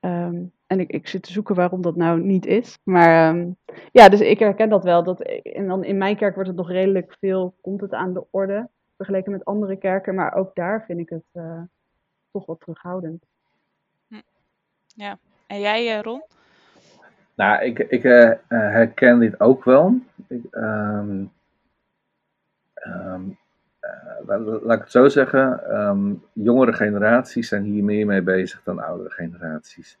Ehm, 0.00 0.44
en 0.66 0.80
ik, 0.80 0.90
ik 0.90 1.08
zit 1.08 1.22
te 1.22 1.32
zoeken 1.32 1.54
waarom 1.54 1.82
dat 1.82 1.96
nou 1.96 2.20
niet 2.20 2.46
is. 2.46 2.78
Maar 2.84 3.34
ehm, 3.34 3.50
ja, 3.92 4.08
dus 4.08 4.20
ik 4.20 4.38
herken 4.38 4.68
dat 4.68 4.84
wel. 4.84 5.02
Dat, 5.02 5.20
en 5.42 5.66
dan 5.66 5.84
in 5.84 5.98
mijn 5.98 6.16
kerk 6.16 6.34
wordt 6.34 6.48
het 6.48 6.58
nog 6.58 6.70
redelijk 6.70 7.16
veel, 7.20 7.54
komt 7.60 7.80
het 7.80 7.92
aan 7.92 8.12
de 8.12 8.26
orde, 8.30 8.68
vergeleken 8.96 9.32
met 9.32 9.44
andere 9.44 9.76
kerken. 9.76 10.14
Maar 10.14 10.34
ook 10.34 10.54
daar 10.54 10.84
vind 10.84 10.98
ik 10.98 11.08
het 11.08 11.24
eh, 11.32 11.62
toch 12.32 12.46
wat 12.46 12.60
terughoudend. 12.60 13.24
En 15.46 15.60
jij, 15.60 15.96
eh, 15.96 16.02
Ron? 16.02 16.22
Nou, 17.34 17.64
ik, 17.64 17.78
ik 17.78 18.04
eh, 18.04 18.30
eh, 18.30 18.38
herken 18.48 19.18
dit 19.18 19.40
ook 19.40 19.64
wel. 19.64 19.94
Ik, 20.26 20.44
ehm, 20.50 21.24
ehm, 22.74 23.22
eh, 23.80 24.26
la- 24.26 24.38
la- 24.38 24.58
laat 24.62 24.76
ik 24.76 24.82
het 24.82 24.90
zo 24.90 25.08
zeggen. 25.08 25.70
ehm, 25.70 26.14
jongere 26.32 26.72
generaties 26.72 27.48
zijn 27.48 27.64
hier 27.64 27.84
meer 27.84 28.06
mee 28.06 28.22
bezig 28.22 28.62
dan 28.62 28.78
oudere 28.78 29.10
generaties. 29.10 29.98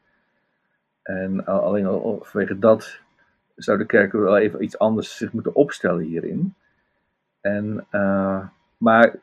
En 1.02 1.44
al- 1.46 1.62
alleen 1.62 1.86
al 1.86 2.20
vanwege 2.22 2.58
dat 2.58 3.00
zou 3.56 3.78
de 3.78 3.86
kerk 3.86 4.12
wel 4.12 4.38
even 4.38 4.62
iets 4.62 4.78
anders 4.78 5.16
zich 5.16 5.32
moeten 5.32 5.54
opstellen 5.54 6.04
hierin. 6.04 6.54
En, 7.40 7.86
eh, 7.90 8.46
maar 8.76 9.14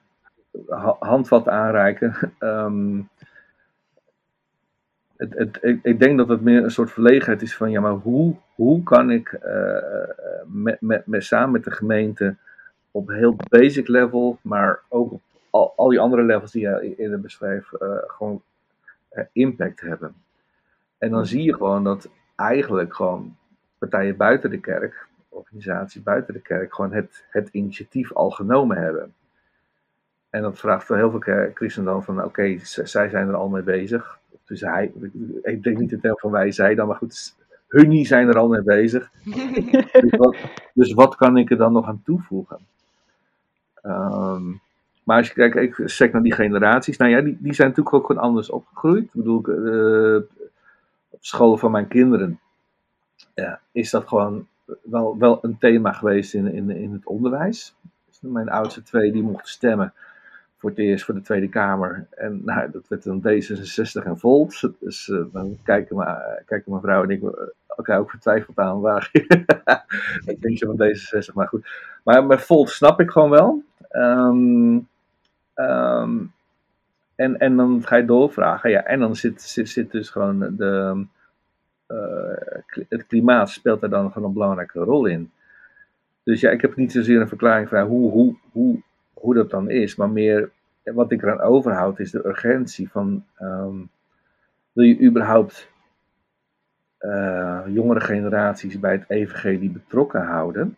handvat 0.99 1.47
aanreiken. 1.47 2.15
ehm, 2.39 3.01
het, 5.17 5.33
het, 5.37 5.79
ik, 5.83 5.99
denk 5.99 6.17
dat 6.17 6.29
het 6.29 6.41
meer 6.41 6.63
een 6.63 6.71
soort 6.71 6.91
verlegenheid 6.91 7.41
is 7.41 7.55
van 7.55 7.71
ja, 7.71 7.81
maar 7.81 7.91
hoe, 7.91 8.35
hoe 8.55 8.83
kan 8.83 9.11
ik 9.11 9.33
eh, 9.33 9.77
met, 10.45 10.81
met, 10.81 11.07
met, 11.07 11.23
samen 11.23 11.51
met 11.51 11.63
de 11.63 11.71
gemeente 11.71 12.35
op 12.91 13.07
heel 13.07 13.35
basic 13.49 13.87
level, 13.87 14.39
maar 14.41 14.79
ook 14.89 15.11
op 15.11 15.21
al, 15.49 15.73
al 15.75 15.89
die 15.89 15.99
andere 15.99 16.23
levels 16.23 16.51
die 16.51 16.61
je 16.61 16.95
eerder 16.95 17.21
beschreef, 17.21 17.73
eh, 17.73 17.97
gewoon 18.07 18.41
eh, 19.09 19.23
impact 19.31 19.81
hebben. 19.81 20.15
En 20.97 21.11
dan 21.11 21.25
zie 21.25 21.43
je 21.43 21.53
gewoon 21.53 21.83
dat 21.83 22.09
eigenlijk 22.35 22.95
gewoon 22.95 23.37
partijen 23.77 24.17
buiten 24.17 24.49
de 24.49 24.59
kerk, 24.59 25.07
organisaties 25.29 26.03
buiten 26.03 26.33
de 26.33 26.41
kerk, 26.41 26.73
gewoon 26.73 26.93
het, 26.93 27.25
het 27.29 27.49
initiatief 27.51 28.13
al 28.13 28.29
genomen 28.29 28.77
hebben. 28.77 29.13
En 30.29 30.41
dat 30.41 30.59
vraagt 30.59 30.85
voor 30.85 30.95
heel 30.95 31.11
veel 31.11 31.51
christenen 31.53 31.91
dan 31.91 32.03
van, 32.03 32.23
oké, 32.23 32.57
zij 32.63 33.09
zijn 33.09 33.27
er 33.27 33.35
al 33.35 33.49
mee 33.49 33.63
bezig. 33.63 34.19
Dus 34.45 34.61
hij, 34.61 34.91
ik 35.41 35.63
denk 35.63 35.77
niet 35.77 35.91
in 35.91 35.99
termen 35.99 36.19
van 36.19 36.31
wij, 36.31 36.51
zij 36.51 36.75
dan, 36.75 36.87
maar 36.87 36.95
goed, 36.95 37.35
hunnie 37.67 38.05
zijn 38.05 38.27
er 38.27 38.37
al 38.37 38.47
mee 38.47 38.63
bezig. 38.63 39.11
Dus 40.01 40.15
wat, 40.17 40.37
dus 40.73 40.93
wat 40.93 41.15
kan 41.15 41.37
ik 41.37 41.51
er 41.51 41.57
dan 41.57 41.73
nog 41.73 41.87
aan 41.87 42.01
toevoegen? 42.05 42.59
Ehm, 43.81 44.43
maar 45.03 45.17
als 45.17 45.27
je 45.27 45.33
kijkt, 45.33 45.55
ik 45.55 45.89
zeg 45.89 46.11
naar 46.11 46.21
die 46.21 46.33
generaties, 46.33 46.97
nou 46.97 47.11
ja, 47.11 47.21
die, 47.21 47.37
die 47.39 47.53
zijn 47.53 47.67
natuurlijk 47.67 47.95
ook 47.95 48.05
gewoon 48.05 48.21
anders 48.21 48.49
opgegroeid. 48.49 49.03
Ik 49.03 49.13
bedoel, 49.13 49.43
eh, 49.43 50.21
op 51.09 51.25
scholen 51.25 51.59
van 51.59 51.71
mijn 51.71 51.87
kinderen 51.87 52.39
ja, 53.33 53.59
is 53.71 53.89
dat 53.89 54.07
gewoon 54.07 54.47
wel, 54.81 55.17
wel 55.17 55.39
een 55.41 55.57
thema 55.57 55.91
geweest 55.91 56.33
in, 56.33 56.53
in, 56.53 56.69
in 56.69 56.91
het 56.93 57.05
onderwijs. 57.05 57.75
Dus 58.05 58.19
mijn 58.21 58.49
oudste 58.49 58.83
twee 58.83 59.11
die 59.11 59.23
mochten 59.23 59.49
stemmen 59.49 59.93
voor 60.59 60.69
het 60.69 60.79
eerst 60.79 61.05
voor 61.05 61.13
de 61.13 61.21
Tweede 61.21 61.49
Kamer. 61.49 62.07
En 62.09 62.41
nou, 62.45 62.71
dat 62.71 62.87
werd 62.87 63.03
dan 63.03 63.21
D66 63.27 64.05
en 64.05 64.17
Volt. 64.17 64.69
Dus 64.79 65.07
uh, 65.07 65.25
dan 65.31 65.57
kijken, 65.63 65.95
maar, 65.95 66.43
kijken 66.45 66.71
mijn 66.71 66.83
vrouw 66.83 67.03
en 67.03 67.09
ik 67.09 67.21
elkaar 67.67 67.99
ook 67.99 68.09
vertwijfeld 68.09 68.57
aan 68.57 68.79
waar 68.79 69.09
ik 70.25 70.41
denk 70.41 70.57
zo 70.57 70.75
van 70.75 70.87
D66, 70.87 71.33
maar 71.33 71.47
goed. 71.47 71.67
Maar 72.03 72.25
met 72.25 72.41
Volt 72.41 72.69
snap 72.69 72.99
ik 72.99 73.09
gewoon 73.09 73.29
wel. 73.29 73.63
Um, 73.91 74.87
um, 75.55 76.31
en, 77.15 77.37
en 77.37 77.55
dan 77.55 77.81
ga 77.85 77.95
je 77.95 78.05
doorvragen. 78.05 78.69
Ja, 78.69 78.83
en 78.83 78.99
dan 78.99 79.15
zit, 79.15 79.41
zit, 79.41 79.69
zit 79.69 79.91
dus 79.91 80.09
gewoon 80.09 80.55
de, 80.55 81.05
uh, 81.87 82.63
het 82.89 83.07
klimaat 83.07 83.49
speelt 83.49 83.81
daar 83.81 83.89
dan 83.89 84.11
gewoon 84.11 84.27
een 84.27 84.33
belangrijke 84.33 84.79
rol 84.79 85.05
in. 85.05 85.31
Dus 86.23 86.41
ja, 86.41 86.49
ik 86.49 86.61
heb 86.61 86.75
niet 86.75 86.91
zozeer 86.91 87.21
een 87.21 87.27
verklaring 87.27 87.69
van 87.69 87.87
hoe, 87.87 88.11
hoe, 88.11 88.35
hoe, 88.51 88.81
hoe 89.19 89.33
dat 89.33 89.49
dan 89.49 89.69
is, 89.69 89.95
maar 89.95 90.09
meer 90.09 90.49
wat 90.83 91.11
ik 91.11 91.21
eraan 91.23 91.39
overhoud 91.41 91.99
is 91.99 92.11
de 92.11 92.27
urgentie 92.27 92.89
van 92.89 93.25
um, 93.41 93.89
wil 94.71 94.85
je 94.85 95.01
überhaupt 95.01 95.69
uh, 97.01 97.61
jongere 97.67 97.99
generaties 97.99 98.79
bij 98.79 98.91
het 98.91 99.03
evangelie 99.07 99.69
betrokken 99.69 100.21
houden 100.25 100.77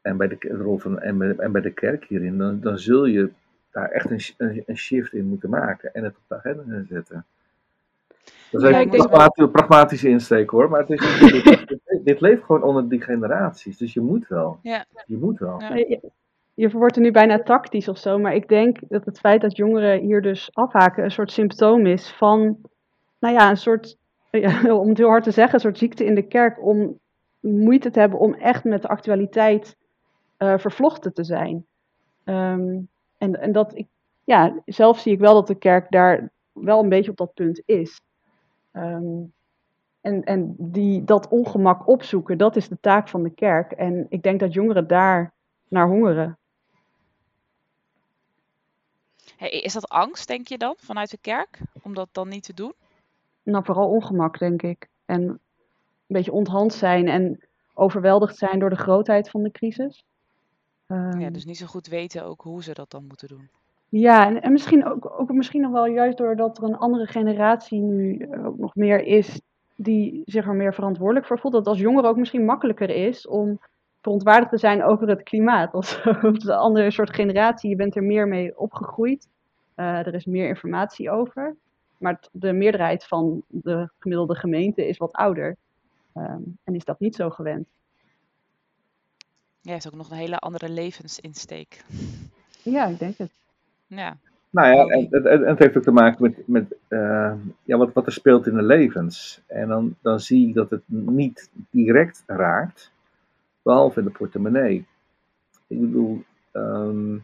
en 0.00 0.16
bij 0.16 0.28
de 0.28 0.36
rol 0.62 0.78
van 0.78 1.00
en 1.00 1.18
bij, 1.18 1.34
en 1.36 1.52
bij 1.52 1.60
de 1.60 1.70
kerk 1.72 2.04
hierin, 2.04 2.38
dan, 2.38 2.60
dan 2.60 2.78
zul 2.78 3.04
je 3.04 3.30
daar 3.70 3.88
echt 3.90 4.10
een, 4.10 4.20
een, 4.48 4.62
een, 4.66 4.76
shift 4.76 5.12
in 5.12 5.26
moeten 5.26 5.50
maken 5.50 5.94
en 5.94 6.04
het 6.04 6.14
op 6.16 6.22
de 6.28 6.34
agenda 6.34 6.82
zetten. 6.88 7.24
Dat 8.50 8.62
is 8.62 8.68
Ja, 8.68 8.80
een 8.80 8.88
pragmati- 8.88 9.46
pragmatische 9.46 10.08
insteek 10.08 10.50
hoor, 10.50 10.70
maar 10.70 10.80
het 10.80 10.90
is, 10.90 11.18
dit, 11.32 11.44
dit- 11.68 12.00
dit 12.04 12.20
leeft 12.20 12.42
gewoon 12.44 12.62
onder 12.62 12.88
die 12.88 13.00
generaties, 13.00 13.76
dus 13.76 13.92
je 13.92 14.00
moet 14.00 14.28
wel. 14.28 14.58
Ja. 14.62 14.84
Je 15.06 15.16
moet 15.16 15.38
wel. 15.38 15.60
Ja. 15.60 15.98
Je, 16.54 16.70
wordt 16.70 16.96
er 16.96 17.02
nu 17.02 17.10
bijna 17.10 17.42
tactisch 17.42 17.88
of 17.88 17.98
zo, 17.98 18.18
maar 18.18 18.34
ik 18.34 18.48
denk 18.48 18.78
dat 18.88 19.04
het 19.04 19.18
feit 19.18 19.40
dat 19.40 19.56
jongeren 19.56 20.00
hier 20.00 20.22
dus 20.22 20.50
afhaken 20.52 21.04
een 21.04 21.10
soort 21.10 21.32
symptoom 21.32 21.86
is 21.86 22.10
van, 22.10 22.58
nou 23.18 23.34
ja, 23.34 23.50
een 23.50 23.56
soort, 23.56 23.96
ja, 24.30 24.74
om 24.74 24.88
het 24.88 24.98
heel 24.98 25.08
hard 25.08 25.24
te 25.24 25.30
zeggen, 25.30 25.54
een 25.54 25.60
soort 25.60 25.78
ziekte 25.78 26.04
in 26.04 26.14
de 26.14 26.26
kerk 26.26 26.64
om 26.64 26.98
moeite 27.40 27.90
te 27.90 28.00
hebben 28.00 28.18
om 28.18 28.34
echt 28.34 28.64
met 28.64 28.82
de 28.82 28.88
actualiteit 28.88 29.76
eh, 30.36 30.58
vervlochten 30.58 31.12
te 31.12 31.24
zijn. 31.24 31.66
Ehm, 32.24 32.78
en, 33.18 33.40
en 33.40 33.52
dat 33.52 33.76
ik, 33.76 33.86
ja, 34.24 34.62
zelf 34.64 34.98
zie 34.98 35.12
ik 35.12 35.18
wel 35.18 35.34
dat 35.34 35.46
de 35.46 35.54
kerk 35.54 35.90
daar 35.90 36.30
wel 36.52 36.82
een 36.82 36.88
beetje 36.88 37.10
op 37.10 37.16
dat 37.16 37.34
punt 37.34 37.62
is. 37.64 38.00
Ehm, 38.72 39.22
en 40.00 40.24
en 40.24 40.54
die, 40.58 41.04
dat 41.04 41.28
ongemak 41.28 41.88
opzoeken, 41.88 42.38
dat 42.38 42.56
is 42.56 42.68
de 42.68 42.78
taak 42.80 43.08
van 43.08 43.22
de 43.22 43.30
kerk. 43.30 43.72
En 43.72 44.06
ik 44.08 44.22
denk 44.22 44.40
dat 44.40 44.52
jongeren 44.52 44.86
daar 44.86 45.32
naar 45.68 45.86
hongeren. 45.86 46.38
Hey, 49.42 49.50
is 49.50 49.72
dat 49.72 49.88
angst, 49.88 50.28
denk 50.28 50.48
je 50.48 50.58
dan, 50.58 50.74
vanuit 50.76 51.10
de 51.10 51.18
kerk? 51.20 51.58
Om 51.82 51.94
dat 51.94 52.08
dan 52.12 52.28
niet 52.28 52.42
te 52.42 52.54
doen? 52.54 52.72
Nou, 53.42 53.64
vooral 53.64 53.88
ongemak, 53.88 54.38
denk 54.38 54.62
ik. 54.62 54.88
En 55.04 55.22
een 55.22 55.38
beetje 56.06 56.32
onthand 56.32 56.72
zijn 56.72 57.08
en 57.08 57.40
overweldigd 57.74 58.36
zijn 58.36 58.58
door 58.58 58.70
de 58.70 58.76
grootheid 58.76 59.30
van 59.30 59.42
de 59.42 59.50
crisis. 59.50 60.04
Ehm, 60.86 61.20
Ja, 61.20 61.30
dus 61.30 61.44
niet 61.44 61.56
zo 61.56 61.66
goed 61.66 61.86
weten 61.86 62.24
ook 62.24 62.40
hoe 62.40 62.62
ze 62.62 62.74
dat 62.74 62.90
dan 62.90 63.04
moeten 63.06 63.28
doen. 63.28 63.48
Ja, 63.88 64.26
en, 64.26 64.42
en 64.42 64.52
misschien 64.52 64.86
ook, 64.86 65.20
ook 65.20 65.32
misschien 65.32 65.60
nog 65.60 65.72
wel 65.72 65.86
juist 65.86 66.18
doordat 66.18 66.58
er 66.58 66.64
een 66.64 66.78
andere 66.78 67.06
generatie 67.06 67.80
nu 67.80 68.16
eh, 68.16 68.46
ook 68.46 68.58
nog 68.58 68.74
meer 68.74 69.04
is 69.04 69.40
die 69.76 70.22
zich 70.24 70.46
er 70.46 70.54
meer 70.54 70.74
verantwoordelijk 70.74 71.26
voor 71.26 71.38
voelt. 71.38 71.54
Dat 71.54 71.66
als 71.66 71.78
jongere 71.78 72.08
ook 72.08 72.16
misschien 72.16 72.44
makkelijker 72.44 72.90
is 72.90 73.26
om 73.26 73.58
verontwaardigd 74.02 74.50
te 74.50 74.58
zijn 74.58 74.84
over 74.84 75.08
het 75.08 75.22
klimaat. 75.22 75.74
Of 75.74 75.86
zo. 75.86 76.10
Het 76.10 76.36
is 76.36 76.44
een 76.44 76.54
andere 76.54 76.90
soort 76.90 77.14
generatie, 77.14 77.70
je 77.70 77.76
bent 77.76 77.96
er 77.96 78.02
meer 78.02 78.28
mee 78.28 78.58
opgegroeid. 78.58 79.28
Eh, 79.74 80.06
er 80.06 80.14
is 80.14 80.24
meer 80.24 80.48
informatie 80.48 81.10
over. 81.10 81.56
Maar 81.98 82.20
de 82.32 82.52
meerderheid 82.52 83.04
van 83.04 83.42
de 83.46 83.88
gemiddelde 83.98 84.34
gemeente 84.34 84.88
is 84.88 84.96
wat 84.96 85.12
ouder. 85.12 85.56
Ehm, 86.12 86.40
en 86.64 86.74
is 86.74 86.84
dat 86.84 87.00
niet 87.00 87.14
zo 87.14 87.30
gewend. 87.30 87.68
Ja, 89.60 89.74
is 89.74 89.86
ook 89.86 89.94
nog 89.94 90.10
een 90.10 90.16
hele 90.16 90.38
andere 90.38 90.68
levensinsteek. 90.68 91.84
Ja, 92.62 92.86
ik 92.86 92.98
denk 92.98 93.18
het. 93.18 93.30
Ja, 93.86 94.16
Nou 94.50 94.74
ja, 94.74 94.86
en, 94.86 95.10
en, 95.10 95.26
en 95.26 95.48
het 95.48 95.58
heeft 95.58 95.76
ook 95.76 95.82
te 95.82 95.90
maken 95.90 96.22
met, 96.22 96.48
met 96.48 96.76
eh, 96.88 97.32
ja, 97.62 97.76
wat, 97.76 97.92
wat 97.92 98.06
er 98.06 98.12
speelt 98.12 98.46
in 98.46 98.54
de 98.54 98.62
levens. 98.62 99.40
En 99.46 99.68
dan, 99.68 99.94
dan 100.00 100.20
zie 100.20 100.48
ik 100.48 100.54
dat 100.54 100.70
het 100.70 100.82
niet 100.86 101.50
direct 101.70 102.22
raakt, 102.26 102.91
behalve 103.62 103.98
in 103.98 104.04
de 104.06 104.12
portemonnee. 104.12 104.86
Ik 105.66 105.80
bedoel, 105.80 106.22
ehm, 106.52 107.16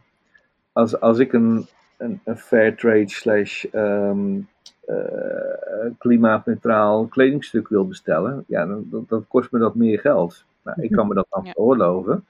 als, 0.71 0.99
als 0.99 1.19
ik 1.19 1.33
een, 1.33 1.67
een, 1.97 2.19
een 2.23 2.37
fair 2.37 2.75
trade 2.75 3.09
slash 3.09 3.65
ehm, 3.65 4.39
eh, 4.85 5.91
klimaatneutraal 5.97 7.05
kledingstuk 7.05 7.67
wil 7.67 7.87
bestellen, 7.87 8.43
ja, 8.47 8.65
dan, 8.65 8.87
dan, 8.89 9.05
dan 9.07 9.25
kost 9.27 9.51
me 9.51 9.59
dat 9.59 9.75
meer 9.75 9.99
geld. 9.99 10.43
Nou, 10.63 10.81
ik 10.81 10.91
kan 10.91 11.07
me 11.07 11.13
dat 11.13 11.27
dan 11.29 11.43
Ja. 11.43 11.51
veroorloven. 11.51 12.25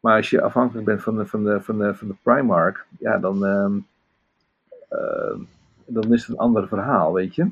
Maar 0.00 0.16
als 0.16 0.30
je 0.30 0.40
afhankelijk 0.42 0.86
bent 0.86 1.02
van 1.02 1.16
de, 1.16 1.26
van 1.26 1.44
de, 1.44 1.60
van 1.60 1.78
de, 1.78 1.94
van 1.94 2.08
de 2.08 2.14
Primark, 2.22 2.86
ja, 2.98 3.18
dan, 3.18 3.44
ehm, 3.46 3.78
dan 5.86 6.12
is 6.12 6.20
het 6.20 6.28
een 6.30 6.42
ander 6.42 6.68
verhaal, 6.68 7.12
weet 7.12 7.34
je. 7.34 7.48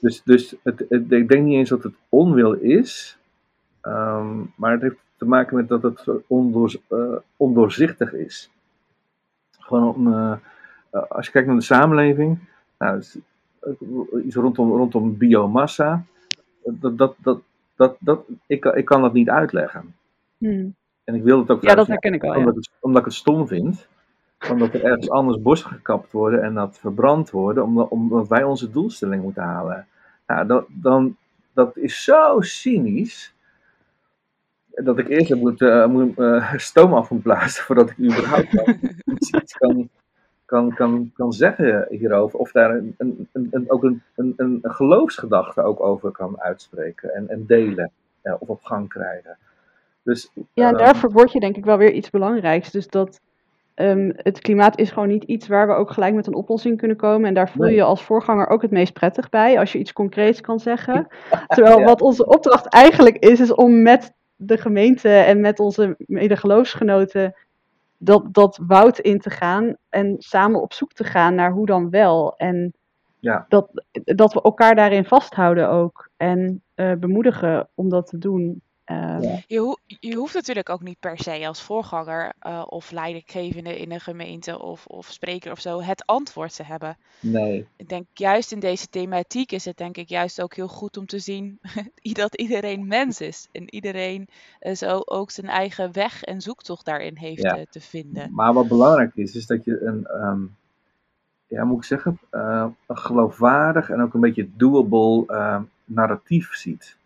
Dus, 0.00 0.22
dus 0.22 0.54
het, 0.62 0.84
het- 0.88 1.12
ik 1.12 1.28
denk 1.28 1.44
niet 1.44 1.54
eens 1.56 1.68
dat 1.68 1.82
het 1.82 1.94
onwil 2.08 2.52
is, 2.52 3.18
ehm, 3.86 4.36
maar 4.54 4.72
het 4.72 4.80
heeft 4.82 4.96
te 5.16 5.24
maken 5.24 5.56
met 5.56 5.68
dat 5.68 5.82
het 5.82 6.04
ondoor, 6.26 6.74
eh, 6.88 7.16
ondoorzichtig 7.36 8.12
is. 8.12 8.50
Gewoon 9.58 9.94
om, 9.94 10.12
eh, 10.12 10.32
eh, 10.90 11.02
als 11.08 11.26
je 11.26 11.32
kijkt 11.32 11.48
naar 11.48 11.56
de 11.56 11.62
samenleving, 11.62 12.38
nou, 12.78 13.02
iets 14.24 14.34
rondom, 14.34 14.70
rondom 14.70 15.16
biomassa, 15.16 16.04
dat, 16.64 16.98
dat, 16.98 17.16
dat, 17.18 17.40
dat, 17.76 17.96
dat, 17.98 18.24
ik, 18.46 18.60
kan- 18.60 18.76
ik 18.76 18.84
kan 18.84 19.00
dat 19.00 19.12
niet 19.12 19.30
uitleggen. 19.30 19.94
Hmm. 20.38 20.74
En 21.04 21.14
ik 21.14 21.22
wil 21.22 21.38
het 21.38 21.50
ook 21.50 21.62
Ja, 21.62 21.74
dat 21.74 21.86
herken 21.86 22.14
ik 22.14 22.20
wel. 22.22 22.32
Ja. 22.32 22.38
omdat, 22.38 22.56
ik 22.56 22.62
het, 22.64 22.70
omdat 22.80 22.98
ik 23.00 23.06
het 23.06 23.14
stom 23.16 23.46
vind. 23.46 23.86
Omdat 24.50 24.74
er 24.74 24.84
ergens 24.84 25.10
anders 25.10 25.42
bossen 25.42 25.70
gekapt 25.70 26.12
worden 26.12 26.42
en 26.42 26.54
dat 26.54 26.78
verbrand 26.78 27.30
worden, 27.30 27.64
omdat, 27.64 27.88
omdat 27.88 28.28
wij 28.28 28.42
onze 28.44 28.70
doelstelling 28.70 29.22
moeten 29.22 29.42
halen. 29.42 29.86
Nou, 30.26 30.46
dat, 30.46 30.66
dan, 30.68 31.16
dat 31.52 31.76
is 31.76 32.04
zo 32.04 32.40
cynisch. 32.40 33.34
Dat 34.84 34.98
ik 34.98 35.08
eerst 35.08 35.34
moet, 35.34 35.60
eh, 35.62 35.86
moet, 35.86 36.18
eh, 36.18 36.52
stoom 36.56 36.94
af 36.94 37.10
moet 37.10 37.22
blazen 37.22 37.64
voordat 37.64 37.90
ik 37.90 37.98
überhaupt 37.98 38.52
iets, 39.34 39.52
kan, 39.52 39.88
kan, 40.44 40.74
kan, 40.74 41.10
kan 41.14 41.32
zeggen 41.32 41.86
hierover. 41.90 42.38
Of 42.38 42.52
daar 42.52 42.70
een, 42.70 42.94
een, 42.98 43.28
een, 43.50 43.64
ook 43.70 43.82
een, 43.82 44.02
een, 44.16 44.34
een 44.36 44.58
geloofsgedachte 44.62 45.62
ook 45.62 45.80
over 45.80 46.10
kan 46.10 46.40
uitspreken 46.40 47.14
en, 47.14 47.28
en 47.28 47.44
delen. 47.46 47.90
eh, 48.22 48.34
of 48.38 48.48
op 48.48 48.62
gang 48.64 48.88
krijgen. 48.88 49.36
Dus, 50.02 50.30
Ja, 50.52 50.68
en 50.68 50.74
ehm, 50.74 50.84
daar 50.84 50.96
verwoord 50.96 51.32
je 51.32 51.40
denk 51.40 51.56
ik 51.56 51.64
wel 51.64 51.78
weer 51.78 51.92
iets 51.92 52.10
belangrijks. 52.10 52.70
Dus 52.70 52.88
dat 52.88 53.20
ehm, 53.74 54.10
het 54.16 54.38
klimaat 54.40 54.78
is 54.78 54.90
gewoon 54.90 55.08
niet 55.08 55.24
iets 55.24 55.48
waar 55.48 55.66
we 55.66 55.72
ook 55.72 55.90
gelijk 55.90 56.14
met 56.14 56.26
een 56.26 56.34
oplossing 56.34 56.78
kunnen 56.78 56.96
komen. 56.96 57.28
En 57.28 57.34
daar 57.34 57.50
voel 57.50 57.64
je 57.64 57.70
Nee. 57.70 57.78
je 57.80 57.86
als 57.86 58.02
voorganger 58.04 58.48
ook 58.48 58.62
het 58.62 58.70
meest 58.70 58.92
prettig 58.92 59.28
bij, 59.28 59.58
als 59.58 59.72
je 59.72 59.78
iets 59.78 59.92
concreets 59.92 60.40
kan 60.40 60.60
zeggen. 60.60 61.06
Terwijl 61.54 61.78
Ja. 61.78 61.84
wat 61.84 62.00
onze 62.00 62.26
opdracht 62.26 62.66
eigenlijk 62.66 63.16
is, 63.16 63.40
is 63.40 63.54
om 63.54 63.82
met 63.82 64.12
de 64.36 64.56
gemeente 64.58 65.08
en 65.08 65.40
met 65.40 65.58
onze 65.60 65.94
medegeloofsgenoten 65.98 67.34
dat, 67.98 68.34
dat 68.34 68.58
woud 68.66 68.98
in 68.98 69.18
te 69.18 69.30
gaan 69.30 69.76
en 69.88 70.14
samen 70.18 70.62
op 70.62 70.72
zoek 70.72 70.92
te 70.92 71.04
gaan 71.04 71.34
naar 71.34 71.52
hoe 71.52 71.66
dan 71.66 71.90
wel. 71.90 72.36
En 72.36 72.72
Ja. 73.18 73.46
dat, 73.48 73.68
dat 74.04 74.32
we 74.32 74.42
elkaar 74.42 74.74
daarin 74.74 75.04
vasthouden 75.04 75.68
ook 75.70 76.10
en 76.16 76.62
eh, 76.74 76.92
bemoedigen 76.92 77.68
om 77.74 77.88
dat 77.88 78.06
te 78.06 78.18
doen. 78.18 78.62
Ehm, 78.86 79.22
Ja. 79.22 79.42
Je, 79.46 79.58
ho- 79.58 79.76
je 79.86 80.14
hoeft 80.14 80.34
natuurlijk 80.34 80.68
ook 80.70 80.82
niet 80.82 81.00
per 81.00 81.18
se 81.18 81.46
als 81.46 81.62
voorganger 81.62 82.32
eh, 82.38 82.62
of 82.66 82.90
leidinggevende 82.90 83.78
in 83.78 83.92
een 83.92 84.00
gemeente 84.00 84.62
of, 84.62 84.86
of 84.86 85.06
spreker 85.06 85.52
of 85.52 85.60
zo 85.60 85.82
het 85.82 86.06
antwoord 86.06 86.56
te 86.56 86.62
hebben. 86.62 86.96
nee. 87.20 87.66
Ik 87.76 87.88
denk 87.88 88.06
juist 88.14 88.52
in 88.52 88.60
deze 88.60 88.88
thematiek 88.88 89.52
is 89.52 89.64
het 89.64 89.76
denk 89.76 89.96
ik 89.96 90.08
juist 90.08 90.42
ook 90.42 90.54
heel 90.54 90.68
goed 90.68 90.96
om 90.96 91.06
te 91.06 91.18
zien 91.18 91.58
dat 92.12 92.34
iedereen 92.34 92.86
mens 92.86 93.20
is. 93.20 93.48
En 93.52 93.74
iedereen 93.74 94.28
eh, 94.58 94.74
zo 94.74 95.00
ook 95.04 95.30
zijn 95.30 95.48
eigen 95.48 95.92
weg 95.92 96.22
en 96.22 96.40
zoektocht 96.40 96.84
daarin 96.84 97.16
heeft 97.16 97.42
Ja. 97.42 97.56
eh, 97.56 97.66
te 97.70 97.80
vinden. 97.80 98.34
Maar 98.34 98.52
wat 98.52 98.68
belangrijk 98.68 99.14
is, 99.14 99.34
is 99.34 99.46
dat 99.46 99.64
je 99.64 99.80
een, 99.82 100.04
ehm, 100.06 100.40
ja, 101.46 101.64
moet 101.64 101.76
ik 101.78 101.84
zeggen, 101.84 102.18
eh, 102.30 102.66
een 102.86 102.98
geloofwaardig 102.98 103.90
en 103.90 104.00
ook 104.00 104.14
een 104.14 104.20
beetje 104.20 104.48
doable 104.56 105.24
ehm, 105.26 105.62
narratief 105.84 106.54
ziet. 106.54 106.96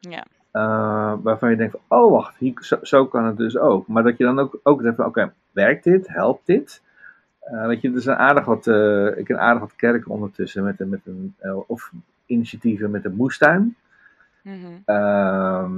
Ja. 0.00 0.26
Eh, 0.56 1.14
waarvan 1.22 1.50
je 1.50 1.56
denkt, 1.56 1.76
van, 1.86 1.98
oh 1.98 2.10
wacht, 2.10 2.36
hier, 2.36 2.52
zo, 2.60 2.78
zo 2.82 3.06
kan 3.06 3.24
het 3.24 3.36
dus 3.36 3.58
ook. 3.58 3.86
Maar 3.86 4.02
dat 4.02 4.16
je 4.18 4.24
dan 4.24 4.38
ook, 4.38 4.60
ook 4.62 4.82
van, 4.94 5.04
oké, 5.06 5.32
werkt 5.52 5.84
dit? 5.84 6.08
Helpt 6.08 6.46
dit? 6.46 6.82
Eh, 7.40 7.66
weet 7.66 7.80
je, 7.80 7.92
er 7.92 8.00
zijn 8.00 8.16
aardig 8.16 8.44
wat, 8.44 8.66
eh, 8.66 9.16
ik 9.18 9.24
ken 9.24 9.40
aardig 9.40 9.60
wat 9.60 9.76
kerken 9.76 10.10
ondertussen 10.10 10.64
met, 10.64 10.80
een- 10.80 10.88
met 10.88 11.00
een, 11.04 11.34
of 11.66 11.92
initiatieven 12.26 12.90
met 12.90 13.04
een 13.04 13.14
moestuin. 13.14 13.76
Mhm. 14.42 14.56
Ehm, 14.84 15.70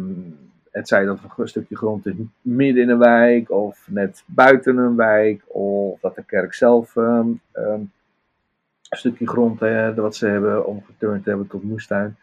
het 0.71 0.89
zij 0.89 1.05
dat 1.05 1.19
een 1.37 1.49
stukje 1.49 1.77
grond 1.77 2.07
is 2.07 2.15
midden 2.41 2.83
in 2.83 2.89
een 2.89 2.99
wijk 2.99 3.51
of 3.51 3.87
net 3.91 4.23
buiten 4.27 4.77
een 4.77 4.97
wijk, 4.97 5.43
of 5.47 6.01
dat 6.01 6.15
de 6.15 6.25
kerk 6.25 6.55
zelf 6.55 6.97
ehm, 6.97 7.29
ehm, 7.53 7.81
een 8.91 8.99
stukje 8.99 9.29
grond 9.29 9.61
wat 9.95 10.17
ze 10.17 10.27
hebben 10.27 10.67
omgeturnd 10.67 11.25
hebben 11.25 11.47
tot 11.47 11.63
moestuin. 11.63 12.17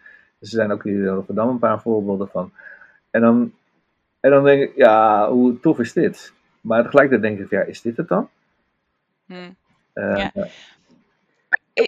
Dus 0.46 0.54
er 0.54 0.60
zijn 0.60 0.72
ook 0.72 0.84
hier 0.84 1.00
in 1.00 1.14
Rotterdam 1.14 1.50
een 1.50 1.60
paar 1.60 1.82
voorbeelden 1.82 2.28
van. 2.28 2.52
En 3.10 3.22
dan, 3.22 3.54
en 4.20 4.32
dan 4.32 4.44
denk 4.44 4.62
ik, 4.62 4.76
ja, 4.76 5.30
hoe 5.32 5.60
tof 5.60 5.80
is 5.80 5.94
dit? 5.94 6.34
Maar 6.62 6.84
tegelijkertijd 6.84 7.22
denk 7.22 7.46
ik, 7.46 7.50
ja, 7.50 7.62
is 7.62 7.82
dit 7.82 7.98
het 7.98 8.08
dan? 8.08 8.30
Hm. 9.26 9.52
Eh, 9.94 10.30
Ja. 10.34 10.48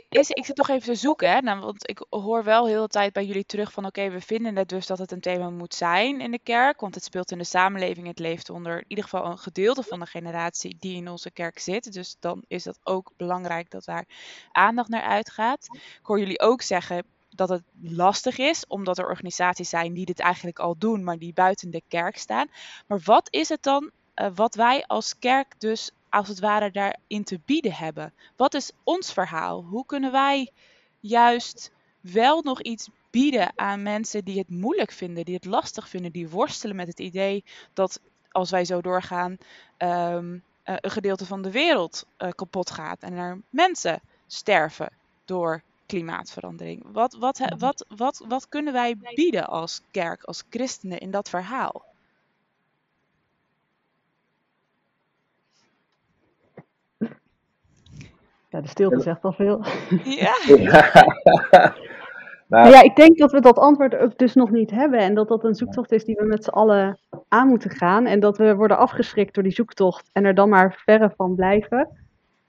Is, 0.10 0.30
ik 0.30 0.46
zit 0.46 0.56
toch 0.56 0.70
even 0.70 0.94
te 0.94 0.96
zoeken, 0.96 1.32
hè? 1.32 1.40
Nou, 1.40 1.60
want 1.60 1.90
ik 1.90 2.06
hoor 2.10 2.44
wel 2.44 2.68
heel 2.68 2.82
de 2.82 2.88
tijd 2.88 3.14
bij 3.14 3.26
jullie 3.26 3.46
terug 3.46 3.72
van 3.72 3.86
oké, 3.86 4.10
we 4.10 4.22
vinden 4.22 4.56
het 4.56 4.70
dus 4.70 4.86
dat 4.88 4.98
het 4.98 5.12
een 5.12 5.20
thema 5.22 5.50
moet 5.50 5.74
zijn 5.74 6.22
in 6.22 6.32
de 6.32 6.40
kerk, 6.44 6.80
want 6.80 6.96
het 6.96 7.04
speelt 7.04 7.32
in 7.32 7.38
de 7.38 7.44
samenleving, 7.44 8.08
het 8.08 8.20
leeft 8.20 8.50
onder 8.50 8.78
in 8.78 8.86
ieder 8.88 9.04
geval 9.04 9.26
een 9.26 9.38
gedeelte 9.38 9.84
van 9.84 10.00
de 10.00 10.06
generatie 10.06 10.76
die 10.80 10.96
in 10.96 11.10
onze 11.10 11.32
kerk 11.32 11.60
zit. 11.60 11.94
Dus 11.94 12.16
dan 12.20 12.44
is 12.48 12.64
dat 12.64 12.80
ook 12.84 13.12
belangrijk 13.18 13.70
dat 13.70 13.86
daar 13.86 14.06
aandacht 14.52 14.90
naar 14.90 15.02
uitgaat. 15.02 15.68
Ik 15.74 16.00
hoor 16.06 16.20
jullie 16.20 16.40
ook 16.40 16.62
zeggen 16.62 17.04
dat 17.38 17.50
het 17.50 17.64
lastig 17.82 18.38
is, 18.38 18.68
omdat 18.68 18.98
er 18.98 19.08
organisaties 19.08 19.70
zijn 19.70 19.94
die 19.94 20.06
dit 20.06 20.20
eigenlijk 20.20 20.60
al 20.60 20.76
doen, 20.78 21.04
maar 21.04 21.18
die 21.18 21.34
buiten 21.34 21.72
de 21.72 21.82
kerk 21.88 22.18
staan. 22.18 22.48
Maar 22.88 23.00
wat 23.04 23.28
is 23.30 23.50
het 23.50 23.64
dan 23.64 23.92
eh, 24.14 24.28
wat 24.36 24.56
wij 24.56 24.86
als 24.88 25.20
kerk 25.20 25.60
dus 25.60 25.92
als 26.10 26.28
het 26.28 26.40
ware 26.40 26.72
daarin 26.72 27.24
te 27.24 27.40
bieden 27.46 27.74
hebben? 27.74 28.14
Wat 28.36 28.54
is 28.54 28.72
ons 28.84 29.14
verhaal? 29.14 29.64
Hoe 29.64 29.86
kunnen 29.86 30.12
wij 30.12 30.52
juist 31.00 31.72
wel 32.02 32.42
nog 32.42 32.62
iets 32.62 32.90
bieden 33.10 33.52
aan 33.56 33.84
mensen 33.84 34.26
die 34.26 34.38
het 34.38 34.50
moeilijk 34.50 34.92
vinden, 34.92 35.26
die 35.26 35.36
het 35.36 35.46
lastig 35.46 35.90
vinden, 35.90 36.12
die 36.12 36.30
worstelen 36.30 36.76
met 36.76 36.88
het 36.88 37.00
idee 37.00 37.44
dat 37.74 38.00
als 38.32 38.50
wij 38.50 38.66
zo 38.66 38.82
doorgaan, 38.82 39.38
ehm, 39.78 40.38
eh, 40.64 40.76
een 40.80 40.92
gedeelte 40.92 41.26
van 41.26 41.42
de 41.42 41.52
wereld 41.52 42.06
uh, 42.18 42.30
kapot 42.30 42.72
gaat 42.72 43.04
en 43.04 43.14
er 43.14 43.42
mensen 43.50 44.02
sterven 44.28 44.90
door 45.26 45.62
klimaatverandering. 45.88 46.84
Wat, 46.92 47.16
wat, 47.20 47.56
wat, 47.58 47.86
wat, 47.96 48.26
wat 48.28 48.50
kunnen 48.50 48.74
wij 48.74 48.96
bieden 49.16 49.48
als 49.48 49.82
kerk, 49.92 50.24
als 50.24 50.44
christenen 50.50 50.98
in 50.98 51.12
dat 51.12 51.30
verhaal? 51.30 51.86
Ja, 58.50 58.62
de 58.62 58.68
stilte 58.68 59.02
zegt 59.02 59.24
al 59.24 59.34
veel. 59.34 59.66
Ja. 60.04 60.36
Nou, 62.48 62.70
ja, 62.70 62.82
ik 62.84 62.96
denk 62.96 63.18
dat 63.18 63.32
we 63.32 63.42
dat 63.42 63.58
antwoord 63.58 63.96
ook 63.96 64.18
dus 64.18 64.34
nog 64.34 64.52
niet 64.52 64.72
hebben. 64.72 65.00
En 65.00 65.14
dat 65.14 65.28
dat 65.28 65.44
een 65.44 65.56
zoektocht 65.56 65.92
is 65.92 66.06
die 66.06 66.16
we 66.16 66.26
met 66.26 66.44
z'n 66.44 66.50
allen 66.50 67.00
aan 67.28 67.48
moeten 67.48 67.70
gaan. 67.70 68.06
En 68.06 68.20
dat 68.20 68.38
we 68.38 68.56
worden 68.56 68.78
afgeschrikt 68.78 69.34
door 69.34 69.44
die 69.44 69.52
zoektocht 69.52 70.10
en 70.14 70.26
er 70.26 70.36
dan 70.36 70.50
maar 70.50 70.82
verre 70.86 71.14
van 71.18 71.36
blijven. 71.36 71.90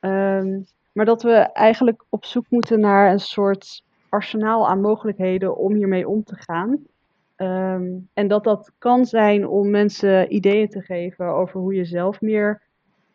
Um, 0.01 0.67
maar 0.99 1.07
dat 1.07 1.23
we 1.23 1.35
eigenlijk 1.53 2.05
op 2.09 2.25
zoek 2.25 2.45
moeten 2.49 2.81
naar 2.81 3.11
een 3.11 3.21
soort 3.21 3.85
arsenaal 4.09 4.69
aan 4.69 4.81
mogelijkheden 4.81 5.57
om 5.57 5.75
hiermee 5.75 6.09
om 6.09 6.25
te 6.25 6.37
gaan. 6.37 6.79
Ehm, 7.37 7.85
en 8.15 8.29
dat 8.29 8.45
dat 8.45 8.73
kan 8.79 9.07
zijn 9.07 9.49
om 9.49 9.71
mensen 9.71 10.35
ideeën 10.35 10.69
te 10.69 10.81
geven 10.81 11.27
over 11.27 11.61
hoe 11.61 11.75
je 11.75 11.85
zelf 11.85 12.21
meer 12.21 12.63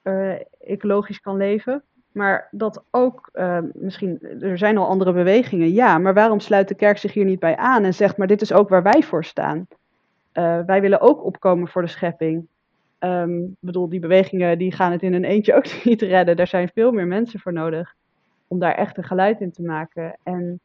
uh, 0.03 0.33
ecologisch 0.59 1.19
kan 1.19 1.37
leven. 1.37 1.83
Maar 2.11 2.47
dat 2.51 2.83
ook, 2.91 3.29
uh, 3.33 3.57
misschien, 3.73 4.19
er 4.39 4.57
zijn 4.57 4.77
al 4.77 4.87
andere 4.87 5.13
bewegingen, 5.13 5.73
ja, 5.73 5.97
maar 5.97 6.13
waarom 6.13 6.39
sluit 6.39 6.67
de 6.67 6.75
kerk 6.75 6.97
zich 6.97 7.13
hier 7.13 7.25
niet 7.25 7.39
bij 7.39 7.55
aan 7.55 7.83
en 7.83 7.93
zegt, 7.93 8.17
maar 8.17 8.27
dit 8.27 8.41
is 8.41 8.53
ook 8.53 8.69
waar 8.69 8.83
wij 8.83 9.03
voor 9.03 9.25
staan? 9.25 9.67
Uh, 10.33 10.59
wij 10.65 10.81
willen 10.81 11.01
ook 11.01 11.23
opkomen 11.25 11.67
voor 11.67 11.81
de 11.81 11.87
schepping. 11.87 12.47
Um, 13.05 13.43
ik 13.43 13.57
bedoel, 13.59 13.89
die 13.89 13.99
bewegingen 13.99 14.57
die 14.57 14.71
gaan 14.71 14.91
het 14.91 15.01
in 15.01 15.13
een 15.13 15.23
eentje 15.23 15.55
ook 15.55 15.65
niet 15.83 16.01
redden. 16.01 16.35
Daar 16.35 16.47
zijn 16.47 16.69
veel 16.73 16.91
meer 16.91 17.07
mensen 17.07 17.39
voor 17.39 17.53
nodig 17.53 17.95
om 18.47 18.59
daar 18.59 18.75
echt 18.75 18.97
een 18.97 19.03
geluid 19.03 19.41
in 19.41 19.51
te 19.51 19.63
maken. 19.63 20.17
En, 20.23 20.59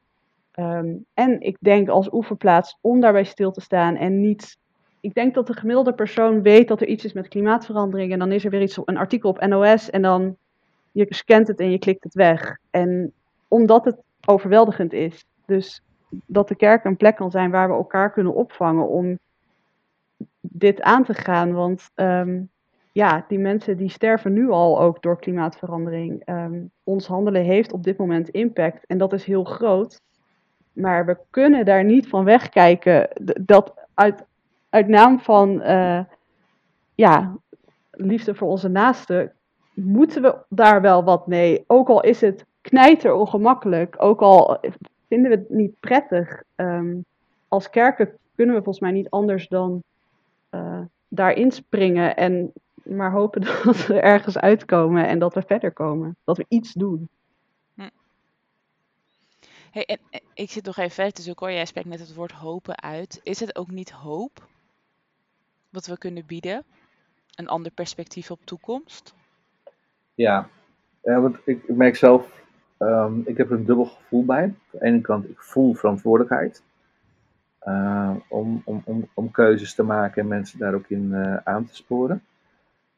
um, 0.59 1.05
en 1.14 1.41
ik 1.41 1.57
denk 1.61 1.89
als 1.89 2.12
oefenplaats 2.12 2.78
om 2.80 3.01
daarbij 3.01 3.24
stil 3.24 3.51
te 3.51 3.61
staan 3.61 3.97
en 3.97 4.20
niet. 4.20 4.59
Ik 5.01 5.14
denk 5.14 5.34
dat 5.34 5.47
de 5.47 5.53
gemiddelde 5.53 5.95
persoon 5.95 6.43
weet 6.43 6.68
dat 6.68 6.80
er 6.80 6.86
iets 6.86 7.05
is 7.05 7.12
met 7.12 7.28
klimaatverandering. 7.28 8.12
En 8.12 8.18
dan 8.18 8.32
is 8.32 8.45
er 8.45 8.51
weer 8.51 8.62
iets, 8.62 8.80
een 8.84 8.97
artikel 8.97 9.30
op 9.30 9.47
NOS. 9.47 9.91
En 9.91 10.03
dan 10.03 10.36
je 10.93 11.07
scant 11.09 11.49
het 11.49 11.61
en 11.61 11.70
je 11.70 11.78
klikt 11.78 12.05
het 12.05 12.14
weg. 12.14 12.59
En 12.70 13.12
omdat 13.49 13.84
het 13.84 13.97
overweldigend 14.26 14.93
is. 14.93 15.24
Dus 15.47 15.82
dat 16.26 16.49
de 16.49 16.57
kerk 16.57 16.84
een 16.84 16.97
plek 16.97 17.16
kan 17.16 17.30
zijn 17.30 17.51
waar 17.51 17.68
we 17.68 17.74
elkaar 17.74 18.12
kunnen 18.12 18.34
opvangen 18.34 18.89
om 18.89 19.18
dit 20.41 20.82
aan 20.82 21.05
te 21.05 21.14
gaan. 21.14 21.53
Want 21.53 21.91
um, 21.95 22.51
ja, 22.93 23.24
die 23.28 23.39
mensen 23.39 23.76
die 23.76 23.91
sterven 23.91 24.32
nu 24.32 24.51
al 24.51 24.80
ook 24.80 25.03
door 25.03 25.18
klimaatverandering. 25.18 26.22
Um, 26.28 26.70
ons 26.84 27.07
handelen 27.07 27.43
heeft 27.43 27.72
op 27.72 27.84
dit 27.84 27.97
moment 27.97 28.28
impact 28.28 28.86
en 28.86 28.99
dat 28.99 29.12
is 29.12 29.24
heel 29.24 29.45
groot. 29.45 30.01
Maar 30.72 31.07
we 31.07 31.18
kunnen 31.30 31.64
daar 31.64 31.84
niet 31.84 32.09
van 32.09 32.24
wegkijken 32.24 33.09
dat 33.45 33.74
uit, 33.95 34.24
uit 34.70 34.89
naam 34.89 35.20
van 35.20 35.62
uh, 35.62 36.01
ja, 36.95 37.36
liefde 37.91 38.34
voor 38.34 38.49
onze 38.49 38.68
naasten 38.68 39.32
moeten 39.74 40.22
we 40.22 40.36
daar 40.49 40.80
wel 40.80 41.05
wat 41.05 41.26
mee. 41.26 41.64
Ook 41.66 41.89
al 41.89 42.03
is 42.03 42.20
het 42.20 42.45
knijter 42.61 43.12
ongemakkelijk, 43.14 43.95
ook 43.99 44.20
al 44.20 44.59
vinden 45.09 45.30
we 45.30 45.36
het 45.36 45.51
niet 45.51 45.80
prettig. 45.80 46.43
Um, 46.57 47.05
als 47.49 47.70
kerken 47.70 48.11
kunnen 48.34 48.55
we 48.55 48.62
volgens 48.62 48.84
mij 48.84 48.93
niet 48.93 49.11
anders 49.11 49.49
dan 49.49 49.82
uh, 50.51 50.80
daarin 51.09 51.51
springen 51.51 52.16
en 52.16 52.53
maar 52.88 53.12
hopen 53.12 53.40
dat 53.64 53.86
we 53.86 54.01
ergens 54.01 54.38
uitkomen 54.38 55.07
en 55.07 55.18
dat 55.18 55.34
we 55.34 55.42
verder 55.42 55.72
komen. 55.72 56.16
Dat 56.24 56.36
we 56.36 56.44
iets 56.49 56.72
doen. 56.72 57.09
Hm. 57.74 57.88
Hey, 59.70 59.84
en, 59.84 59.99
ik 60.34 60.51
zit 60.51 60.64
nog 60.64 60.76
even 60.76 60.90
verder 60.90 61.12
te 61.12 61.22
zoeken 61.22 61.46
hoor. 61.46 61.55
Jij 61.55 61.66
spreekt 61.66 61.88
net 61.88 62.01
het 62.01 62.14
woord 62.14 62.32
hopen 62.32 62.80
uit. 62.82 63.20
Is 63.22 63.40
het 63.40 63.57
ook 63.57 63.70
niet 63.70 63.90
hoop 63.90 64.46
wat 65.70 65.86
we 65.86 65.99
kunnen 65.99 66.26
bieden? 66.26 66.64
Een 67.34 67.49
ander 67.49 67.72
perspectief 67.72 68.30
op 68.30 68.40
toekomst? 68.44 69.14
Ja, 70.14 70.49
ja 71.03 71.20
want 71.20 71.36
ik, 71.44 71.62
ik 71.62 71.76
merk 71.76 71.96
zelf, 71.96 72.42
um, 72.78 73.22
ik 73.26 73.36
heb 73.36 73.51
er 73.51 73.57
een 73.57 73.64
dubbel 73.64 73.84
gevoel 73.84 74.24
bij. 74.24 74.42
Aan 74.42 74.57
de 74.70 74.84
ene 74.84 75.01
kant, 75.01 75.28
ik 75.28 75.40
voel 75.40 75.74
verantwoordelijkheid. 75.74 76.62
Uh, 77.68 78.10
om, 78.28 78.62
om, 78.64 78.82
om, 78.84 79.08
om 79.14 79.30
keuzes 79.30 79.74
te 79.74 79.82
maken 79.82 80.22
en 80.22 80.28
mensen 80.28 80.58
daar 80.58 80.74
ook 80.74 80.88
in 80.88 81.10
uh, 81.12 81.36
aan 81.44 81.64
te 81.64 81.74
sporen. 81.74 82.22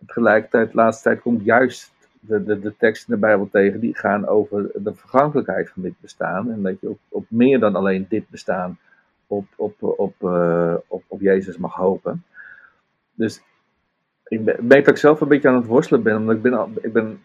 Tegelijkertijd, 0.07 0.71
de 0.71 0.77
laatste 0.77 1.03
tijd 1.03 1.21
komt 1.21 1.45
juist 1.45 1.93
de, 2.21 2.45
de, 2.45 2.61
de 2.61 2.77
teksten 2.77 3.15
in 3.15 3.21
de 3.21 3.27
Bijbel 3.27 3.49
tegen 3.51 3.81
die 3.81 3.97
gaan 3.97 4.27
over 4.27 4.71
de 4.75 4.95
vergankelijkheid 4.95 5.71
van 5.71 5.83
dit 5.83 5.95
bestaan. 6.01 6.51
En 6.51 6.63
dat 6.63 6.81
je 6.81 6.89
op, 6.89 6.99
op 7.09 7.25
meer 7.29 7.61
dan 7.61 7.77
alleen 7.77 8.07
dit 8.09 8.29
bestaan 8.29 8.79
op, 9.27 9.47
op, 9.57 9.83
op, 9.83 10.15
uh, 10.23 10.75
op, 10.87 11.03
op 11.07 11.21
Jezus 11.21 11.57
mag 11.57 11.75
hopen. 11.75 12.25
Dus 13.15 13.43
ik 14.25 14.45
merk 14.45 14.85
dat 14.85 14.95
ik 14.95 14.97
zelf 14.97 15.21
een 15.21 15.29
beetje 15.29 15.49
aan 15.49 15.55
het 15.55 15.67
worstelen 15.67 16.03
ben, 16.03 16.17
omdat 16.17 16.37
ik 16.37 16.43
ben, 16.43 16.75
ik 16.83 16.93
ben 16.93 17.23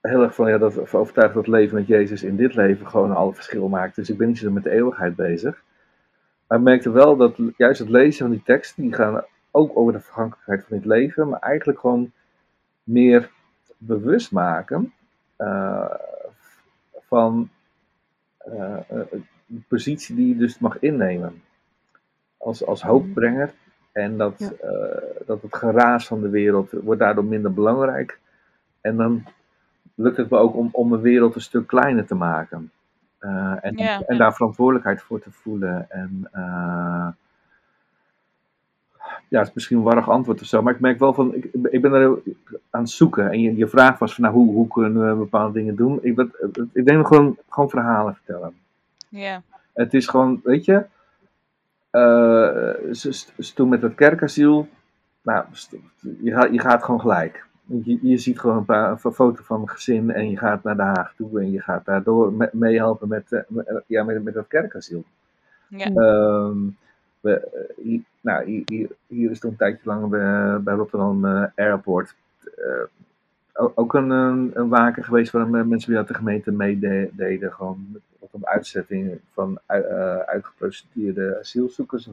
heel 0.00 0.22
erg 0.22 0.34
van, 0.34 0.48
ja, 0.48 0.58
dat, 0.58 0.94
overtuigd 0.94 1.34
dat 1.34 1.46
leven 1.46 1.76
met 1.76 1.86
Jezus 1.86 2.22
in 2.22 2.36
dit 2.36 2.54
leven 2.54 2.86
gewoon 2.86 3.14
alle 3.14 3.34
verschil 3.34 3.68
maakt. 3.68 3.94
Dus 3.96 4.10
ik 4.10 4.16
ben 4.16 4.28
niet 4.28 4.38
zo 4.38 4.50
met 4.50 4.62
de 4.62 4.70
eeuwigheid 4.70 5.16
bezig. 5.16 5.62
Maar 6.50 6.58
ik 6.58 6.64
merkte 6.64 6.90
wel 6.90 7.16
dat 7.16 7.36
juist 7.56 7.78
het 7.78 7.88
lezen 7.88 8.26
van 8.26 8.30
die 8.30 8.42
teksten, 8.42 8.82
die 8.82 8.94
gaan 8.94 9.24
ook 9.50 9.76
over 9.76 9.92
de 9.92 10.00
vergankelijkheid 10.00 10.64
van 10.64 10.76
dit 10.76 10.86
leven, 10.86 11.28
maar 11.28 11.40
eigenlijk 11.40 11.80
gewoon 11.80 12.12
meer 12.82 13.30
bewust 13.78 14.32
maken 14.32 14.92
uh, 15.38 15.94
van 16.98 17.50
uh, 18.48 18.76
de 19.46 19.60
positie 19.68 20.14
die 20.14 20.28
je 20.28 20.36
dus 20.36 20.58
mag 20.58 20.78
innemen. 20.78 21.42
Als, 22.36 22.66
als 22.66 22.82
hoopbrenger. 22.82 23.52
En 23.92 24.16
dat, 24.16 24.38
ja. 24.38 24.52
dat 25.26 25.42
het 25.42 25.56
geraas 25.56 26.06
van 26.06 26.20
de 26.20 26.28
wereld 26.28 26.70
wordt 26.70 27.00
daardoor 27.00 27.24
minder 27.24 27.54
belangrijk. 27.54 28.18
En 28.80 28.96
dan 28.96 29.24
lukt 29.94 30.16
het 30.16 30.30
me 30.30 30.38
ook 30.38 30.56
om, 30.56 30.68
om 30.72 30.92
een 30.92 31.00
wereld 31.00 31.34
een 31.34 31.40
stuk 31.40 31.66
kleiner 31.66 32.06
te 32.06 32.14
maken. 32.14 32.70
En, 33.20 33.76
ja. 33.76 34.02
en 34.06 34.18
daar 34.18 34.34
verantwoordelijkheid 34.34 35.02
voor 35.02 35.20
te 35.20 35.30
voelen. 35.30 35.90
En 35.90 36.28
ja, 39.28 39.38
het 39.38 39.48
is 39.48 39.54
misschien 39.54 39.76
een 39.76 39.82
warrig 39.82 40.08
antwoord 40.08 40.40
of 40.40 40.46
zo, 40.46 40.62
maar 40.62 40.74
ik 40.74 40.80
merk 40.80 40.98
wel 40.98 41.14
van, 41.14 41.34
ik, 41.34 41.48
ik 41.70 41.82
ben 41.82 41.92
er 41.92 42.18
aan 42.70 42.80
het 42.80 42.90
zoeken. 42.90 43.30
En 43.30 43.40
je, 43.40 43.56
je 43.56 43.68
vraag 43.68 43.98
was 43.98 44.14
van, 44.14 44.24
nou, 44.24 44.36
hoe, 44.36 44.54
hoe 44.54 44.68
kunnen 44.68 45.08
we 45.08 45.14
bepaalde 45.14 45.52
dingen 45.52 45.76
doen? 45.76 45.98
Ik, 46.02 46.14
ben, 46.14 46.32
ik 46.72 46.84
denk 46.84 47.06
gewoon, 47.06 47.36
gewoon 47.48 47.70
verhalen 47.70 48.14
vertellen. 48.14 48.54
Ja. 49.08 49.42
Het 49.72 49.94
is 49.94 50.06
gewoon, 50.06 50.40
weet 50.44 50.64
je, 50.64 50.74
uh, 51.92 52.92
ze, 52.92 53.12
ze 53.38 53.54
toen 53.54 53.68
met 53.68 53.82
het 53.82 53.94
kerkasiel, 53.94 54.68
nou, 55.22 55.44
je, 56.22 56.32
gaat, 56.32 56.52
je 56.52 56.60
gaat 56.60 56.82
gewoon 56.82 57.00
gelijk. 57.00 57.46
Je, 57.84 57.98
je 58.02 58.18
ziet 58.18 58.40
gewoon 58.40 58.56
een 58.56 58.64
paar 58.64 58.90
een 58.90 58.98
foto 58.98 59.42
van 59.42 59.60
een 59.60 59.68
gezin 59.68 60.10
en 60.10 60.30
je 60.30 60.36
gaat 60.38 60.62
naar 60.62 60.76
Den 60.76 60.86
Haag 60.86 61.14
toe 61.16 61.40
en 61.40 61.50
je 61.50 61.60
gaat 61.60 61.84
daardoor 61.84 62.48
meehelpen 62.52 63.08
met, 63.08 63.44
met, 63.48 63.82
ja, 63.86 64.04
met, 64.04 64.24
met 64.24 64.34
dat 64.34 64.46
kerkasiel. 64.46 65.04
Ja. 65.68 65.86
Um, 65.86 66.76
we, 67.20 67.66
hier, 67.82 68.00
nou, 68.20 68.64
hier, 68.66 68.88
hier, 69.06 69.30
is 69.30 69.38
toen 69.38 69.50
een 69.50 69.56
tijdje 69.56 69.80
lang 69.84 70.08
bij, 70.64 70.74
Rotterdam 70.74 71.24
Airport 71.54 72.14
uh, 72.58 73.66
ook 73.74 73.94
een, 73.94 74.10
een, 74.10 74.50
een, 74.54 74.68
waken 74.68 75.04
geweest 75.04 75.32
waar 75.32 75.48
mensen 75.48 75.92
weer 75.92 76.06
de 76.06 76.14
gemeente 76.14 76.52
meededen. 76.52 77.52
Gewoon 77.52 78.00
om 78.30 78.44
uitzetting 78.44 79.20
van 79.32 79.58
uh, 79.70 80.16
uitgeprocedeerde 80.16 81.38
asielzoekers 81.38 82.08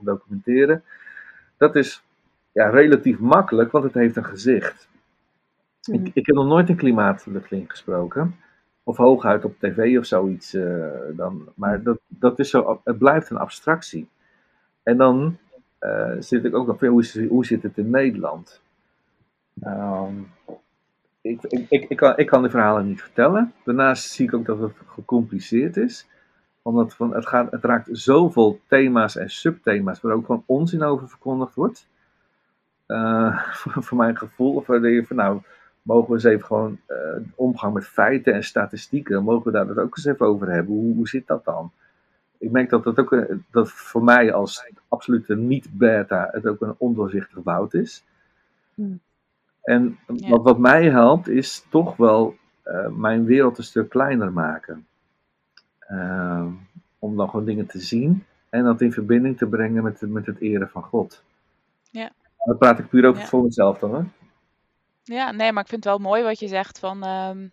documenteren. 0.00 0.82
Dat 1.56 1.76
is 1.76 2.02
ja, 2.56 2.68
relatief 2.68 3.18
makkelijk, 3.18 3.70
want 3.70 3.84
het 3.84 3.94
heeft 3.94 4.16
een 4.16 4.24
gezicht. 4.24 4.88
Mm. 5.88 5.94
Ik, 5.94 6.10
ik, 6.14 6.26
heb 6.26 6.34
nog 6.34 6.46
nooit 6.46 6.68
een 6.68 6.76
klimaatvluchteling 6.76 7.70
gesproken. 7.70 8.36
Of 8.82 8.96
hooguit 8.96 9.44
op 9.44 9.58
tv 9.58 9.98
of 9.98 10.06
zoiets. 10.06 10.54
Uh, 10.54 10.88
dan, 11.12 11.48
maar 11.54 11.82
dat, 11.82 11.98
dat 12.06 12.38
is 12.38 12.50
zo, 12.50 12.80
het 12.84 12.98
blijft 12.98 13.30
een 13.30 13.36
abstractie. 13.36 14.08
En 14.82 14.96
dan 14.96 15.36
uh, 15.80 16.12
zit 16.18 16.44
ik 16.44 16.54
ook 16.54 16.66
nog 16.66 16.78
veel, 16.78 16.90
hoe, 16.90 17.26
hoe 17.28 17.46
zit 17.46 17.62
het 17.62 17.78
in 17.78 17.90
Nederland? 17.90 18.60
Um, 19.64 20.28
ik, 21.20 21.42
ik, 21.42 21.66
ik, 21.68 21.84
ik, 21.88 21.96
kan, 21.96 22.16
ik 22.16 22.26
kan 22.26 22.42
de 22.42 22.50
verhalen 22.50 22.86
niet 22.86 23.00
vertellen. 23.00 23.52
Daarnaast 23.64 24.10
zie 24.10 24.26
ik 24.26 24.34
ook 24.34 24.46
dat 24.46 24.60
het 24.60 24.72
gecompliceerd 24.86 25.76
is. 25.76 26.06
Omdat 26.62 26.94
van, 26.94 27.14
het, 27.14 27.26
gaat, 27.26 27.50
het 27.50 27.64
raakt 27.64 27.88
zoveel 27.92 28.60
thema's 28.68 29.16
en 29.16 29.30
subthema's 29.30 30.00
waar 30.00 30.12
ook 30.12 30.26
gewoon 30.26 30.42
onzin 30.46 30.82
over 30.82 31.08
verkondigd 31.08 31.54
wordt. 31.54 31.86
Uh, 32.86 33.42
voor, 33.52 33.82
voor, 33.84 33.96
mijn 33.96 34.16
gevoel. 34.16 34.54
Of 34.54 34.66
waar 34.66 34.88
je 34.88 35.06
van 35.06 35.16
nou, 35.16 35.40
mogen 35.82 36.08
we 36.08 36.14
eens 36.14 36.24
even 36.24 36.46
gewoon 36.46 36.78
uh, 36.88 36.96
omgang 37.34 37.74
met 37.74 37.86
feiten 37.86 38.34
en 38.34 38.44
statistieken. 38.44 39.22
Mogen 39.22 39.44
we 39.44 39.58
daar 39.58 39.66
het 39.68 39.78
ook 39.78 39.96
eens 39.96 40.06
even 40.06 40.26
over 40.26 40.50
hebben? 40.50 40.74
Hoe, 40.74 40.94
hoe 40.94 41.08
zit 41.08 41.26
dat 41.26 41.44
dan? 41.44 41.72
ik 42.38 42.50
merk 42.50 42.70
dat 42.70 42.84
dat 42.84 42.98
ook 42.98 43.12
een- 43.12 43.44
dat 43.50 43.70
voor 43.70 44.04
mij 44.04 44.32
als 44.32 44.70
absolute 44.88 45.36
niet-beta 45.36 46.28
het 46.32 46.46
ook 46.46 46.60
een 46.60 46.74
ondoorzichtig 46.78 47.38
woud 47.42 47.74
is. 47.74 48.04
Hmm. 48.74 49.00
En 49.62 49.98
Ja. 50.14 50.28
wat, 50.28 50.42
wat 50.42 50.58
mij 50.58 50.90
helpt 50.90 51.28
is 51.28 51.66
toch 51.70 51.96
wel 51.96 52.36
eh, 52.62 52.88
mijn 52.88 53.24
wereld 53.24 53.58
een 53.58 53.64
stuk 53.64 53.88
kleiner 53.88 54.32
maken. 54.32 54.86
Ehm, 55.78 56.48
om 56.98 57.16
dan 57.16 57.30
gewoon 57.30 57.44
dingen 57.44 57.66
te 57.66 57.80
zien 57.80 58.24
en 58.48 58.64
dat 58.64 58.80
in 58.80 58.92
verbinding 58.92 59.38
te 59.38 59.46
brengen 59.46 59.82
met, 59.82 60.00
met 60.00 60.26
het 60.26 60.40
eren 60.40 60.68
van 60.68 60.82
God. 60.82 61.22
Ja. 61.90 62.10
Dat 62.46 62.58
praat 62.58 62.78
ik 62.78 62.88
puur 62.88 63.06
over 63.08 63.20
Ja. 63.22 63.26
voor 63.28 63.42
mezelf 63.42 63.78
dan. 63.78 63.94
Hè? 63.94 64.00
Ja, 65.02 65.30
nee, 65.30 65.52
maar 65.52 65.62
ik 65.62 65.68
vind 65.68 65.84
het 65.84 65.92
wel 65.92 66.02
mooi 66.10 66.22
wat 66.22 66.38
je 66.38 66.48
zegt 66.48 66.78
van 66.78 67.02
ehm, 67.04 67.48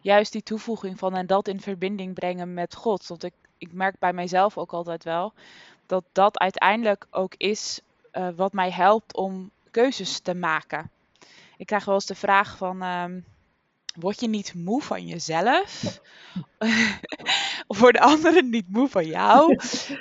juist 0.00 0.32
die 0.32 0.42
toevoeging 0.42 0.98
van 0.98 1.14
en 1.14 1.26
dat 1.26 1.48
in 1.48 1.60
verbinding 1.60 2.14
brengen 2.14 2.54
met 2.54 2.74
God. 2.74 3.06
Want 3.06 3.24
ik, 3.24 3.32
ik 3.58 3.72
merk 3.72 3.98
bij 3.98 4.12
mijzelf 4.12 4.58
ook 4.58 4.72
altijd 4.72 5.04
wel 5.04 5.32
dat 5.86 6.04
dat 6.12 6.38
uiteindelijk 6.38 7.06
ook 7.10 7.34
is 7.36 7.80
eh, 8.10 8.28
wat 8.36 8.52
mij 8.52 8.70
helpt 8.70 9.16
om 9.16 9.50
keuzes 9.70 10.18
te 10.20 10.34
maken. 10.34 10.90
Ik 11.56 11.66
krijg 11.66 11.84
wel 11.84 11.94
eens 11.94 12.06
de 12.06 12.14
vraag 12.14 12.56
van, 12.56 12.82
ehm, 12.82 13.20
word 14.00 14.20
je 14.20 14.28
niet 14.28 14.54
moe 14.54 14.82
van 14.82 15.06
jezelf? 15.06 16.00
of 17.66 17.78
worden 17.80 18.00
anderen 18.00 18.50
niet 18.50 18.68
moe 18.68 18.88
van 18.88 19.06
jou? 19.06 19.56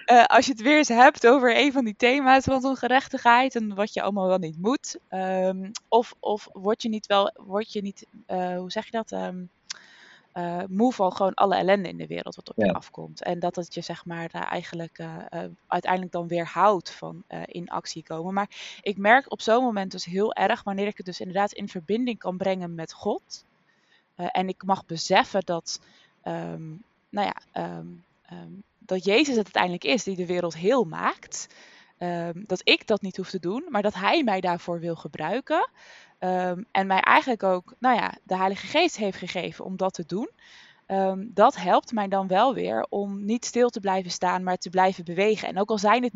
Eh, 0.06 0.24
als 0.26 0.46
je 0.46 0.52
het 0.52 0.62
weer 0.62 0.78
eens 0.78 0.88
hebt 0.88 1.28
over 1.28 1.58
een 1.58 1.72
van 1.72 1.86
die 1.86 1.96
thema's 1.96 2.44
van 2.44 2.66
ongerechtigheid 2.66 3.56
en 3.56 3.76
wat 3.76 3.94
je 3.94 4.02
allemaal 4.02 4.28
wel 4.28 4.38
niet 4.38 4.58
moet. 4.62 5.00
Ehm, 5.08 5.72
of, 5.88 6.14
of 6.20 6.48
word 6.52 6.82
je 6.82 6.90
niet 6.90 7.06
wel, 7.06 7.32
word 7.36 7.72
je 7.72 7.82
niet, 7.82 8.08
eh, 8.26 8.58
hoe 8.58 8.72
zeg 8.72 8.86
je 8.86 8.92
dat? 8.92 9.12
Ehm, 9.12 9.44
eh, 10.32 10.64
moe 10.68 10.94
van 10.94 11.14
gewoon 11.14 11.34
alle 11.34 11.56
ellende 11.56 11.90
in 11.90 11.98
de 11.98 12.08
wereld 12.08 12.36
wat 12.36 12.50
op 12.50 12.56
je 12.58 12.66
Ja. 12.66 12.72
afkomt. 12.72 13.24
En 13.24 13.40
dat 13.40 13.56
het 13.56 13.74
je 13.74 13.82
zeg 13.82 14.06
maar 14.06 14.30
eh, 14.32 14.52
eigenlijk 14.52 15.00
uiteindelijk 15.68 16.12
dan 16.12 16.28
weerhoudt 16.28 16.92
van 16.92 17.24
eh, 17.28 17.42
in 17.46 17.68
actie 17.70 18.04
komen. 18.04 18.34
Maar 18.34 18.78
ik 18.82 18.98
merk 18.98 19.32
op 19.32 19.42
zo'n 19.42 19.64
moment 19.64 19.92
dus 19.92 20.06
heel 20.06 20.34
erg 20.34 20.64
wanneer 20.64 20.88
ik 20.88 20.98
het 20.98 21.06
dus 21.06 21.20
inderdaad 21.20 21.52
in 21.54 21.68
verbinding 21.70 22.18
kan 22.18 22.38
brengen 22.38 22.76
met 22.76 22.94
God. 22.94 23.46
Eh, 24.18 24.28
en 24.32 24.48
ik 24.48 24.64
mag 24.64 24.86
beseffen 24.86 25.42
dat, 25.46 25.82
ehm, 26.22 26.68
nou 27.10 27.28
ja, 27.28 27.36
ehm, 27.52 27.88
ehm, 28.22 28.52
dat 28.80 29.04
Jezus 29.04 29.36
het 29.36 29.46
uiteindelijk 29.46 29.84
is 29.84 30.04
die 30.04 30.16
de 30.16 30.26
wereld 30.26 30.56
heel 30.56 30.84
maakt. 30.84 31.48
Dat 32.36 32.62
ik 32.64 32.88
dat 32.88 33.02
niet 33.02 33.18
hoef 33.18 33.30
te 33.30 33.40
doen, 33.40 33.66
maar 33.70 33.82
dat 33.82 33.94
Hij 33.94 34.24
mij 34.24 34.42
daarvoor 34.42 34.80
wil 34.80 34.96
gebruiken. 34.96 35.70
En 36.72 36.88
mij 36.88 37.00
eigenlijk 37.00 37.44
ook, 37.44 37.74
nou 37.80 37.96
ja, 37.96 38.18
de 38.24 38.38
Heilige 38.38 38.68
Geest 38.68 38.98
heeft 38.98 39.18
gegeven 39.18 39.66
om 39.66 39.78
dat 39.78 39.94
te 39.94 40.06
doen. 40.06 40.30
Dat 41.34 41.56
helpt 41.56 41.92
mij 41.92 42.08
dan 42.08 42.28
wel 42.28 42.54
weer 42.54 42.86
om 42.90 43.26
niet 43.26 43.46
stil 43.46 43.70
te 43.70 43.80
blijven 43.80 44.12
staan, 44.12 44.44
maar 44.44 44.58
te 44.58 44.70
blijven 44.70 45.04
bewegen. 45.04 45.48
En 45.48 45.60
ook 45.60 45.70
al 45.70 45.78
zijn 45.78 46.04
het 46.04 46.14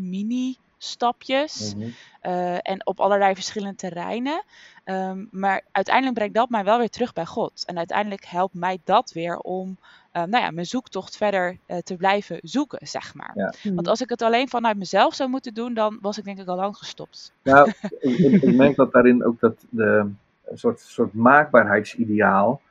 mini-stapjes, 0.81 1.75
Mhm. 1.75 1.89
eh, 2.21 2.69
en 2.69 2.85
op 2.85 2.99
allerlei 2.99 3.33
verschillende 3.35 3.75
terreinen. 3.75 4.43
Ehm, 4.83 5.25
maar 5.31 5.61
uiteindelijk 5.71 6.15
brengt 6.15 6.35
dat 6.35 6.49
mij 6.49 6.63
wel 6.63 6.77
weer 6.77 6.89
terug 6.89 7.13
bij 7.13 7.25
God. 7.25 7.63
En 7.65 7.77
uiteindelijk 7.77 8.25
helpt 8.25 8.53
mij 8.53 8.79
dat 8.83 9.11
weer 9.11 9.37
om 9.37 9.77
eh, 10.11 10.23
nou 10.23 10.43
ja, 10.43 10.51
mijn 10.51 10.65
zoektocht 10.65 11.17
verder 11.17 11.57
eh, 11.65 11.77
te 11.77 11.95
blijven 11.95 12.39
zoeken, 12.41 12.87
zeg 12.87 13.13
maar. 13.13 13.31
Ja. 13.35 13.53
Want 13.73 13.87
als 13.87 14.01
ik 14.01 14.09
het 14.09 14.21
alleen 14.21 14.49
vanuit 14.49 14.77
mezelf 14.77 15.13
zou 15.13 15.29
moeten 15.29 15.53
doen, 15.53 15.73
dan 15.73 15.97
was 16.01 16.17
ik 16.17 16.23
denk 16.23 16.39
ik 16.39 16.47
al 16.47 16.55
lang 16.55 16.77
gestopt. 16.77 17.33
Nou, 17.43 17.69
ik, 17.99 18.17
ik, 18.17 18.41
ik 18.41 18.55
merk 18.55 18.75
dat 18.75 18.91
daarin 18.91 19.25
ook 19.25 19.39
dat 19.39 19.65
de, 19.69 20.09
een 20.45 20.57
soort, 20.57 20.79
soort 20.79 21.13
maakbaarheidsideaal 21.13 22.61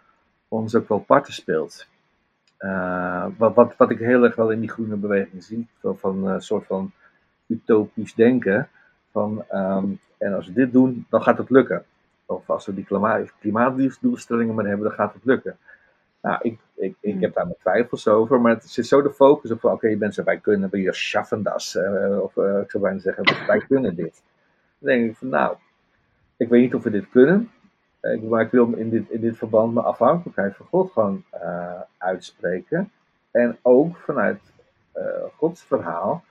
ons 0.48 0.74
ook 0.74 0.88
wel 0.88 0.98
parten 0.98 1.32
speelt. 1.32 1.86
Eh, 2.56 3.26
wat, 3.36 3.54
wat, 3.54 3.76
wat 3.76 3.90
ik 3.90 3.98
heel 3.98 4.24
erg 4.24 4.34
wel 4.34 4.50
in 4.50 4.60
die 4.60 4.70
groene 4.70 4.96
beweging 4.96 5.44
zie, 5.44 5.68
van, 5.80 5.98
van 5.98 6.26
een 6.26 6.40
soort 6.40 6.66
van 6.66 6.92
utopisch 7.50 8.14
denken. 8.14 8.68
Van, 9.12 9.44
ehm, 9.48 9.86
en 10.18 10.34
als 10.34 10.46
we 10.46 10.52
dit 10.52 10.72
doen, 10.72 11.06
dan 11.10 11.22
gaat 11.22 11.38
het 11.38 11.50
lukken. 11.50 11.84
Of 12.26 12.50
als 12.50 12.66
we 12.66 12.74
die 12.74 12.84
klimaat, 12.84 13.32
klimaatdoelstellingen 13.40 14.54
maar 14.54 14.66
hebben, 14.66 14.86
dan 14.88 14.96
gaat 14.96 15.14
het 15.14 15.24
lukken. 15.24 15.58
Nou, 16.22 16.38
ik, 16.42 16.58
ik, 16.74 16.96
ik 17.00 17.12
Hmm. 17.12 17.22
heb 17.22 17.34
daar 17.34 17.44
mijn 17.44 17.56
twijfels 17.60 18.08
over, 18.08 18.40
maar 18.40 18.54
het 18.54 18.70
zit 18.70 18.86
zo 18.86 19.02
de 19.02 19.10
focus 19.12 19.50
op 19.50 19.60
van, 19.60 19.72
oké, 19.72 19.96
mensen, 19.96 20.24
wij 20.24 20.38
kunnen, 20.38 20.70
we 20.70 20.92
schaffen 20.92 21.42
das. 21.42 21.76
eh, 21.76 22.18
of 22.22 22.36
eh, 22.36 22.60
ik 22.60 22.70
zou 22.70 22.82
bijna 22.82 22.98
zeggen, 22.98 23.28
wij 23.46 23.58
kunnen 23.68 23.94
dit. 23.96 24.22
Dan 24.78 24.90
denk 24.90 25.10
ik 25.10 25.16
van, 25.16 25.28
nou, 25.28 25.56
ik 26.36 26.48
weet 26.48 26.62
niet 26.62 26.74
of 26.74 26.82
we 26.82 26.90
dit 26.90 27.08
kunnen. 27.10 27.50
eh, 28.00 28.12
ik- 28.12 28.22
Maar 28.22 28.42
ik 28.42 28.50
wil 28.50 28.72
in 28.72 28.90
dit, 28.90 29.10
in 29.10 29.20
dit 29.20 29.36
verband 29.36 29.74
mijn 29.74 29.86
afhankelijkheid 29.86 30.56
van 30.56 30.66
God 30.66 30.92
gewoon 30.92 31.24
uitspreken. 31.98 32.92
En 33.30 33.58
ook 33.62 33.96
vanuit 33.96 34.40
Gods 35.36 35.62
verhaal. 35.64 36.24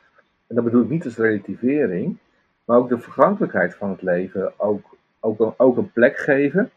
En 0.49 0.55
dat 0.55 0.63
bedoel 0.63 0.81
ik 0.83 0.89
niet 0.89 1.05
als 1.05 1.17
relativering. 1.17 2.17
Maar 2.65 2.77
ook 2.77 2.89
de 2.89 2.99
vergankelijkheid 2.99 3.75
van 3.75 3.89
het 3.89 4.01
leven 4.01 4.59
ook, 4.59 4.97
ook, 5.19 5.39
een, 5.39 5.53
ook 5.57 5.77
een 5.77 5.91
plek 5.91 6.17
geven. 6.17 6.71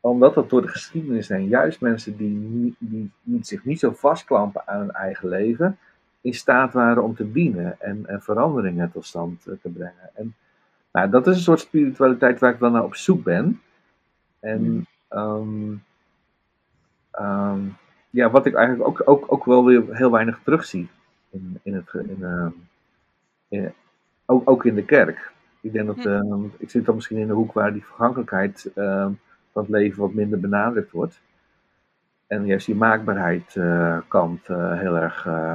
Omdat 0.00 0.34
dat 0.34 0.50
door 0.50 0.62
de 0.62 0.68
geschiedenis 0.68 1.28
heen 1.28 1.48
juist 1.48 1.80
mensen 1.80 2.16
die, 2.16 2.76
die, 2.78 3.10
die 3.22 3.44
zich 3.44 3.64
niet 3.64 3.78
zo 3.78 3.90
vastklampen 3.90 4.62
aan 4.66 4.80
hun 4.80 4.90
eigen 4.90 5.28
leven. 5.28 5.78
In 6.20 6.34
staat 6.34 6.72
waren 6.72 7.02
om 7.02 7.14
te 7.14 7.32
dienen 7.32 7.80
en, 7.80 8.06
en 8.06 8.22
veranderingen 8.22 8.90
tot 8.92 9.06
stand 9.06 9.42
te 9.42 9.68
brengen. 9.72 10.10
En 10.14 10.34
nou, 10.92 11.10
dat 11.10 11.26
is 11.26 11.36
een 11.36 11.42
soort 11.42 11.60
spiritualiteit 11.60 12.38
waar 12.38 12.52
ik 12.52 12.58
wel 12.58 12.70
naar 12.70 12.84
op 12.84 12.94
zoek 12.94 13.24
ben. 13.24 13.60
En 14.40 14.86
ehm, 15.08 15.74
ehm, 17.10 17.60
ja, 18.10 18.30
wat 18.30 18.46
ik 18.46 18.54
eigenlijk 18.54 18.88
ook, 18.88 19.02
ook, 19.04 19.32
ook 19.32 19.44
wel 19.44 19.64
weer 19.64 19.84
heel 19.90 20.10
weinig 20.10 20.40
terugzie 20.44 20.88
in, 21.30 21.60
in 21.62 21.74
het, 21.74 21.92
in, 21.92 22.18
ehm, 22.20 22.50
in- 23.54 23.72
ook, 24.26 24.50
ook 24.50 24.64
in 24.64 24.74
de 24.74 24.84
kerk. 24.84 25.32
Ik 25.60 25.72
denk 25.72 25.86
dat, 25.86 25.96
Hm. 25.96 26.08
ehm, 26.08 26.44
ik 26.58 26.70
zit 26.70 26.84
dan 26.84 26.94
misschien 26.94 27.16
in 27.16 27.26
de 27.26 27.32
hoek 27.32 27.52
waar 27.52 27.72
die 27.72 27.84
vergankelijkheid 27.84 28.70
ehm, 28.74 29.12
van 29.52 29.62
het 29.62 29.68
leven 29.68 30.00
wat 30.00 30.12
minder 30.12 30.40
benadrukt 30.40 30.90
wordt. 30.90 31.20
En 32.26 32.46
juist 32.46 32.66
die 32.66 32.74
maakbaarheid 32.74 33.56
eh, 33.56 33.98
kant 34.08 34.48
eh, 34.48 34.78
heel 34.78 34.96
erg 34.96 35.26
eh, 35.26 35.54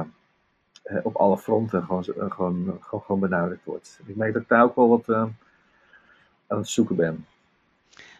eh, 0.82 0.96
op 1.02 1.16
alle 1.16 1.38
fronten 1.38 1.82
gewoon, 1.82 2.04
eh, 2.04 2.30
gewoon, 2.30 2.78
gewoon, 2.80 3.02
gewoon 3.02 3.20
benadrukt 3.20 3.64
wordt. 3.64 4.00
Ik 4.06 4.16
merk 4.16 4.32
dat 4.32 4.42
ik 4.42 4.48
daar 4.48 4.62
ook 4.62 4.74
wel 4.76 4.88
wat 4.88 5.08
eh, 5.08 5.24
aan 6.46 6.58
het 6.58 6.68
zoeken 6.68 6.96
ben. 6.96 7.26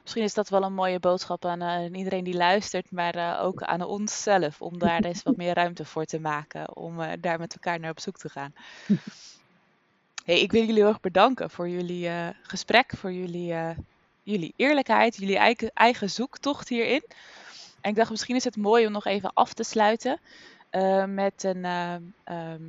Misschien 0.03 0.23
is 0.25 0.35
dat 0.35 0.49
wel 0.49 0.63
een 0.63 0.75
mooie 0.75 1.01
boodschap 1.01 1.45
aan, 1.45 1.61
eh, 1.61 1.67
aan 1.69 1.95
iedereen 1.95 2.25
die 2.25 2.37
luistert, 2.37 2.91
maar 2.91 3.15
eh, 3.15 3.41
ook 3.43 3.63
aan 3.63 3.83
onszelf. 3.83 4.63
Om 4.63 4.79
daar 4.79 5.05
eens 5.05 5.23
wat 5.23 5.37
meer 5.37 5.55
ruimte 5.55 5.85
voor 5.85 6.05
te 6.05 6.21
maken. 6.21 6.77
Om 6.77 7.01
eh, 7.01 7.13
daar 7.21 7.39
met 7.39 7.53
elkaar 7.55 7.81
naar 7.81 7.91
op 7.91 8.01
zoek 8.01 8.17
te 8.17 8.29
gaan. 8.29 8.53
Ik 10.39 10.53
wil 10.53 10.61
jullie 10.61 10.81
heel 10.81 10.89
erg 10.89 11.01
bedanken 11.01 11.51
voor 11.51 11.69
jullie 11.69 12.09
eh, 12.09 12.29
gesprek, 12.43 12.93
voor 12.97 13.13
jullie, 13.13 13.53
eh, 13.53 13.71
jullie 14.23 14.53
eerlijkheid, 14.57 15.17
jullie 15.17 15.37
eigen, 15.37 15.71
eigen 15.75 16.11
zoektocht 16.11 16.69
hierin. 16.69 17.03
En 17.81 17.91
ik 17.91 17.97
dacht, 17.97 18.11
misschien 18.11 18.37
is 18.37 18.45
het 18.45 18.57
mooi 18.57 18.87
om 18.87 18.93
nog 18.93 19.05
even 19.05 19.31
af 19.35 19.53
te 19.53 19.63
sluiten 19.63 20.21
eh, 20.71 21.05
met 21.05 21.43
een, 21.43 21.65
eh, 21.65 21.95
ehm, 22.25 22.63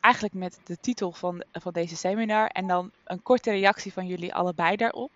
eigenlijk 0.00 0.34
met 0.34 0.60
de 0.64 0.76
titel 0.80 1.12
van, 1.12 1.44
van 1.52 1.72
deze 1.72 1.96
seminar 1.96 2.46
en 2.46 2.66
dan 2.66 2.90
een 3.04 3.22
korte 3.22 3.50
reactie 3.50 3.92
van 3.92 4.06
jullie 4.06 4.34
allebei 4.34 4.76
daarop. 4.76 5.10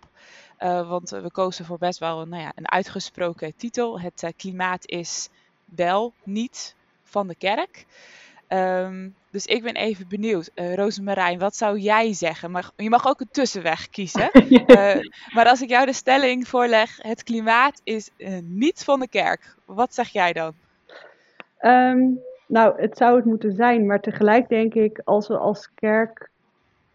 Want 0.87 1.09
we 1.09 1.31
kozen 1.31 1.65
voor 1.65 1.77
best 1.77 1.99
wel 1.99 2.21
een, 2.21 2.29
nou 2.29 2.41
ja, 2.41 2.51
een 2.55 2.69
uitgesproken 2.69 3.55
titel. 3.55 3.99
Het 3.99 4.33
klimaat 4.37 4.87
is 4.87 5.29
wel 5.65 6.13
niet 6.23 6.75
van 7.03 7.27
de 7.27 7.35
kerk. 7.35 7.85
Ehm, 8.53 9.09
dus 9.31 9.45
ik 9.45 9.63
ben 9.63 9.75
even 9.75 10.07
benieuwd. 10.07 10.51
Eh 10.53 10.75
Rosemarijn, 10.75 11.39
wat 11.39 11.55
zou 11.55 11.79
jij 11.79 12.13
zeggen? 12.13 12.51
Maar 12.51 12.71
je 12.75 12.89
mag 12.89 13.07
ook 13.07 13.19
een 13.19 13.31
tussenweg 13.31 13.89
kiezen. 13.89 14.29
Eh, 14.65 14.99
maar 15.33 15.45
als 15.45 15.61
ik 15.61 15.69
jou 15.69 15.85
de 15.85 15.93
stelling 15.93 16.47
voorleg, 16.47 16.97
het 17.01 17.23
klimaat 17.23 17.81
is 17.83 18.09
eh, 18.17 18.37
niet 18.43 18.83
van 18.83 18.99
de 18.99 19.07
kerk. 19.07 19.55
Wat 19.65 19.93
zeg 19.93 20.09
jij 20.09 20.33
dan? 20.33 20.53
Ehm, 21.57 22.09
nou, 22.47 22.81
het 22.81 22.97
zou 22.97 23.15
het 23.15 23.25
moeten 23.25 23.51
zijn, 23.51 23.85
maar 23.85 23.99
tegelijk 23.99 24.49
denk 24.49 24.73
ik, 24.73 25.01
als 25.03 25.27
we 25.27 25.37
als 25.37 25.69
kerk 25.75 26.29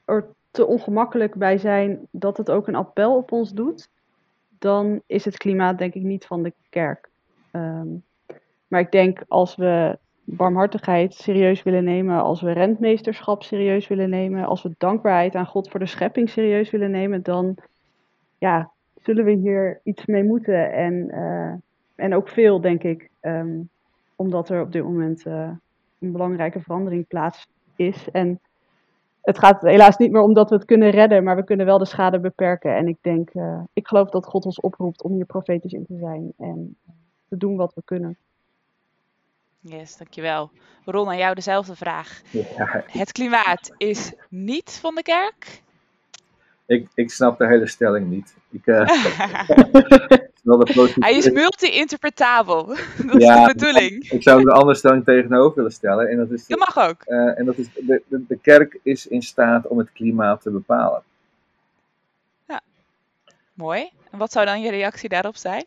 er 0.05 0.27
te 0.51 0.67
ongemakkelijk 0.67 1.35
bij 1.35 1.59
zijn 1.59 2.09
dat 2.11 2.37
het 2.37 2.51
ook 2.51 2.69
een 2.69 2.75
appel 2.75 3.17
op 3.17 3.33
ons 3.33 3.53
doet, 3.53 3.89
dan 4.59 5.03
is 5.07 5.25
het 5.25 5.37
klimaat 5.37 5.79
denk 5.79 5.95
ik 5.95 6.03
niet 6.03 6.27
van 6.27 6.43
de 6.43 6.53
kerk. 6.71 7.09
Ehm, 7.51 7.89
maar 8.69 8.81
ik 8.81 8.91
denk 8.93 9.23
als 9.29 9.57
we 9.57 9.99
barmhartigheid 10.31 11.15
serieus 11.15 11.63
willen 11.63 11.85
nemen, 11.85 12.23
als 12.23 12.41
we 12.41 12.53
rentmeesterschap 12.53 13.43
serieus 13.43 13.89
willen 13.89 14.11
nemen, 14.11 14.45
als 14.45 14.63
we 14.63 14.75
dankbaarheid 14.79 15.35
aan 15.35 15.47
God 15.47 15.71
voor 15.71 15.81
de 15.81 15.87
schepping 15.87 16.31
serieus 16.31 16.71
willen 16.71 16.91
nemen, 16.91 17.23
dan 17.23 17.57
ja, 18.39 18.71
zullen 19.03 19.25
we 19.25 19.31
hier 19.31 19.81
iets 19.85 20.07
mee 20.07 20.25
moeten. 20.25 20.73
En, 20.73 21.11
eh, 21.11 21.53
en 21.95 22.15
ook 22.15 22.29
veel, 22.29 22.61
denk 22.61 22.83
ik. 22.83 23.11
Ehm, 23.21 23.61
omdat 24.17 24.49
er 24.49 24.61
op 24.61 24.73
dit 24.73 24.83
moment 24.83 25.27
eh, 25.27 25.51
een 25.99 26.13
belangrijke 26.13 26.61
verandering 26.61 27.07
plaats 27.07 27.47
is. 27.77 28.11
En 28.11 28.41
het 29.23 29.39
gaat 29.39 29.63
helaas 29.63 29.97
niet 29.97 30.11
meer 30.11 30.23
om 30.23 30.35
dat 30.35 30.51
we 30.51 30.57
het 30.57 30.65
kunnen 30.65 30.91
redden, 30.91 31.25
maar 31.25 31.37
we 31.37 31.45
kunnen 31.45 31.67
wel 31.67 31.79
de 31.79 31.85
schade 31.85 32.21
beperken. 32.21 32.77
En 32.77 32.89
ik 32.89 32.99
denk, 33.01 33.31
eh, 33.31 33.61
ik 33.73 33.87
geloof 33.87 34.11
dat 34.11 34.27
God 34.27 34.45
ons 34.45 34.61
oproept 34.61 35.03
om 35.03 35.13
hier 35.13 35.27
profetisch 35.27 35.73
in 35.73 35.87
te 35.87 35.97
zijn 35.97 36.33
en 36.39 36.77
te 37.29 37.37
doen 37.37 37.57
wat 37.57 37.75
we 37.75 37.83
kunnen. 37.85 38.17
Yes, 39.61 39.97
dankjewel. 39.97 40.51
Ron, 40.85 41.09
aan 41.09 41.17
jou 41.19 41.35
dezelfde 41.35 41.77
vraag. 41.77 42.21
Ja, 42.31 42.85
Het 42.87 43.13
klimaat 43.13 43.71
is 43.77 44.13
niet 44.29 44.79
van 44.81 44.95
de 44.95 45.03
kerk? 45.03 45.63
ik, 46.67 46.89
ik 46.95 47.11
snap 47.11 47.39
de 47.39 47.47
hele 47.47 47.67
stelling 47.67 48.09
niet. 48.11 48.35
Ik, 48.51 48.67
eh, 48.67 48.89
Hij 50.99 51.17
is 51.17 51.31
multi-interpretabel. 51.31 52.67
Dat 53.07 53.15
is 53.17 53.25
Ja. 53.25 53.47
de 53.47 53.53
bedoeling. 53.55 54.11
ik 54.11 54.23
zou 54.23 54.41
er 54.41 54.47
een 54.47 54.53
andere 54.53 54.75
stelling 54.77 55.05
tegenover 55.05 55.55
willen 55.57 55.73
stellen. 55.73 56.09
En 56.09 56.17
dat 56.17 56.31
is, 56.31 56.47
Dat 56.47 56.59
mag 56.59 56.79
ook. 56.89 57.03
eh, 57.03 57.39
en 57.39 57.45
dat 57.45 57.59
is 57.59 57.73
de, 57.75 58.03
de, 58.09 58.25
de 58.29 58.39
kerk 58.39 58.79
is 58.83 59.07
in 59.07 59.23
staat 59.23 59.67
om 59.67 59.79
het 59.79 59.93
klimaat 59.93 60.43
te 60.43 60.51
bepalen. 60.51 61.03
Mooi. 63.55 63.91
En 64.11 64.19
wat 64.19 64.33
zou 64.33 64.47
dan 64.47 64.61
je 64.61 64.71
reactie 64.71 65.09
daarop 65.09 65.37
zijn? 65.37 65.65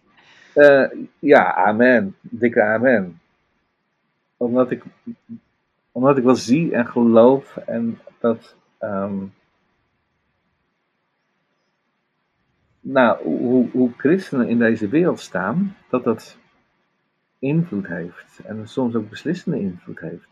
Eh, 0.54 0.86
ja, 1.20 1.54
amen. 1.56 2.16
Dikke 2.22 2.62
amen. 2.64 3.21
Omdat 4.42 4.72
ik, 4.72 4.84
omdat 5.92 6.18
ik 6.18 6.24
wel 6.24 6.36
zie 6.36 6.74
en 6.74 6.88
geloof 6.88 7.58
en 7.58 8.00
dat. 8.20 8.56
ehm, 8.78 9.26
nou, 12.80 13.24
hoe, 13.24 13.70
hoe 13.72 13.92
christenen 13.98 14.48
in 14.48 14.58
deze 14.60 14.88
wereld 14.88 15.20
staan, 15.20 15.76
dat 15.90 16.04
dat 16.04 16.38
invloed 17.40 17.88
heeft. 17.88 18.40
En 18.44 18.68
soms 18.68 18.96
ook 18.96 19.10
beslissende 19.10 19.60
invloed 19.60 20.00
heeft. 20.00 20.30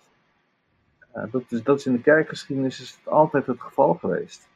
Eh, 1.12 1.32
dat, 1.32 1.44
is, 1.50 1.64
dat 1.64 1.80
is 1.80 1.86
in 1.86 1.94
de 1.94 2.02
kerkgeschiedenis 2.02 2.82
is 2.82 2.92
het 2.92 3.08
altijd 3.14 3.46
het 3.46 3.62
geval 3.62 3.94
geweest. 3.94 4.48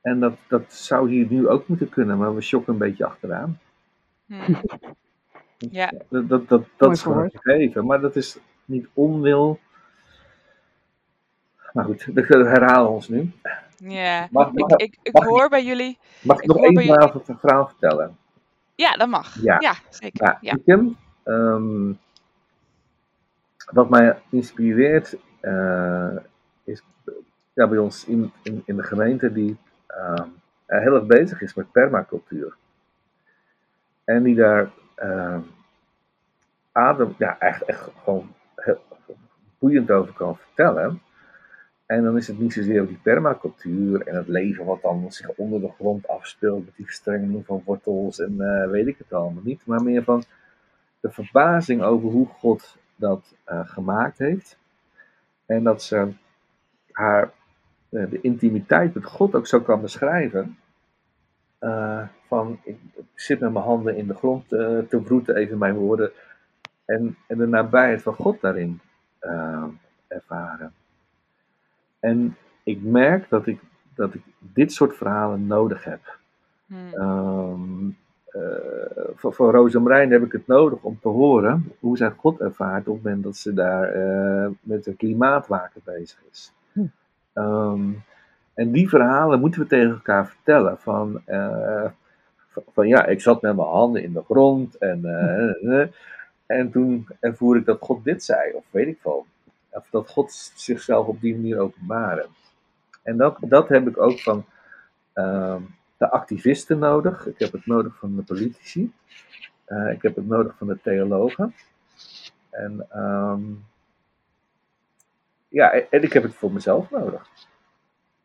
En 0.00 0.20
dat, 0.20 0.38
dat 0.48 0.72
zou 0.72 1.10
hier 1.10 1.26
nu 1.30 1.48
ook 1.48 1.68
moeten 1.68 1.88
kunnen, 1.88 2.18
maar 2.18 2.34
we 2.34 2.40
shocken 2.40 2.72
een 2.72 2.78
beetje 2.78 3.06
achteraan. 3.06 3.58
Hm. 4.26 4.54
Ja, 5.68 5.92
Dat, 6.08 6.28
dat, 6.28 6.48
dat, 6.48 6.62
dat 6.76 6.90
is 6.92 7.02
gewoon 7.02 7.30
gegeven. 7.34 7.86
Maar 7.86 8.00
dat 8.00 8.16
is 8.16 8.38
niet 8.64 8.88
onwil. 8.92 9.58
Maar 11.72 11.84
goed, 11.84 12.04
we 12.04 12.22
herhalen 12.48 12.90
ons 12.90 13.08
nu. 13.08 13.32
ja. 13.76 14.28
Mag, 14.30 14.48
Ik, 14.48 14.54
mag, 14.58 14.70
ik, 14.70 14.98
ik 15.02 15.12
mag 15.12 15.22
ik- 15.22 15.28
hoor 15.28 15.48
bij 15.48 15.64
jullie. 15.64 15.98
mag 16.22 16.36
ik 16.36 16.42
ik 16.42 16.48
nog 16.48 16.56
één 16.64 16.74
bij 16.74 17.10
verhaal 17.38 17.66
vertellen? 17.66 18.16
Ja, 18.74 18.92
dat 18.96 19.08
mag. 19.08 19.42
Ja. 19.42 19.56
Ja, 19.60 19.74
zeker. 19.88 20.26
Ja, 20.26 20.38
Ja. 20.40 20.52
Ikem, 20.56 20.96
ehm, 21.22 21.92
wat 23.70 23.90
mij 23.90 24.18
inspireert 24.30 25.16
eh, 25.40 26.16
is 26.64 26.82
ja, 27.52 27.66
bij 27.68 27.78
ons 27.78 28.04
in, 28.04 28.32
in, 28.42 28.62
in 28.64 28.76
de 28.76 28.82
gemeente 28.82 29.32
die 29.32 29.56
ehm, 29.86 30.28
eh, 30.66 30.80
heel 30.80 30.94
erg 30.94 31.06
bezig 31.06 31.40
is 31.42 31.54
met 31.54 31.72
permacultuur. 31.72 32.56
En 34.04 34.22
die 34.22 34.34
daar 34.34 34.70
ehm, 35.00 35.40
adem, 36.72 37.14
ja, 37.18 37.38
echt, 37.38 37.62
echt 37.62 37.90
gewoon 38.02 38.34
boeiend 39.58 39.90
over 39.90 40.14
kan 40.14 40.36
vertellen. 40.36 41.00
En 41.86 42.04
dan 42.04 42.16
is 42.16 42.26
het 42.26 42.38
niet 42.38 42.52
zozeer 42.52 42.86
die 42.86 43.00
permacultuur 43.02 44.06
en 44.06 44.16
het 44.16 44.28
leven 44.28 44.64
wat 44.64 44.82
dan 44.82 45.12
zich 45.12 45.34
onder 45.34 45.60
de 45.60 45.70
grond 45.78 46.08
afspeelt 46.08 46.64
met 46.64 46.76
die 46.76 46.84
verstrenging 46.84 47.46
van 47.46 47.62
wortels 47.64 48.20
en 48.20 48.40
eh, 48.40 48.70
weet 48.70 48.86
ik 48.86 48.98
het 48.98 49.12
allemaal 49.12 49.42
niet. 49.42 49.66
Maar 49.66 49.82
meer 49.82 50.04
van 50.04 50.24
de 51.00 51.10
verbazing 51.10 51.82
over 51.82 52.10
hoe 52.10 52.26
God 52.26 52.76
dat 52.96 53.34
eh, 53.44 53.68
gemaakt 53.68 54.18
heeft. 54.18 54.58
En 55.46 55.62
dat 55.62 55.82
ze 55.82 56.12
haar 56.92 57.30
eh, 57.88 58.10
de 58.10 58.20
intimiteit 58.20 58.94
met 58.94 59.04
God 59.04 59.34
ook 59.34 59.46
zo 59.46 59.60
kan 59.60 59.80
beschrijven. 59.80 60.58
Eh, 61.60 62.02
van 62.26 62.58
ik 62.62 62.78
zit 63.14 63.40
met 63.40 63.52
mijn 63.52 63.64
handen 63.64 63.96
in 63.96 64.06
de 64.06 64.14
grond 64.14 64.52
eh, 64.52 64.78
te 64.78 65.00
broeten, 65.00 65.36
even 65.36 65.58
mijn 65.58 65.74
woorden. 65.74 66.10
En, 66.84 67.16
en 67.26 67.38
de 67.38 67.46
nabijheid 67.46 68.02
van 68.02 68.14
God 68.14 68.40
daarin 68.40 68.80
eh, 69.18 69.64
ervaren. 70.08 70.72
En 72.00 72.36
ik 72.62 72.82
merk 72.82 73.28
dat 73.28 73.46
ik, 73.46 73.60
dat 73.94 74.14
ik 74.14 74.22
dit 74.38 74.72
soort 74.72 74.96
verhalen 74.96 75.46
nodig 75.46 75.84
heb. 75.84 76.18
Hm. 76.66 76.74
Ehm, 76.94 77.88
eh, 78.26 78.40
voor, 79.14 79.32
voor 79.34 79.52
Roos 79.52 79.74
en 79.74 79.82
Marijn 79.82 80.10
heb 80.10 80.24
ik 80.24 80.32
het 80.32 80.46
nodig 80.46 80.82
om 80.82 80.98
te 81.00 81.08
horen 81.08 81.72
hoe 81.78 81.96
zij 81.96 82.10
God 82.10 82.40
ervaart 82.40 82.88
op 82.88 82.94
het 82.94 83.04
moment 83.04 83.22
dat 83.22 83.36
ze 83.36 83.52
daar 83.54 83.88
eh, 83.88 84.50
met 84.60 84.86
een 84.86 84.96
klimaatwaken 84.96 85.80
bezig 85.84 86.22
is. 86.30 86.52
Hm. 86.72 86.86
Ehm, 87.32 87.90
en 88.60 88.72
die 88.72 88.88
verhalen 88.88 89.40
moeten 89.40 89.60
we 89.60 89.66
tegen 89.66 89.90
elkaar 89.90 90.26
vertellen. 90.26 90.78
Van, 90.78 91.22
eh, 91.24 91.90
van, 92.72 92.88
ja, 92.88 93.06
ik 93.06 93.20
zat 93.20 93.42
met 93.42 93.56
mijn 93.56 93.68
handen 93.68 94.02
in 94.02 94.12
de 94.12 94.22
grond 94.22 94.78
en, 94.78 95.04
eh, 95.04 95.80
eh, 95.80 95.88
en 96.46 96.70
toen 96.70 97.08
ervoer 97.20 97.56
ik 97.56 97.64
dat 97.64 97.78
God 97.80 98.04
dit 98.04 98.24
zei, 98.24 98.52
of 98.52 98.64
weet 98.70 98.86
ik 98.86 98.98
veel. 99.00 99.26
Of 99.70 99.88
dat 99.90 100.10
God 100.10 100.32
zichzelf 100.54 101.06
op 101.06 101.20
die 101.20 101.34
manier 101.34 101.58
openbaarde. 101.58 102.26
En 103.02 103.16
dat, 103.16 103.36
dat 103.40 103.68
heb 103.68 103.88
ik 103.88 103.98
ook 103.98 104.20
van 104.20 104.44
ehm, 105.12 105.62
de 105.96 106.10
activisten 106.10 106.78
nodig. 106.78 107.26
Ik 107.26 107.38
heb 107.38 107.52
het 107.52 107.66
nodig 107.66 107.96
van 107.96 108.16
de 108.16 108.22
politici. 108.22 108.92
Eh, 109.64 109.90
ik 109.90 110.02
heb 110.02 110.16
het 110.16 110.26
nodig 110.26 110.54
van 110.56 110.66
de 110.66 110.78
theologen. 110.82 111.54
En, 112.50 112.86
ehm, 112.90 113.42
ja, 115.48 115.72
en 115.72 116.02
ik 116.02 116.12
heb 116.12 116.22
het 116.22 116.34
voor 116.34 116.52
mezelf 116.52 116.90
nodig. 116.90 117.28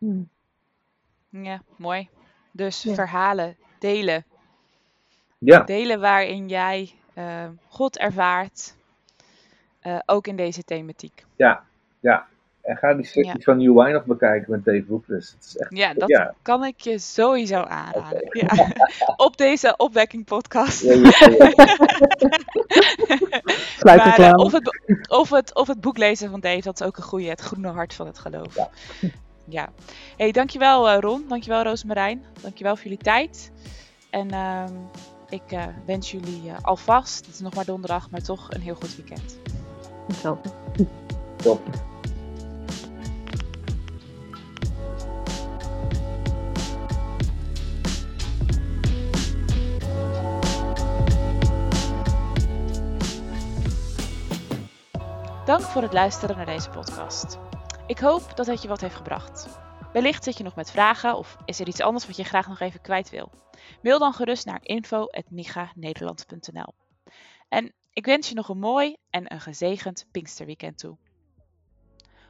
Hm. 0.05 1.43
Ja, 1.43 1.61
mooi. 1.75 2.09
Dus 2.51 2.83
Ja. 2.83 2.93
verhalen, 2.93 3.55
delen. 3.79 4.25
Ja, 5.37 5.59
Delen 5.63 5.99
waarin 5.99 6.47
jij 6.47 6.91
eh, 7.13 7.45
God 7.67 7.97
ervaart. 7.97 8.75
eh, 9.79 9.99
ook 10.05 10.27
in 10.27 10.35
deze 10.35 10.63
thematiek. 10.63 11.25
ja, 11.35 11.63
ja. 11.99 12.27
En 12.61 12.77
ga 12.77 12.93
die 12.93 13.05
sessies 13.05 13.43
van 13.43 13.57
New 13.57 13.77
Wine 13.77 13.91
nog 13.93 14.05
bekijken 14.05 14.51
met 14.51 14.65
Dave 14.65 14.83
Boekles. 14.83 15.31
Het 15.31 15.45
is 15.45 15.57
echt, 15.57 15.75
Ja, 15.77 15.93
dat 15.93 16.09
ja. 16.09 16.33
kan 16.41 16.63
ik 16.63 16.81
je 16.81 16.99
sowieso 16.99 17.61
aanraden. 17.61 18.27
Ja. 18.31 18.67
Op 19.25 19.37
deze 19.37 19.73
opwekking 19.77 20.25
podcast. 20.25 20.81
Ja, 20.81 20.93
ja, 20.93 21.01
ja. 21.19 21.45
Sluit 23.77 23.97
Maar, 23.97 24.07
reclame. 24.07 24.43
of, 24.43 24.51
het, 24.51 24.79
of, 25.09 25.29
het, 25.29 25.53
of 25.55 25.67
het 25.67 25.81
boek 25.81 25.97
lezen 25.97 26.29
van 26.29 26.39
Dave, 26.39 26.61
dat 26.61 26.79
is 26.79 26.85
ook 26.87 26.97
een 26.97 27.03
goede. 27.03 27.27
Het 27.29 27.41
groene 27.41 27.67
hart 27.71 27.93
van 27.93 28.05
het 28.07 28.19
geloof. 28.19 28.55
Ja. 29.47 29.69
Hey, 30.17 30.31
dankjewel 30.31 30.89
eh, 30.89 30.99
Ron. 30.99 31.25
Dankjewel 31.27 31.63
Roosmarijn. 31.63 32.23
Dankjewel 32.41 32.75
voor 32.75 32.83
jullie 32.83 33.03
tijd. 33.03 33.51
En 34.09 34.31
ehm, 34.31 34.73
ik 35.29 35.51
eh, 35.51 35.63
wens 35.85 36.11
jullie 36.11 36.49
eh, 36.49 36.55
alvast, 36.61 37.25
het 37.25 37.35
is 37.35 37.41
nog 37.41 37.53
maar 37.53 37.65
donderdag, 37.65 38.09
maar 38.09 38.21
toch 38.21 38.51
een 38.51 38.61
heel 38.61 38.75
goed 38.75 38.95
weekend. 38.95 39.39
Hetzelfde. 40.07 40.49
Top. 41.35 41.61
Dank 55.45 55.61
voor 55.61 55.81
het 55.81 55.93
luisteren 55.93 56.37
naar 56.37 56.45
deze 56.45 56.69
podcast. 56.69 57.37
Ik 57.87 57.99
hoop 57.99 58.35
dat 58.35 58.45
het 58.45 58.61
je 58.61 58.67
wat 58.67 58.81
heeft 58.81 58.95
gebracht. 58.95 59.59
Wellicht 59.93 60.23
zit 60.23 60.37
je 60.37 60.43
nog 60.43 60.55
met 60.55 60.71
vragen 60.71 61.17
of 61.17 61.37
is 61.45 61.59
er 61.59 61.67
iets 61.67 61.81
anders 61.81 62.07
wat 62.07 62.15
je 62.15 62.23
graag 62.23 62.47
nog 62.47 62.59
even 62.59 62.81
kwijt 62.81 63.09
wil. 63.09 63.31
Mail 63.81 63.99
dan 63.99 64.13
gerust 64.13 64.45
naar 64.45 64.59
info.miganederland.nl. 64.61 66.73
En 67.49 67.73
ik 67.93 68.05
wens 68.05 68.29
je 68.29 68.35
nog 68.35 68.49
een 68.49 68.59
mooi 68.59 68.95
en 69.09 69.33
een 69.33 69.41
gezegend 69.41 70.05
Pinksterweekend 70.11 70.77
toe. 70.77 70.97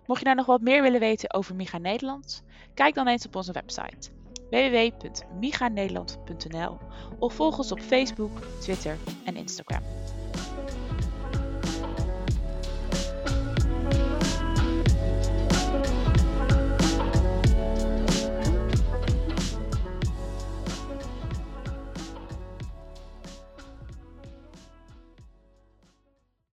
Mocht 0.06 0.20
je 0.20 0.26
nou 0.26 0.38
nog 0.38 0.46
wat 0.46 0.62
meer 0.62 0.82
willen 0.82 1.00
weten 1.00 1.34
over 1.34 1.56
Miga 1.56 1.78
Nederland, 1.78 2.44
kijk 2.74 2.96
dan 2.96 3.08
eens 3.08 3.26
op 3.26 3.36
onze 3.36 3.52
website 3.52 4.10
www.miganederland.nl 4.50 6.78
of 7.20 7.34
volg 7.34 7.58
ons 7.58 7.72
op 7.72 7.80
Facebook, 7.80 8.40
Twitter 8.60 8.98
en 9.26 9.36
Instagram. 9.36 9.84